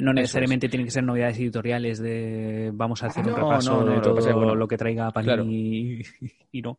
No 0.00 0.14
necesariamente 0.14 0.70
tienen 0.70 0.86
que 0.86 0.92
ser 0.92 1.04
novedades 1.04 1.38
editoriales 1.38 1.98
de 1.98 2.70
vamos 2.72 3.02
a 3.02 3.08
hacer 3.08 3.26
un 3.26 3.34
repaso 3.36 3.84
de 3.84 4.00
todo 4.00 4.54
lo 4.54 4.66
que 4.66 4.78
traiga 4.78 5.10
Panini 5.10 6.00
y 6.52 6.62
no. 6.62 6.78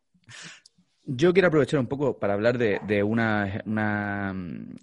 Yo 1.04 1.32
quiero 1.32 1.48
aprovechar 1.48 1.80
un 1.80 1.88
poco 1.88 2.18
para 2.18 2.34
hablar 2.34 2.58
de, 2.58 2.80
de 2.86 3.02
una, 3.02 3.62
una, 3.66 4.34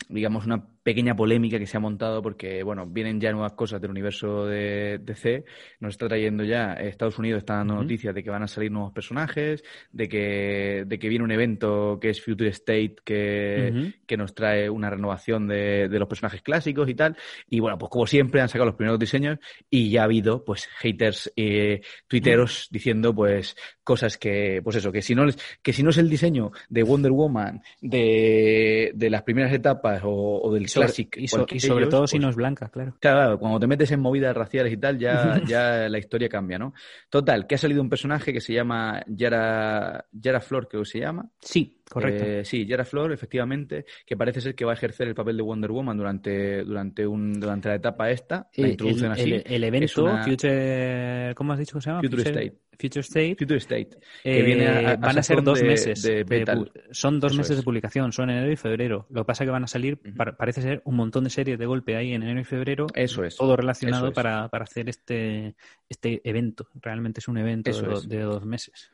digamos, 0.09 0.45
una 0.45 0.67
pequeña 0.83 1.15
polémica 1.15 1.59
que 1.59 1.67
se 1.67 1.77
ha 1.77 1.79
montado 1.79 2.21
porque, 2.21 2.63
bueno, 2.63 2.85
vienen 2.85 3.19
ya 3.19 3.31
nuevas 3.31 3.53
cosas 3.53 3.81
del 3.81 3.91
universo 3.91 4.45
de 4.45 4.99
DC. 5.01 5.45
Nos 5.79 5.91
está 5.91 6.07
trayendo 6.07 6.43
ya, 6.43 6.73
Estados 6.73 7.19
Unidos 7.19 7.39
está 7.39 7.55
dando 7.55 7.75
noticias 7.75 8.13
de 8.13 8.23
que 8.23 8.29
van 8.29 8.43
a 8.43 8.47
salir 8.47 8.71
nuevos 8.71 8.91
personajes, 8.91 9.63
de 9.91 10.07
que, 10.07 10.83
de 10.85 10.99
que 10.99 11.09
viene 11.09 11.25
un 11.25 11.31
evento 11.31 11.99
que 11.99 12.09
es 12.09 12.23
Future 12.23 12.49
State 12.49 12.95
que, 13.03 13.93
que 14.05 14.17
nos 14.17 14.33
trae 14.33 14.69
una 14.69 14.89
renovación 14.89 15.47
de, 15.47 15.87
de, 15.89 15.99
los 15.99 16.07
personajes 16.07 16.41
clásicos 16.41 16.89
y 16.89 16.95
tal. 16.95 17.17
Y 17.49 17.59
bueno, 17.59 17.77
pues 17.77 17.89
como 17.89 18.07
siempre 18.07 18.41
han 18.41 18.49
sacado 18.49 18.67
los 18.67 18.75
primeros 18.75 18.99
diseños 18.99 19.39
y 19.69 19.89
ya 19.89 20.01
ha 20.01 20.05
habido, 20.05 20.43
pues, 20.45 20.67
haters 20.77 21.31
eh, 21.35 21.81
tuiteros 22.07 22.67
diciendo, 22.71 23.13
pues, 23.13 23.55
cosas 23.83 24.17
que, 24.17 24.61
pues 24.63 24.75
eso, 24.75 24.91
que 24.91 25.01
si 25.01 25.15
no, 25.15 25.25
que 25.61 25.73
si 25.73 25.83
no 25.83 25.89
es 25.89 25.97
el 25.97 26.09
diseño 26.09 26.51
de 26.69 26.83
Wonder 26.83 27.11
Woman 27.11 27.61
de, 27.81 28.91
de 28.93 29.09
las 29.09 29.23
primeras 29.23 29.51
etapas 29.51 30.01
o, 30.03 30.41
o 30.41 30.53
del 30.53 30.68
y, 30.75 31.27
sobre 31.27 31.87
todo 31.87 32.07
si 32.07 32.19
no 32.19 32.29
es 32.29 32.35
blanca, 32.35 32.69
claro. 32.69 32.95
Claro, 32.99 33.39
cuando 33.39 33.59
te 33.59 33.67
metes 33.67 33.91
en 33.91 33.99
movidas 33.99 34.35
raciales 34.35 34.73
y 34.73 34.77
tal, 34.77 34.97
ya, 34.97 35.41
ya 35.47 35.89
la 35.89 35.97
historia 35.97 36.29
cambia, 36.29 36.57
¿no? 36.57 36.73
Total, 37.09 37.47
que 37.47 37.55
ha 37.55 37.57
salido 37.57 37.81
un 37.81 37.89
personaje 37.89 38.33
que 38.33 38.41
se 38.41 38.53
llama 38.53 39.03
Yara, 39.07 40.05
Yara 40.11 40.39
Flor, 40.41 40.67
creo 40.67 40.83
que 40.83 40.89
se 40.89 40.99
llama. 40.99 41.29
Sí, 41.39 41.78
correcto. 41.89 42.23
Eh, 42.23 42.45
sí, 42.45 42.65
Yara 42.65 42.85
Flor, 42.85 43.11
efectivamente, 43.11 43.85
que 44.05 44.15
parece 44.15 44.41
ser 44.41 44.55
que 44.55 44.65
va 44.65 44.71
a 44.71 44.75
ejercer 44.75 45.07
el 45.07 45.15
papel 45.15 45.37
de 45.37 45.43
Wonder 45.43 45.71
Woman 45.71 45.97
durante, 45.97 46.63
durante, 46.63 47.05
un, 47.05 47.39
durante 47.39 47.69
la 47.69 47.75
etapa 47.75 48.09
esta. 48.11 48.49
La 48.55 48.67
introducen 48.67 49.11
así. 49.11 49.41
El, 49.45 49.63
evento, 49.63 50.17
Future, 50.23 51.33
¿cómo 51.35 51.53
has 51.53 51.59
dicho 51.59 51.77
que 51.77 51.81
se 51.81 51.89
llama? 51.89 52.01
Future 52.01 52.21
State. 52.21 52.57
Future 52.79 53.01
State. 53.01 53.35
Future 53.37 53.57
State. 53.57 53.89
Que 54.23 54.41
viene 54.41 54.67
a, 54.67 54.93
eh, 54.93 54.97
van 54.97 55.17
a 55.17 55.23
ser 55.23 55.43
dos 55.43 55.61
meses. 55.61 56.01
De, 56.01 56.67
son 56.91 57.19
dos 57.19 57.35
meses 57.35 57.57
de 57.57 57.63
publicación, 57.63 58.13
son 58.13 58.29
enero 58.29 58.51
y 58.51 58.55
febrero. 58.55 59.05
Lo 59.09 59.21
que 59.21 59.25
pasa 59.25 59.43
es 59.43 59.47
que 59.47 59.51
van 59.51 59.65
a 59.65 59.67
salir, 59.67 59.99
parece 60.37 60.61
ser, 60.61 60.81
un 60.85 60.95
montón 60.95 61.25
de 61.25 61.29
series 61.29 61.59
de 61.59 61.65
golpe 61.65 61.97
ahí 61.97 62.13
en 62.13 62.23
enero 62.23 62.39
y 62.39 62.45
febrero. 62.45 62.87
Eso 62.95 63.23
es. 63.23 63.35
Todo 63.35 63.57
relacionado 63.57 64.13
Para, 64.13 64.47
para, 64.47 64.63
hacer 64.63 64.87
este, 64.87 65.55
este 65.89 66.21
evento. 66.23 66.69
Realmente 66.75 67.19
es 67.19 67.27
un 67.27 67.37
evento 67.37 67.71
de 68.07 68.21
dos 68.21 68.45
meses. 68.45 68.91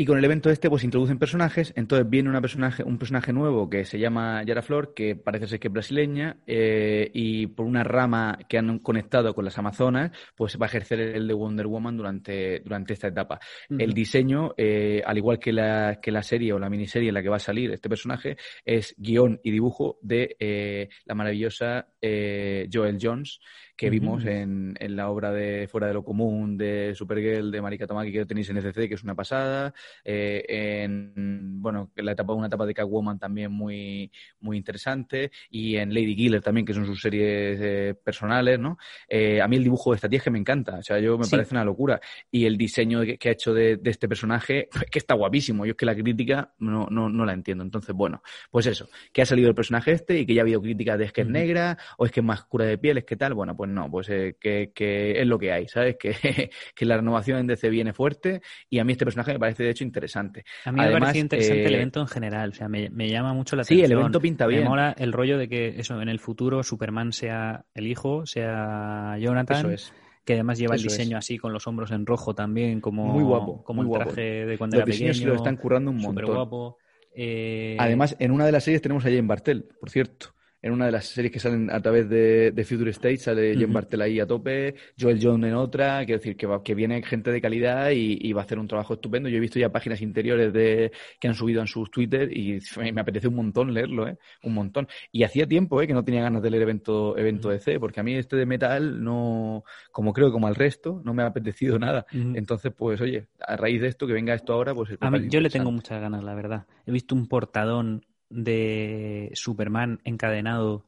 Y 0.00 0.06
con 0.06 0.16
el 0.16 0.24
evento 0.24 0.48
este, 0.48 0.70
pues 0.70 0.84
introducen 0.84 1.18
personajes. 1.18 1.72
Entonces 1.74 2.08
viene 2.08 2.28
una 2.28 2.40
personaje, 2.40 2.84
un 2.84 2.98
personaje 2.98 3.32
nuevo 3.32 3.68
que 3.68 3.84
se 3.84 3.98
llama 3.98 4.44
Yara 4.44 4.62
Flor, 4.62 4.94
que 4.94 5.16
parece 5.16 5.48
ser 5.48 5.58
que 5.58 5.66
es 5.66 5.74
brasileña, 5.74 6.36
eh, 6.46 7.10
y 7.12 7.48
por 7.48 7.66
una 7.66 7.82
rama 7.82 8.38
que 8.48 8.58
han 8.58 8.78
conectado 8.78 9.34
con 9.34 9.44
las 9.44 9.58
Amazonas, 9.58 10.12
pues 10.36 10.56
va 10.56 10.66
a 10.66 10.68
ejercer 10.68 11.00
el 11.00 11.26
de 11.26 11.34
Wonder 11.34 11.66
Woman 11.66 11.96
durante, 11.96 12.60
durante 12.60 12.92
esta 12.92 13.08
etapa. 13.08 13.40
El 13.68 13.92
diseño, 13.92 14.54
eh, 14.56 15.02
al 15.04 15.18
igual 15.18 15.40
que 15.40 15.52
la, 15.52 15.98
que 16.00 16.12
la 16.12 16.22
serie 16.22 16.52
o 16.52 16.60
la 16.60 16.70
miniserie 16.70 17.08
en 17.08 17.14
la 17.14 17.22
que 17.24 17.30
va 17.30 17.36
a 17.36 17.40
salir 17.40 17.72
este 17.72 17.88
personaje, 17.88 18.36
es 18.64 18.94
guion 18.98 19.40
y 19.42 19.50
dibujo 19.50 19.98
de 20.00 20.36
eh, 20.38 20.90
la 21.06 21.16
maravillosa 21.16 21.88
Joel 22.00 22.98
Jones, 23.02 23.40
que 23.78 23.90
vimos 23.90 24.24
en, 24.24 24.74
en, 24.80 24.96
la 24.96 25.08
obra 25.08 25.30
de 25.30 25.68
Fuera 25.68 25.86
de 25.86 25.94
lo 25.94 26.02
Común 26.02 26.58
de 26.58 26.94
Supergirl 26.96 27.52
de 27.52 27.62
Marika 27.62 27.86
Tamaki 27.86 28.10
que 28.10 28.26
tenéis 28.26 28.50
en 28.50 28.56
ECC, 28.56 28.88
que 28.88 28.94
es 28.94 29.04
una 29.04 29.14
pasada. 29.14 29.72
Eh, 30.04 30.44
en 30.48 31.62
bueno, 31.62 31.92
la 31.94 32.10
etapa, 32.10 32.32
una 32.32 32.48
etapa 32.48 32.66
de 32.66 32.74
Catwoman 32.74 33.20
también 33.20 33.52
muy, 33.52 34.10
muy 34.40 34.56
interesante. 34.56 35.30
Y 35.48 35.76
en 35.76 35.94
Lady 35.94 36.16
Killer 36.16 36.42
también, 36.42 36.66
que 36.66 36.74
son 36.74 36.86
sus 36.86 37.00
series 37.00 37.60
eh, 37.62 37.94
personales, 38.02 38.58
¿no? 38.58 38.78
Eh, 39.08 39.40
a 39.40 39.46
mí 39.46 39.54
el 39.54 39.62
dibujo 39.62 39.92
de 39.92 39.96
esta 39.96 40.08
tía 40.08 40.18
es 40.18 40.24
que 40.24 40.32
me 40.32 40.40
encanta. 40.40 40.78
O 40.78 40.82
sea, 40.82 40.98
yo 40.98 41.16
me 41.16 41.28
parece 41.28 41.54
una 41.54 41.64
locura. 41.64 42.00
Y 42.32 42.46
el 42.46 42.58
diseño 42.58 43.02
que, 43.02 43.28
ha 43.28 43.32
hecho 43.32 43.54
de, 43.54 43.76
de, 43.76 43.90
este 43.90 44.08
personaje, 44.08 44.68
es 44.74 44.90
que 44.90 44.98
está 44.98 45.14
guapísimo. 45.14 45.64
Yo 45.64 45.70
es 45.70 45.76
que 45.76 45.86
la 45.86 45.94
crítica 45.94 46.52
no, 46.58 46.88
no, 46.90 47.08
no 47.08 47.24
la 47.24 47.32
entiendo. 47.32 47.62
Entonces, 47.62 47.94
bueno, 47.94 48.22
pues 48.50 48.66
eso, 48.66 48.88
que 49.12 49.22
ha 49.22 49.26
salido 49.26 49.48
el 49.48 49.54
personaje 49.54 49.92
este 49.92 50.18
y 50.18 50.26
que 50.26 50.34
ya 50.34 50.40
ha 50.40 50.42
habido 50.42 50.60
críticas 50.60 50.98
de 50.98 51.04
es 51.04 51.12
que 51.12 51.20
es 51.20 51.28
negra 51.28 51.78
o 51.96 52.06
es 52.06 52.10
que 52.10 52.18
es 52.18 52.26
más 52.26 52.40
oscura 52.40 52.64
de 52.64 52.76
piel, 52.76 52.98
es 52.98 53.04
que 53.04 53.16
tal. 53.16 53.34
Bueno, 53.34 53.56
pues 53.56 53.67
pues 53.68 53.74
no, 53.74 53.90
pues 53.90 54.08
eh, 54.10 54.36
que, 54.40 55.20
es 55.20 55.26
lo 55.26 55.38
que 55.38 55.52
hay, 55.52 55.68
¿sabes? 55.68 55.96
Que, 56.08 56.50
que, 56.74 56.84
la 56.84 56.96
renovación 56.96 57.38
en 57.38 57.46
DC 57.46 57.68
viene 57.68 57.92
fuerte 57.92 58.40
y 58.70 58.78
a 58.78 58.84
mí 58.84 58.92
este 58.92 59.04
personaje 59.04 59.32
me 59.32 59.38
parece 59.38 59.64
de 59.64 59.70
hecho 59.70 59.84
interesante. 59.84 60.44
A 60.64 60.72
mí 60.72 60.80
me 60.80 60.98
parece 60.98 61.18
interesante 61.18 61.66
el 61.66 61.72
eh, 61.72 61.76
evento 61.76 62.00
en 62.00 62.06
general, 62.08 62.50
o 62.50 62.54
sea, 62.54 62.68
me, 62.68 62.88
llama 63.08 63.34
mucho 63.34 63.56
la 63.56 63.62
atención. 63.62 63.86
Sí, 63.86 63.92
el 63.92 63.98
evento 63.98 64.20
pinta 64.20 64.46
bien. 64.46 64.62
Me 64.62 64.68
mola 64.68 64.94
el 64.96 65.12
rollo 65.12 65.38
de 65.38 65.48
que 65.48 65.74
eso, 65.78 66.00
en 66.00 66.08
el 66.08 66.20
futuro 66.20 66.62
Superman 66.62 67.12
sea 67.12 67.64
el 67.74 67.86
hijo, 67.86 68.26
sea 68.26 69.16
Jonathan. 69.18 69.76
Que 70.24 70.34
además 70.34 70.58
lleva 70.58 70.74
el 70.74 70.82
diseño 70.82 71.16
así 71.16 71.38
con 71.38 71.54
los 71.54 71.66
hombros 71.66 71.90
en 71.90 72.04
rojo 72.04 72.34
también, 72.34 72.82
como, 72.82 73.06
muy 73.06 73.24
guapo, 73.24 73.64
como 73.64 73.82
el 73.82 73.90
traje 73.90 74.44
de 74.44 74.58
cuando 74.58 74.76
era 74.76 74.84
pequeño. 74.84 75.14
se 75.14 75.24
lo 75.24 75.34
están 75.34 75.56
currando 75.56 75.90
un 75.90 75.96
montón. 75.96 76.26
guapo. 76.26 76.76
Eh, 77.14 77.76
además, 77.78 78.14
en 78.18 78.30
una 78.30 78.44
de 78.44 78.52
las 78.52 78.64
series 78.64 78.82
tenemos 78.82 79.06
a 79.06 79.08
Jane 79.08 79.22
Bartel, 79.22 79.66
por 79.80 79.88
cierto 79.88 80.34
en 80.60 80.72
una 80.72 80.86
de 80.86 80.92
las 80.92 81.06
series 81.06 81.32
que 81.32 81.38
salen 81.38 81.70
a 81.70 81.80
través 81.80 82.08
de, 82.08 82.52
Future 82.68 82.90
State, 82.90 83.18
sale 83.18 83.56
Jen 83.56 83.72
Bartel 83.72 84.02
ahí 84.02 84.20
a 84.20 84.26
tope, 84.26 84.74
Joel 84.98 85.18
John 85.22 85.44
en 85.44 85.54
otra, 85.54 86.04
quiero 86.04 86.18
decir 86.18 86.36
que, 86.36 86.48
que 86.64 86.74
viene 86.74 87.02
gente 87.02 87.30
de 87.30 87.40
calidad 87.40 87.90
y, 87.90 88.32
va 88.32 88.42
a 88.42 88.44
hacer 88.44 88.58
un 88.58 88.68
trabajo 88.68 88.94
estupendo. 88.94 89.28
Yo 89.28 89.38
he 89.38 89.40
visto 89.40 89.58
ya 89.58 89.72
páginas 89.72 90.00
interiores 90.02 90.52
de 90.52 90.92
que 91.18 91.28
han 91.28 91.34
subido 91.34 91.60
en 91.60 91.66
sus 91.66 91.90
Twitter 91.90 92.36
y 92.36 92.60
me 92.92 93.00
apetece 93.00 93.28
un 93.28 93.36
montón 93.36 93.72
leerlo, 93.72 94.06
¿eh? 94.06 94.18
un 94.42 94.54
montón. 94.54 94.86
Y 95.10 95.22
hacía 95.22 95.46
tiempo 95.46 95.80
¿eh? 95.80 95.86
que 95.86 95.94
no 95.94 96.04
tenía 96.04 96.22
ganas 96.22 96.42
de 96.42 96.50
leer 96.50 96.64
evento, 96.64 97.16
evento 97.16 97.48
DC, 97.48 97.80
porque 97.80 98.00
a 98.00 98.02
mí 98.02 98.14
este 98.14 98.36
de 98.36 98.46
metal 98.46 99.02
no, 99.02 99.64
como 99.92 100.12
creo 100.12 100.30
como 100.30 100.46
al 100.46 100.54
resto, 100.54 101.00
no 101.04 101.14
me 101.14 101.22
ha 101.22 101.26
apetecido 101.26 101.78
nada. 101.78 102.06
Entonces, 102.12 102.72
pues 102.76 103.00
oye, 103.00 103.28
a 103.40 103.56
raíz 103.56 103.80
de 103.80 103.88
esto, 103.88 104.06
que 104.06 104.12
venga 104.12 104.34
esto 104.34 104.52
ahora, 104.52 104.74
pues... 104.74 104.96
A 105.00 105.10
mí, 105.10 105.28
yo 105.28 105.40
le 105.40 105.50
tengo 105.50 105.70
muchas 105.70 106.00
ganas, 106.00 106.22
la 106.22 106.34
verdad. 106.34 106.66
He 106.86 106.92
visto 106.92 107.14
un 107.14 107.28
portadón 107.28 108.04
de 108.30 109.30
Superman 109.34 110.00
encadenado 110.04 110.84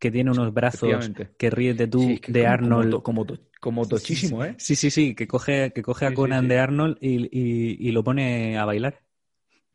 que 0.00 0.10
tiene 0.10 0.30
unos 0.30 0.52
brazos 0.52 1.12
que 1.36 1.50
ríes 1.50 1.76
de 1.76 1.86
tú 1.86 2.18
de 2.26 2.46
Arnold. 2.46 3.02
Como, 3.02 3.26
como, 3.60 3.86
tochísimo, 3.86 4.42
¿eh? 4.44 4.54
Sí, 4.56 4.74
sí, 4.74 4.90
sí, 4.90 5.14
que 5.14 5.28
coge, 5.28 5.72
que 5.72 5.82
coge 5.82 6.06
a 6.06 6.14
Conan 6.14 6.48
de 6.48 6.58
Arnold 6.58 6.96
y, 7.00 7.86
y, 7.86 7.92
lo 7.92 8.02
pone 8.02 8.58
a 8.58 8.64
bailar. 8.64 9.02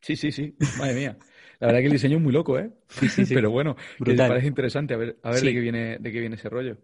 Sí, 0.01 0.15
sí, 0.15 0.31
sí. 0.31 0.55
Madre 0.77 0.95
mía. 0.95 1.17
La 1.59 1.67
verdad 1.67 1.79
que 1.79 1.85
el 1.85 1.91
diseño 1.93 2.17
es 2.17 2.23
muy 2.23 2.33
loco, 2.33 2.57
¿eh? 2.57 2.71
Sí, 2.89 3.07
sí, 3.07 3.25
sí. 3.25 3.33
Pero 3.35 3.51
bueno, 3.51 3.77
me 3.99 4.15
parece 4.15 4.47
interesante 4.47 4.93
a 4.95 4.97
ver, 4.97 5.17
a 5.21 5.31
ver 5.31 5.41
de 5.41 5.53
qué 5.53 5.59
viene, 5.59 5.97
de 5.99 6.11
qué 6.11 6.19
viene 6.19 6.35
ese 6.35 6.49
rollo. 6.49 6.77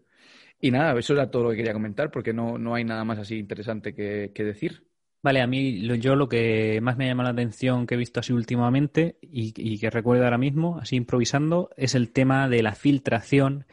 Y 0.59 0.69
nada, 0.69 0.97
eso 0.97 1.13
era 1.13 1.31
todo 1.31 1.43
lo 1.43 1.49
que 1.49 1.57
quería 1.57 1.73
comentar, 1.73 2.11
porque 2.11 2.33
no, 2.33 2.59
no 2.59 2.75
hay 2.75 2.83
nada 2.83 3.03
más 3.03 3.17
así 3.17 3.37
interesante 3.37 3.95
que, 3.95 4.31
que 4.35 4.43
decir. 4.43 4.85
Vale, 5.23 5.41
a 5.41 5.47
mí 5.47 5.87
yo 5.99 6.15
lo 6.15 6.27
que 6.27 6.79
más 6.81 6.97
me 6.97 7.05
llama 7.05 7.23
la 7.23 7.29
atención 7.29 7.85
que 7.85 7.93
he 7.93 7.97
visto 7.97 8.19
así 8.19 8.33
últimamente 8.33 9.17
y, 9.21 9.77
que 9.77 9.89
recuerdo 9.91 10.23
ahora 10.23 10.39
mismo, 10.39 10.79
así 10.79 10.95
improvisando, 10.95 11.69
es 11.77 11.93
el 11.93 12.11
tema 12.11 12.49
de 12.49 12.63
la 12.63 12.73
filtración. 12.73 13.65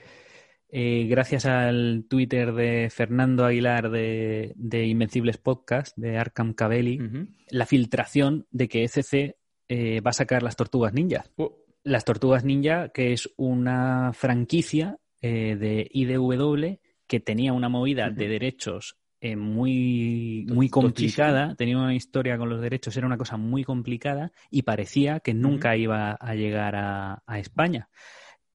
Eh, 0.70 1.07
gracias 1.09 1.46
al 1.46 2.05
Twitter 2.07 2.53
de 2.53 2.90
Fernando 2.90 3.46
Aguilar 3.46 3.90
de, 3.90 4.55
Invencibles 4.86 5.38
Podcast, 5.38 5.96
de 5.96 6.18
Arkham 6.18 6.53
Cabelli, 6.53 7.01
la 7.49 7.64
filtración 7.64 8.46
de 8.51 8.68
que 8.68 8.84
ECC 8.84 9.36
eh, 9.68 10.01
va 10.03 10.11
a 10.11 10.14
sacar 10.14 10.42
las 10.42 10.57
Tortugas 10.57 10.92
Ninja. 10.92 11.24
Oh. 11.36 11.64
Las 11.82 12.05
Tortugas 12.05 12.44
Ninja, 12.44 12.90
que 12.90 13.14
es 13.14 13.30
una 13.38 14.12
franquicia 14.12 14.99
eh, 15.22 15.57
de 15.57 15.88
IDW 15.90 16.78
que 17.07 17.20
tenía 17.20 17.55
una 17.55 17.70
movida 17.70 18.11
de 18.11 18.28
derechos 18.28 18.99
eh, 19.20 19.36
muy, 19.36 20.46
muy 20.48 20.68
complicada, 20.68 21.54
tenía 21.56 21.76
una 21.76 21.94
historia 21.94 22.38
con 22.38 22.48
los 22.48 22.60
derechos, 22.60 22.96
era 22.96 23.06
una 23.06 23.18
cosa 23.18 23.36
muy 23.36 23.64
complicada 23.64 24.32
y 24.50 24.62
parecía 24.62 25.20
que 25.20 25.34
nunca 25.34 25.76
iba 25.76 26.12
a 26.12 26.34
llegar 26.34 26.76
a, 26.76 27.22
a 27.26 27.38
España. 27.38 27.88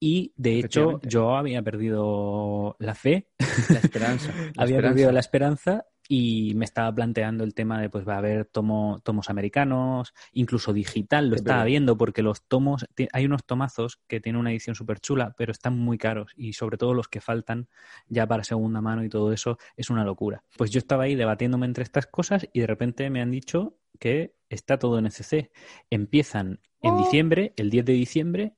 Y 0.06 0.34
de 0.36 0.58
hecho, 0.58 1.00
yo 1.02 1.34
había 1.34 1.62
perdido 1.62 2.76
la 2.78 2.94
fe, 2.94 3.30
la 3.70 3.78
esperanza. 3.78 4.34
había 4.58 4.82
perdido 4.82 5.10
la 5.12 5.20
esperanza 5.20 5.86
y 6.06 6.52
me 6.56 6.66
estaba 6.66 6.94
planteando 6.94 7.42
el 7.42 7.54
tema 7.54 7.80
de 7.80 7.88
pues 7.88 8.06
va 8.06 8.16
a 8.16 8.18
haber 8.18 8.44
tomo, 8.44 9.00
tomos 9.02 9.30
americanos, 9.30 10.12
incluso 10.34 10.74
digital, 10.74 11.30
lo 11.30 11.36
estaba 11.36 11.64
viendo 11.64 11.96
porque 11.96 12.20
los 12.20 12.42
tomos, 12.42 12.84
hay 13.14 13.24
unos 13.24 13.46
tomazos 13.46 13.98
que 14.06 14.20
tienen 14.20 14.40
una 14.40 14.50
edición 14.50 14.74
súper 14.76 15.00
chula, 15.00 15.34
pero 15.38 15.52
están 15.52 15.78
muy 15.78 15.96
caros 15.96 16.32
y 16.36 16.52
sobre 16.52 16.76
todo 16.76 16.92
los 16.92 17.08
que 17.08 17.22
faltan 17.22 17.68
ya 18.06 18.26
para 18.26 18.44
segunda 18.44 18.82
mano 18.82 19.04
y 19.04 19.08
todo 19.08 19.32
eso 19.32 19.56
es 19.74 19.88
una 19.88 20.04
locura. 20.04 20.44
Pues 20.58 20.70
yo 20.70 20.80
estaba 20.80 21.04
ahí 21.04 21.14
debatiéndome 21.14 21.64
entre 21.64 21.82
estas 21.82 22.06
cosas 22.06 22.46
y 22.52 22.60
de 22.60 22.66
repente 22.66 23.08
me 23.08 23.22
han 23.22 23.30
dicho 23.30 23.78
que 23.98 24.34
está 24.50 24.78
todo 24.78 24.98
en 24.98 25.06
ECC. 25.06 25.50
Empiezan 25.88 26.60
en 26.82 26.92
oh. 26.92 26.98
diciembre, 26.98 27.54
el 27.56 27.70
10 27.70 27.86
de 27.86 27.92
diciembre, 27.94 28.54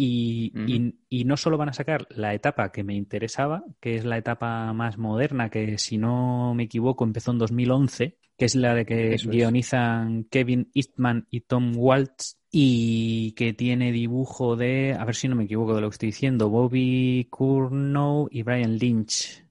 y, 0.00 0.94
y, 1.08 1.24
no 1.24 1.36
solo 1.36 1.58
van 1.58 1.70
a 1.70 1.72
sacar 1.72 2.06
la 2.10 2.32
etapa 2.32 2.70
que 2.70 2.84
me 2.84 2.94
interesaba, 2.94 3.64
que 3.80 3.96
es 3.96 4.04
la 4.04 4.16
etapa 4.16 4.72
más 4.72 4.96
moderna, 4.96 5.50
que 5.50 5.76
si 5.76 5.98
no 5.98 6.54
me 6.54 6.62
equivoco 6.62 7.02
empezó 7.02 7.32
en 7.32 7.38
2011, 7.38 8.16
que 8.36 8.44
es 8.44 8.54
la 8.54 8.74
de 8.76 8.86
que 8.86 9.16
guionizan 9.24 10.22
Kevin 10.30 10.70
Eastman 10.72 11.26
y 11.30 11.40
Tom 11.40 11.72
Waltz 11.76 12.38
y 12.48 13.32
que 13.32 13.54
tiene 13.54 13.90
dibujo 13.90 14.54
de, 14.54 14.94
a 14.96 15.04
ver 15.04 15.16
si 15.16 15.26
no 15.26 15.34
me 15.34 15.44
equivoco 15.44 15.74
de 15.74 15.80
lo 15.80 15.88
que 15.90 15.94
estoy 15.94 16.10
diciendo, 16.10 16.48
Bobby 16.48 17.26
Curnow 17.28 18.28
y 18.30 18.44
Brian 18.44 18.78
Lynch. 18.78 19.44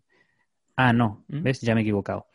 Ah, 0.77 0.93
no, 0.93 1.25
¿Mm? 1.27 1.43
¿ves? 1.43 1.59
Ya 1.59 1.75
me 1.75 1.81
he 1.81 1.83
equivocado. 1.83 2.27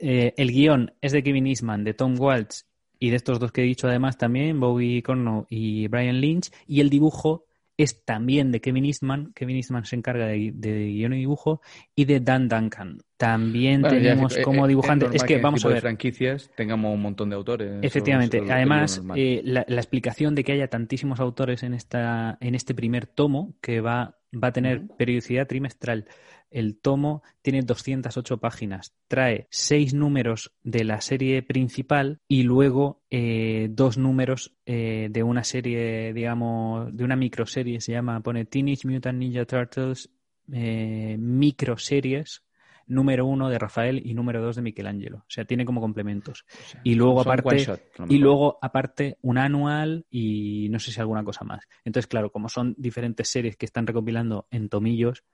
Eh, 0.00 0.32
el 0.38 0.52
guion 0.52 0.94
es 1.02 1.12
de 1.12 1.22
Kevin 1.22 1.48
Eastman, 1.48 1.84
de 1.84 1.92
Tom 1.92 2.18
Waltz 2.18 2.64
y 3.02 3.10
de 3.10 3.16
estos 3.16 3.40
dos 3.40 3.50
que 3.50 3.62
he 3.62 3.64
dicho 3.64 3.88
además 3.88 4.16
también, 4.16 4.60
Bobby 4.60 5.02
Corno 5.02 5.48
y 5.50 5.88
Brian 5.88 6.20
Lynch, 6.20 6.52
y 6.68 6.80
el 6.80 6.88
dibujo 6.88 7.46
es 7.76 8.04
también 8.04 8.52
de 8.52 8.60
Kevin 8.60 8.84
Eastman. 8.84 9.32
Kevin 9.34 9.56
Eastman 9.56 9.84
se 9.86 9.96
encarga 9.96 10.26
de, 10.26 10.52
guion 10.52 11.14
y 11.14 11.18
dibujo, 11.18 11.60
y 11.96 12.04
de 12.04 12.20
Dan 12.20 12.48
Duncan. 12.48 12.98
También 13.16 13.82
tenemos 13.82 14.36
como 14.44 14.68
dibujante. 14.68 15.08
Es, 15.12 15.24
que, 15.24 15.38
vamos 15.38 15.64
a 15.64 15.68
ver. 15.68 15.80
franquicias 15.80 16.48
tengamos 16.54 16.94
un 16.94 17.02
montón 17.02 17.30
de 17.30 17.34
autores. 17.34 17.80
Efectivamente. 17.82 18.40
Además, 18.48 19.02
eh, 19.16 19.40
la, 19.44 19.62
explicación 19.62 20.36
de 20.36 20.44
que 20.44 20.52
haya 20.52 20.68
tantísimos 20.68 21.18
autores 21.18 21.64
en, 21.64 21.74
esta, 21.74 22.38
en 22.40 22.54
este 22.54 22.72
primer 22.72 23.08
tomo, 23.08 23.56
que 23.60 23.80
va, 23.80 24.16
va 24.32 24.48
a 24.48 24.52
tener 24.52 24.86
periodicidad 24.96 25.48
trimestral 25.48 26.06
el 26.52 26.78
tomo 26.78 27.22
tiene 27.42 27.62
208 27.62 28.38
páginas, 28.38 28.94
trae 29.08 29.46
seis 29.50 29.94
números 29.94 30.52
de 30.62 30.84
la 30.84 31.00
serie 31.00 31.42
principal 31.42 32.20
y 32.28 32.42
luego 32.42 33.02
eh, 33.10 33.68
dos 33.70 33.98
números 33.98 34.54
eh, 34.66 35.08
de 35.10 35.22
una 35.22 35.44
serie, 35.44 36.12
digamos, 36.12 36.94
de 36.94 37.04
una 37.04 37.16
microserie, 37.16 37.80
se 37.80 37.92
llama, 37.92 38.20
pone 38.20 38.44
Teenage 38.44 38.86
Mutant 38.86 39.18
Ninja 39.18 39.44
Turtles 39.44 40.10
eh, 40.52 41.16
microseries 41.18 42.42
número 42.86 43.26
uno 43.26 43.48
de 43.48 43.58
Rafael 43.58 44.02
y 44.04 44.14
número 44.14 44.42
dos 44.42 44.56
de 44.56 44.62
Michelangelo. 44.62 45.18
O 45.18 45.30
sea, 45.30 45.44
tiene 45.44 45.64
como 45.64 45.80
complementos. 45.80 46.44
y 46.84 46.94
luego 46.94 47.20
aparte, 47.20 47.66
y 48.08 48.18
luego 48.18 48.58
aparte 48.60 49.18
un 49.22 49.38
anual 49.38 50.06
y 50.10 50.68
no 50.70 50.78
sé 50.78 50.92
si 50.92 51.00
alguna 51.00 51.24
cosa 51.24 51.44
más. 51.44 51.64
Entonces, 51.84 52.06
claro, 52.06 52.30
como 52.30 52.48
son 52.48 52.74
diferentes 52.76 53.28
series 53.28 53.56
que 53.56 53.66
están 53.66 53.86
recopilando 53.86 54.46
en 54.50 54.68
tomillos, 54.68 55.24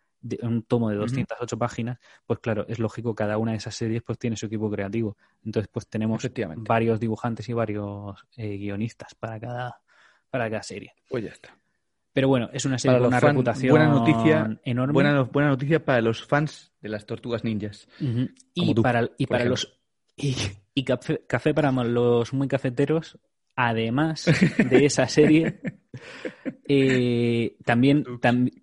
un 0.42 0.62
tomo 0.62 0.90
de 0.90 0.96
208 0.96 1.58
páginas, 1.58 1.98
pues 2.26 2.40
claro, 2.40 2.66
es 2.68 2.78
lógico, 2.78 3.14
cada 3.14 3.38
una 3.38 3.52
de 3.52 3.58
esas 3.58 3.74
series 3.74 4.02
pues 4.02 4.18
tiene 4.18 4.36
su 4.36 4.46
equipo 4.46 4.70
creativo. 4.70 5.16
Entonces, 5.44 5.68
pues 5.72 5.88
tenemos 5.88 6.22
varios 6.56 7.00
dibujantes 7.00 7.48
y 7.48 7.52
varios 7.52 8.26
eh, 8.36 8.56
guionistas 8.56 9.14
para 9.14 9.38
cada, 9.38 9.80
para 10.30 10.50
cada 10.50 10.62
serie. 10.62 10.94
Pues 11.08 11.24
ya 11.24 11.30
está. 11.30 11.56
Pero 12.12 12.28
bueno, 12.28 12.50
es 12.52 12.64
una 12.64 12.78
serie 12.78 12.98
con 12.98 13.06
una 13.08 13.20
reputación 13.20 13.70
buena 13.70 13.88
noticia, 13.88 14.60
enorme. 14.64 14.92
Buena, 14.92 15.48
noticia 15.48 15.84
para 15.84 16.00
los 16.00 16.24
fans 16.24 16.72
de 16.80 16.88
las 16.88 17.06
tortugas 17.06 17.44
ninjas. 17.44 17.88
y, 18.54 18.74
para, 18.74 19.08
y 19.18 19.26
para 19.26 19.44
los 19.44 19.78
y, 20.74 20.84
café, 20.84 21.22
café, 21.26 21.54
para 21.54 21.70
los 21.70 22.32
muy 22.32 22.48
cafeteros, 22.48 23.18
además 23.54 24.26
de 24.70 24.84
esa 24.84 25.06
serie, 25.06 25.60
eh, 26.68 27.56
también, 27.64 28.04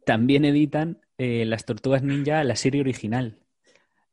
también 0.06 0.46
editan 0.46 1.00
eh, 1.18 1.46
las 1.46 1.66
Tortugas 1.66 2.04
Ninja, 2.04 2.44
la 2.44 2.56
serie 2.56 2.82
original. 2.82 3.38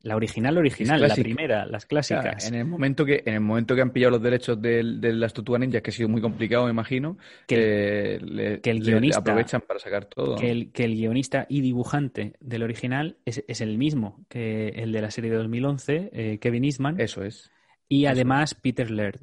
La 0.04 0.16
original, 0.16 0.58
original, 0.58 1.00
la 1.00 1.14
primera, 1.14 1.64
las 1.64 1.86
clásicas. 1.86 2.48
en 2.48 2.56
el 2.56 2.64
momento 2.64 3.04
que, 3.04 3.22
en 3.24 3.34
el 3.34 3.40
momento 3.40 3.76
que 3.76 3.82
han 3.82 3.90
pillado 3.90 4.10
los 4.10 4.22
derechos 4.22 4.60
de, 4.60 4.82
las 4.82 5.32
Tortugas 5.32 5.60
Ninja, 5.60 5.80
que 5.80 5.90
ha 5.90 5.92
sido 5.92 6.08
muy 6.08 6.20
complicado, 6.20 6.64
me 6.64 6.72
imagino, 6.72 7.18
que, 7.46 8.16
el 8.16 8.80
guionista 8.80 9.20
aprovechan 9.20 9.60
para 9.60 9.78
sacar 9.78 10.06
todo. 10.06 10.34
Que 10.34 10.50
el, 10.50 10.72
que 10.72 10.84
el 10.84 10.96
guionista 10.96 11.46
y 11.48 11.60
dibujante 11.60 12.34
del 12.40 12.64
original 12.64 13.16
es, 13.24 13.60
el 13.60 13.78
mismo 13.78 14.26
que 14.28 14.70
el 14.70 14.90
de 14.90 15.02
la 15.02 15.12
serie 15.12 15.30
de 15.30 15.36
2011, 15.36 16.10
eh, 16.12 16.38
Kevin 16.40 16.64
Eastman. 16.64 17.00
Eso 17.00 17.22
es. 17.22 17.52
Y 17.88 18.06
además 18.06 18.54
Peter 18.54 18.90
Laird. 18.90 19.20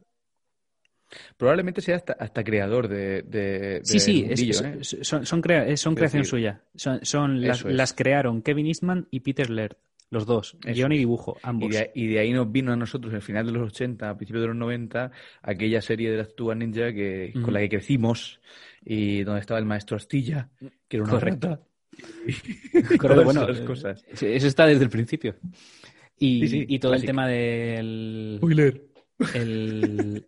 Probablemente 1.37 1.81
sea 1.81 1.95
hasta, 1.95 2.43
creador 2.43 2.87
de, 2.87 3.81
Sí, 3.83 3.99
sí, 3.99 4.25
¿eh? 4.29 4.79
son, 4.81 5.25
son, 5.25 5.41
creación 5.41 6.25
suya. 6.25 6.61
Son, 6.75 7.41
las, 7.41 7.93
crearon 7.93 8.41
Kevin 8.41 8.67
Eastman 8.67 9.07
y 9.09 9.21
Peter 9.21 9.49
Laird, 9.49 9.77
los 10.11 10.25
dos, 10.25 10.57
guion 10.61 10.91
y 10.91 10.97
dibujo, 10.97 11.37
ambos. 11.43 11.75
Y 11.93 12.07
de, 12.07 12.19
ahí 12.19 12.31
nos 12.31 12.51
vino 12.51 12.71
a 12.71 12.75
nosotros, 12.75 13.13
el 13.13 13.21
final 13.21 13.45
de 13.45 13.51
los 13.53 13.67
80, 13.67 14.09
a 14.09 14.17
principios 14.17 14.41
de 14.41 14.47
los 14.47 14.55
90, 14.55 15.11
aquella 15.41 15.81
serie 15.81 16.11
de 16.11 16.17
las 16.17 16.35
Tuba 16.35 16.55
Ninja 16.55 16.93
que, 16.93 17.33
con 17.43 17.53
la 17.53 17.59
que 17.59 17.69
crecimos 17.69 18.39
y 18.83 19.23
donde 19.23 19.41
estaba 19.41 19.59
el 19.59 19.65
maestro 19.65 19.97
Astilla, 19.97 20.49
que 20.87 20.97
era 20.97 21.03
una 21.03 21.13
Correcto. 21.13 21.65
Correcto, 22.99 23.23
bueno, 23.23 23.47
cosas. 23.65 24.05
eso 24.09 24.47
está 24.47 24.65
desde 24.65 24.83
el 24.83 24.89
principio. 24.89 25.35
Y, 26.17 26.75
y 26.75 26.79
todo 26.79 26.93
el 26.93 27.05
tema 27.05 27.27
del... 27.27 28.35
Spoiler 28.37 28.83
El, 29.33 30.25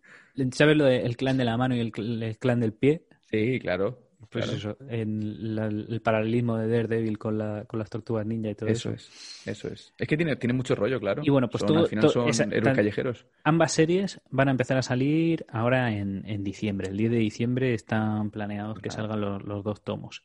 ¿Sabes 0.52 0.76
lo 0.76 0.84
del 0.84 1.16
clan 1.16 1.36
de 1.36 1.44
la 1.44 1.56
mano 1.56 1.76
y 1.76 1.80
el, 1.80 1.92
el 2.22 2.38
clan 2.38 2.60
del 2.60 2.72
pie? 2.72 3.06
Sí, 3.20 3.58
claro. 3.60 3.98
Pues 4.32 4.50
eso, 4.50 4.78
en 4.88 5.58
el 5.58 6.00
paralelismo 6.00 6.56
de 6.56 6.66
Daredevil 6.66 7.18
con, 7.18 7.36
la, 7.36 7.64
con 7.66 7.78
las 7.78 7.90
tortugas 7.90 8.24
ninja 8.24 8.50
y 8.50 8.54
todo 8.54 8.70
eso. 8.70 8.90
Eso 8.90 8.94
es, 8.94 9.46
eso 9.46 9.68
es. 9.68 9.92
Es 9.98 10.08
que 10.08 10.16
tiene, 10.16 10.36
tiene 10.36 10.54
mucho 10.54 10.74
rollo, 10.74 10.98
claro. 10.98 11.22
Y 11.22 11.28
bueno, 11.28 11.50
pues 11.50 11.62
al 11.64 11.86
final 11.86 12.08
son 12.08 12.52
héroes 12.52 12.74
callejeros. 12.74 13.26
Ambas 13.44 13.72
series 13.72 14.22
van 14.30 14.48
a 14.48 14.52
empezar 14.52 14.78
a 14.78 14.82
salir 14.82 15.44
ahora 15.50 15.92
en, 15.92 16.24
en 16.26 16.44
diciembre. 16.44 16.88
El 16.88 16.96
10 16.96 17.10
de 17.10 17.18
diciembre 17.18 17.74
están 17.74 18.30
planeados 18.30 18.78
que 18.80 18.90
salgan 18.90 19.20
los, 19.20 19.42
los, 19.44 19.62
dos 19.64 19.82
tomos, 19.82 20.22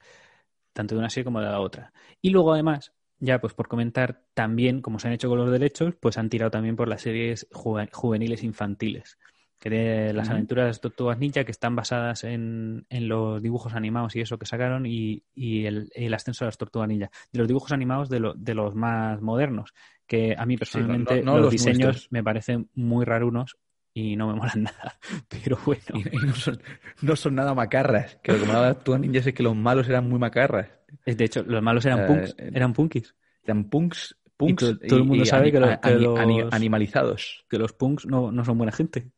tanto 0.72 0.96
de 0.96 1.00
una 1.00 1.10
serie 1.10 1.26
como 1.26 1.42
de 1.42 1.48
la 1.48 1.60
otra. 1.60 1.92
Y 2.22 2.30
luego 2.30 2.54
además, 2.54 2.94
ya 3.20 3.42
pues 3.42 3.54
por 3.54 3.68
comentar, 3.68 4.24
también, 4.34 4.82
como 4.82 5.00
se 5.00 5.10
han 5.10 5.16
hecho 5.16 5.28
con 5.28 5.40
los 5.40 5.52
derechos, 5.52 5.96
pues 6.00 6.18
han 6.18 6.30
tirado 6.30 6.52
también 6.52 6.78
por 6.78 6.88
las 6.88 7.02
series 7.02 7.48
juveniles 7.52 8.44
infantiles 8.44 9.18
que 9.60 9.70
de 9.70 10.14
las 10.14 10.30
aventuras 10.30 10.76
de 10.76 10.82
Tortugas 10.82 11.18
Ninja 11.18 11.44
que 11.44 11.52
están 11.52 11.76
basadas 11.76 12.24
en, 12.24 12.86
en, 12.90 13.08
los 13.08 13.42
dibujos 13.42 13.74
animados 13.74 14.16
y 14.16 14.22
eso 14.22 14.38
que 14.38 14.46
sacaron 14.46 14.86
y, 14.86 15.24
y 15.34 15.66
el, 15.66 15.90
el, 15.96 16.14
ascenso 16.14 16.46
de 16.46 16.50
las 16.50 16.58
Tortugas 16.58 16.88
Ninja. 16.88 17.10
De 17.32 17.40
los 17.40 17.48
dibujos 17.48 17.72
animados 17.72 18.10
de, 18.10 18.20
lo, 18.20 18.34
de 18.36 18.54
los 18.54 18.76
más 18.76 19.22
modernos, 19.22 19.74
que 20.06 20.36
a 20.38 20.46
mí 20.46 20.58
personalmente 20.58 21.22
no, 21.22 21.32
no, 21.32 21.38
no 21.38 21.44
los, 21.44 21.52
diseños 21.52 21.80
nuestros. 21.80 22.12
me 22.12 22.24
parecen 22.24 22.70
muy 22.76 23.04
rarunos 23.04 23.58
y 23.94 24.16
no 24.16 24.28
me 24.28 24.36
molan 24.36 24.64
nada. 24.64 25.00
Pero 25.28 25.58
bueno. 25.66 25.84
Y, 25.94 26.16
y 26.16 26.20
no, 26.20 26.34
son, 26.36 26.62
no, 27.02 27.16
son, 27.16 27.36
nada 27.36 27.56
macarras. 27.56 28.18
Que 28.22 28.34
lo 28.34 28.40
que 28.40 28.46
me 28.46 28.54
daba 28.54 28.74
Tortugas 28.76 29.02
Ninja 29.02 29.20
es 29.20 29.34
que 29.34 29.44
los 29.44 29.56
malos 29.56 29.90
eran 29.90 30.08
muy 30.08 30.20
macarras. 30.20 30.70
De 31.06 31.24
hecho, 31.24 31.44
los 31.44 31.64
malos 31.64 31.86
eran 31.86 32.04
uh, 32.04 32.08
punks. 32.08 32.36
Eran 32.38 32.74
punkis. 32.74 33.16
Eran 33.44 33.70
punks. 33.70 34.18
punks 34.38 34.52
y 34.52 34.56
todo, 34.56 34.78
todo, 34.78 35.00
el 35.00 35.06
mundo 35.06 35.26
sabe 35.26 35.52
que, 35.52 35.60
lo, 35.60 35.82
que 35.82 35.96
los, 35.96 36.54
animalizados. 36.54 37.46
Que 37.50 37.58
los 37.58 37.74
punks 37.74 38.06
no, 38.06 38.32
no 38.32 38.46
son 38.46 38.58
buena 38.58 38.72
gente. 38.72 39.12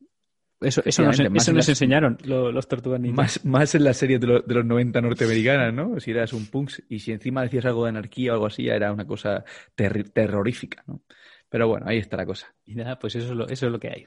Eso, 0.62 0.82
eso 0.84 1.03
nos, 1.03 1.20
eso 1.20 1.53
nos 1.53 1.70
enseñaron 1.70 2.18
los, 2.26 2.53
los 2.53 2.68
tortugas 2.68 2.99
ninja. 2.99 3.16
Más, 3.16 3.45
más 3.45 3.76
en 3.76 3.86
la 3.86 3.93
serie 3.93 4.20
de, 4.20 4.28
lo, 4.28 4.41
de, 4.41 4.55
los 4.55 4.66
90 4.66 4.99
norteamericanas, 4.99 5.74
¿no? 5.74 5.99
Si 6.01 6.12
eras 6.12 6.34
un 6.34 6.47
punks 6.47 6.84
y 6.89 6.99
si 6.99 7.14
encima 7.14 7.43
decías 7.43 7.66
algo 7.66 7.84
de 7.84 7.89
anarquía 7.89 8.32
o 8.32 8.34
algo 8.34 8.47
así, 8.47 8.64
ya 8.66 8.74
era 8.74 8.91
una 8.91 9.07
cosa 9.07 9.45
ter 9.76 10.10
terrorífica, 10.10 10.84
¿no? 10.86 11.01
Pero 11.47 11.68
bueno, 11.68 11.86
ahí 11.88 11.97
está 11.97 12.18
la 12.18 12.26
cosa. 12.26 12.53
Y 12.66 12.76
nada, 12.76 12.99
pues 12.99 13.16
eso 13.16 13.30
es 13.30 13.36
lo, 13.36 13.47
eso 13.47 13.68
es 13.68 13.72
lo 13.72 13.80
que 13.80 13.88
hay. 13.88 14.05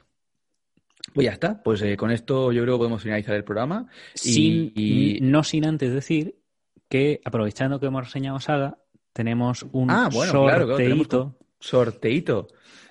Pues 1.13 1.25
ya 1.25 1.31
está. 1.31 1.61
Pues 1.61 1.81
eh, 1.81 1.97
con 1.97 2.11
esto 2.11 2.51
yo 2.51 2.61
creo 2.61 2.75
que 2.75 2.79
podemos 2.79 3.01
finalizar 3.01 3.35
el 3.35 3.43
programa. 3.43 3.87
Sin, 4.13 4.71
y... 4.75 5.19
No 5.21 5.43
sin 5.43 5.65
antes 5.65 5.91
decir 5.91 6.39
que, 6.87 7.19
aprovechando 7.25 7.79
que 7.79 7.87
hemos 7.87 8.05
reseñado 8.05 8.39
Saga, 8.39 8.77
tenemos 9.11 9.63
un 9.71 9.91
ah, 9.91 10.09
bueno, 10.11 10.31
sorteíto. 10.31 11.07
Claro, 11.07 11.37
sorteíto. 11.59 12.47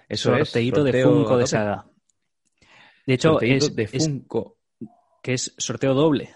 Eso 0.09 0.37
sorteíto 0.37 0.87
es, 0.87 0.93
de 0.93 1.05
Funko 1.05 1.39
de 1.39 1.47
Saga. 1.47 1.87
De 3.07 3.15
hecho, 3.15 3.41
es, 3.41 3.75
de 3.75 3.87
Funko. 3.87 4.59
Es, 4.81 4.89
que 5.23 5.33
es 5.35 5.55
sorteo 5.59 5.95
doble. 5.95 6.31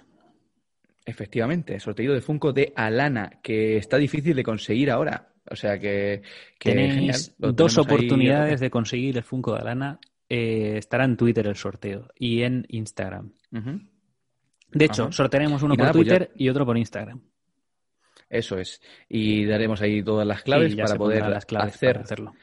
Efectivamente, 1.05 1.79
sorteo 1.79 2.13
de 2.13 2.21
Funko 2.21 2.53
de 2.53 2.73
Alana, 2.75 3.39
que 3.43 3.77
está 3.77 3.97
difícil 3.97 4.35
de 4.35 4.43
conseguir 4.43 4.91
ahora. 4.91 5.33
O 5.49 5.55
sea 5.55 5.79
que, 5.79 6.23
que 6.59 6.71
tenéis 6.71 6.95
genial, 6.95 7.55
dos 7.55 7.79
oportunidades 7.79 8.61
ahí. 8.61 8.67
de 8.67 8.71
conseguir 8.71 9.17
el 9.17 9.23
Funko 9.23 9.55
de 9.55 9.61
Alana. 9.61 10.01
Eh, 10.29 10.75
estará 10.79 11.05
en 11.05 11.17
Twitter 11.17 11.47
el 11.47 11.55
sorteo 11.55 12.09
y 12.19 12.43
en 12.43 12.67
Instagram. 12.69 13.33
Uh 13.53 13.59
-huh. 13.59 13.89
De 14.73 14.85
hecho, 14.85 15.05
Ajá. 15.05 15.13
sortearemos 15.13 15.63
uno 15.63 15.77
por 15.77 15.93
Twitter 15.93 16.27
pues 16.27 16.39
ya... 16.39 16.45
y 16.45 16.49
otro 16.49 16.67
por 16.67 16.77
Instagram. 16.77 17.23
Eso 18.29 18.59
es. 18.59 18.83
Y 19.09 19.45
daremos 19.45 19.81
ahí 19.83 20.03
todas 20.03 20.27
las 20.27 20.43
claves 20.43 20.75
para 20.75 20.97
poder 20.97 21.29
las 21.29 21.47
claves 21.47 21.77
hacer 21.77 21.93
para 21.93 22.05
hacerlo 22.05 22.35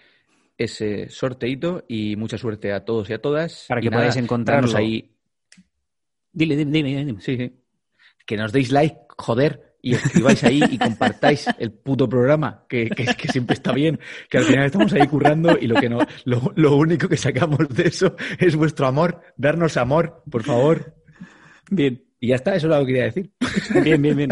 ese 0.57 1.09
sorteito 1.09 1.83
y 1.87 2.15
mucha 2.15 2.37
suerte 2.37 2.71
a 2.71 2.85
todos 2.85 3.09
y 3.09 3.13
a 3.13 3.21
todas. 3.21 3.65
Para 3.67 3.81
que 3.81 3.89
nada, 3.89 4.03
podáis 4.03 4.17
encontrarnos 4.17 4.75
ahí. 4.75 5.15
Dile, 6.31 6.55
dime, 6.55 6.71
dime, 6.71 7.05
dime. 7.05 7.21
Sí, 7.21 7.37
sí. 7.37 7.53
Que 8.25 8.37
nos 8.37 8.51
deis 8.51 8.71
like, 8.71 8.97
joder, 9.17 9.75
y 9.81 9.95
escribáis 9.95 10.43
ahí 10.45 10.61
y 10.71 10.77
compartáis 10.77 11.45
el 11.59 11.71
puto 11.71 12.07
programa, 12.07 12.65
que, 12.69 12.89
que, 12.89 13.05
que, 13.05 13.27
siempre 13.27 13.55
está 13.55 13.73
bien, 13.73 13.99
que 14.29 14.37
al 14.37 14.45
final 14.45 14.65
estamos 14.65 14.93
ahí 14.93 15.05
currando 15.07 15.57
y 15.59 15.67
lo 15.67 15.75
que 15.75 15.89
no, 15.89 15.99
lo, 16.23 16.53
lo 16.55 16.77
único 16.77 17.09
que 17.09 17.17
sacamos 17.17 17.67
de 17.69 17.87
eso 17.87 18.15
es 18.39 18.55
vuestro 18.55 18.87
amor, 18.87 19.21
darnos 19.35 19.75
amor, 19.75 20.23
por 20.31 20.43
favor. 20.43 20.95
Bien. 21.69 22.01
Y 22.23 22.27
ya 22.27 22.35
está, 22.35 22.55
eso 22.55 22.67
es 22.67 22.73
lo 22.73 22.79
que 22.79 22.85
quería 22.85 23.03
decir. 23.03 23.31
Bien, 23.83 24.01
bien, 24.01 24.15
bien. 24.15 24.29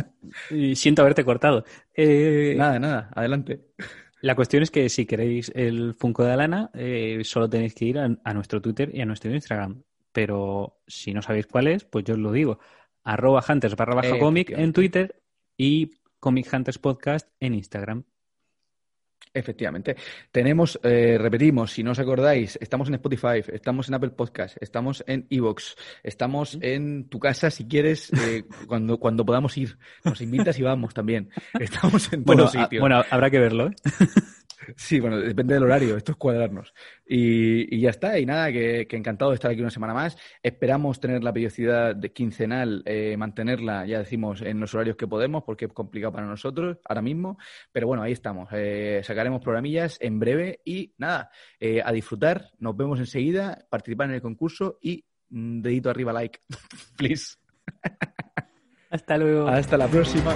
Y 0.50 0.78
siento 0.78 1.02
haberte 1.02 1.26
cortado. 1.26 1.66
Eh... 1.94 2.56
Nada, 2.58 2.80
nada, 2.80 3.10
adelante. 3.14 3.66
La 4.22 4.36
cuestión 4.36 4.64
es 4.64 4.72
que 4.72 4.88
si 4.90 5.06
queréis 5.06 5.52
el 5.56 5.96
Funko 5.96 6.24
de 6.24 6.32
Alana, 6.32 6.70
eh, 6.74 7.22
solo 7.24 7.50
tenéis 7.50 7.74
que 7.74 7.86
ir 7.86 8.00
a, 8.00 8.10
a, 8.24 8.34
nuestro 8.34 8.62
Twitter 8.62 8.92
y 8.94 9.02
a 9.02 9.06
nuestro 9.06 9.32
Instagram. 9.32 9.84
Pero 10.12 10.82
si 10.88 11.14
no 11.14 11.22
sabéis 11.22 11.48
cuál 11.48 11.68
es, 11.68 11.86
pues 11.86 12.06
yo 12.06 12.14
os 12.14 12.20
lo 12.20 12.32
digo. 12.32 12.60
Arroba 13.04 13.44
Hunters 13.48 13.76
barra 13.76 13.96
baja 13.96 14.20
cómic 14.20 14.52
en 14.52 14.74
Twitter 14.74 15.24
y 15.58 15.92
Comic 16.20 16.54
Hunters 16.54 16.78
Podcast 16.78 17.30
en 17.40 17.56
Instagram. 17.56 18.04
Efectivamente. 19.34 19.96
Tenemos, 20.32 20.80
eh, 20.84 21.18
repetimos, 21.18 21.72
si 21.72 21.84
no 21.84 21.92
os 21.92 22.00
acordáis, 22.00 22.58
estamos 22.62 22.90
en 22.90 22.96
Spotify, 22.96 23.42
estamos 23.54 23.88
en 23.88 23.96
Apple 23.96 24.10
Podcast, 24.10 24.58
estamos 24.60 25.04
en 25.08 25.26
Evox, 25.30 25.78
estamos 26.04 26.58
en 26.62 27.06
tu 27.08 27.20
casa 27.20 27.50
si 27.50 27.66
quieres, 27.66 28.12
eh, 28.14 28.44
cuando, 28.68 28.98
cuando 28.98 29.26
podamos 29.26 29.58
ir. 29.58 29.78
Nos 30.04 30.20
invitas 30.22 30.60
y 30.60 30.64
vamos 30.64 30.94
también. 30.94 31.30
Estamos 31.60 32.12
en 32.12 32.24
bueno, 32.24 32.44
todos 32.44 32.52
sitios. 32.52 32.82
Bueno, 32.82 33.04
habrá 33.10 33.30
que 33.30 33.40
verlo, 33.40 33.68
¿eh? 33.68 33.76
Sí, 34.76 35.00
bueno, 35.00 35.18
depende 35.18 35.54
del 35.54 35.64
horario, 35.64 35.98
esto 35.98 36.12
es 36.12 36.18
cuadrarnos. 36.18 36.74
Y, 37.06 37.76
y 37.76 37.82
ya 37.82 37.90
está, 37.90 38.20
y 38.20 38.26
nada, 38.26 38.52
que, 38.52 38.88
que, 38.88 38.96
encantado 38.96 39.32
de 39.32 39.36
estar 39.36 39.52
aquí 39.52 39.62
una 39.62 39.70
semana 39.70 39.94
más. 39.94 40.18
Esperamos 40.42 41.00
tener 41.00 41.24
la 41.24 41.34
periodicidad 41.34 41.96
de 41.96 42.12
quincenal, 42.12 42.84
eh, 42.86 43.16
mantenerla, 43.18 43.86
ya 43.86 44.00
decimos, 44.00 44.42
en 44.42 44.60
los 44.60 44.74
horarios 44.74 44.96
que 44.98 45.08
podemos, 45.08 45.44
porque 45.44 45.66
es 45.66 45.74
complicado 45.74 46.14
para 46.14 46.28
nosotros 46.28 46.78
ahora 46.86 47.02
mismo. 47.02 47.38
Pero 47.72 47.88
bueno, 47.88 48.04
ahí 48.04 48.12
estamos. 48.12 48.50
Eh, 48.52 49.02
sacaremos 49.04 49.42
programillas 49.42 49.98
en 50.02 50.20
breve 50.20 50.62
y 50.64 50.94
nada, 50.98 51.32
eh, 51.60 51.82
a 51.84 51.92
disfrutar. 51.92 52.52
Nos 52.60 52.76
vemos 52.76 53.00
enseguida, 53.00 53.66
participar 53.70 54.10
en 54.10 54.16
el 54.16 54.22
concurso 54.22 54.78
y 54.82 55.06
mm, 55.30 55.62
dedito 55.62 55.90
arriba 55.90 56.14
like, 56.14 56.40
please. 56.98 57.38
Hasta 58.90 59.18
luego. 59.18 59.48
Hasta 59.48 59.78
la 59.78 59.88
próxima. 59.88 60.36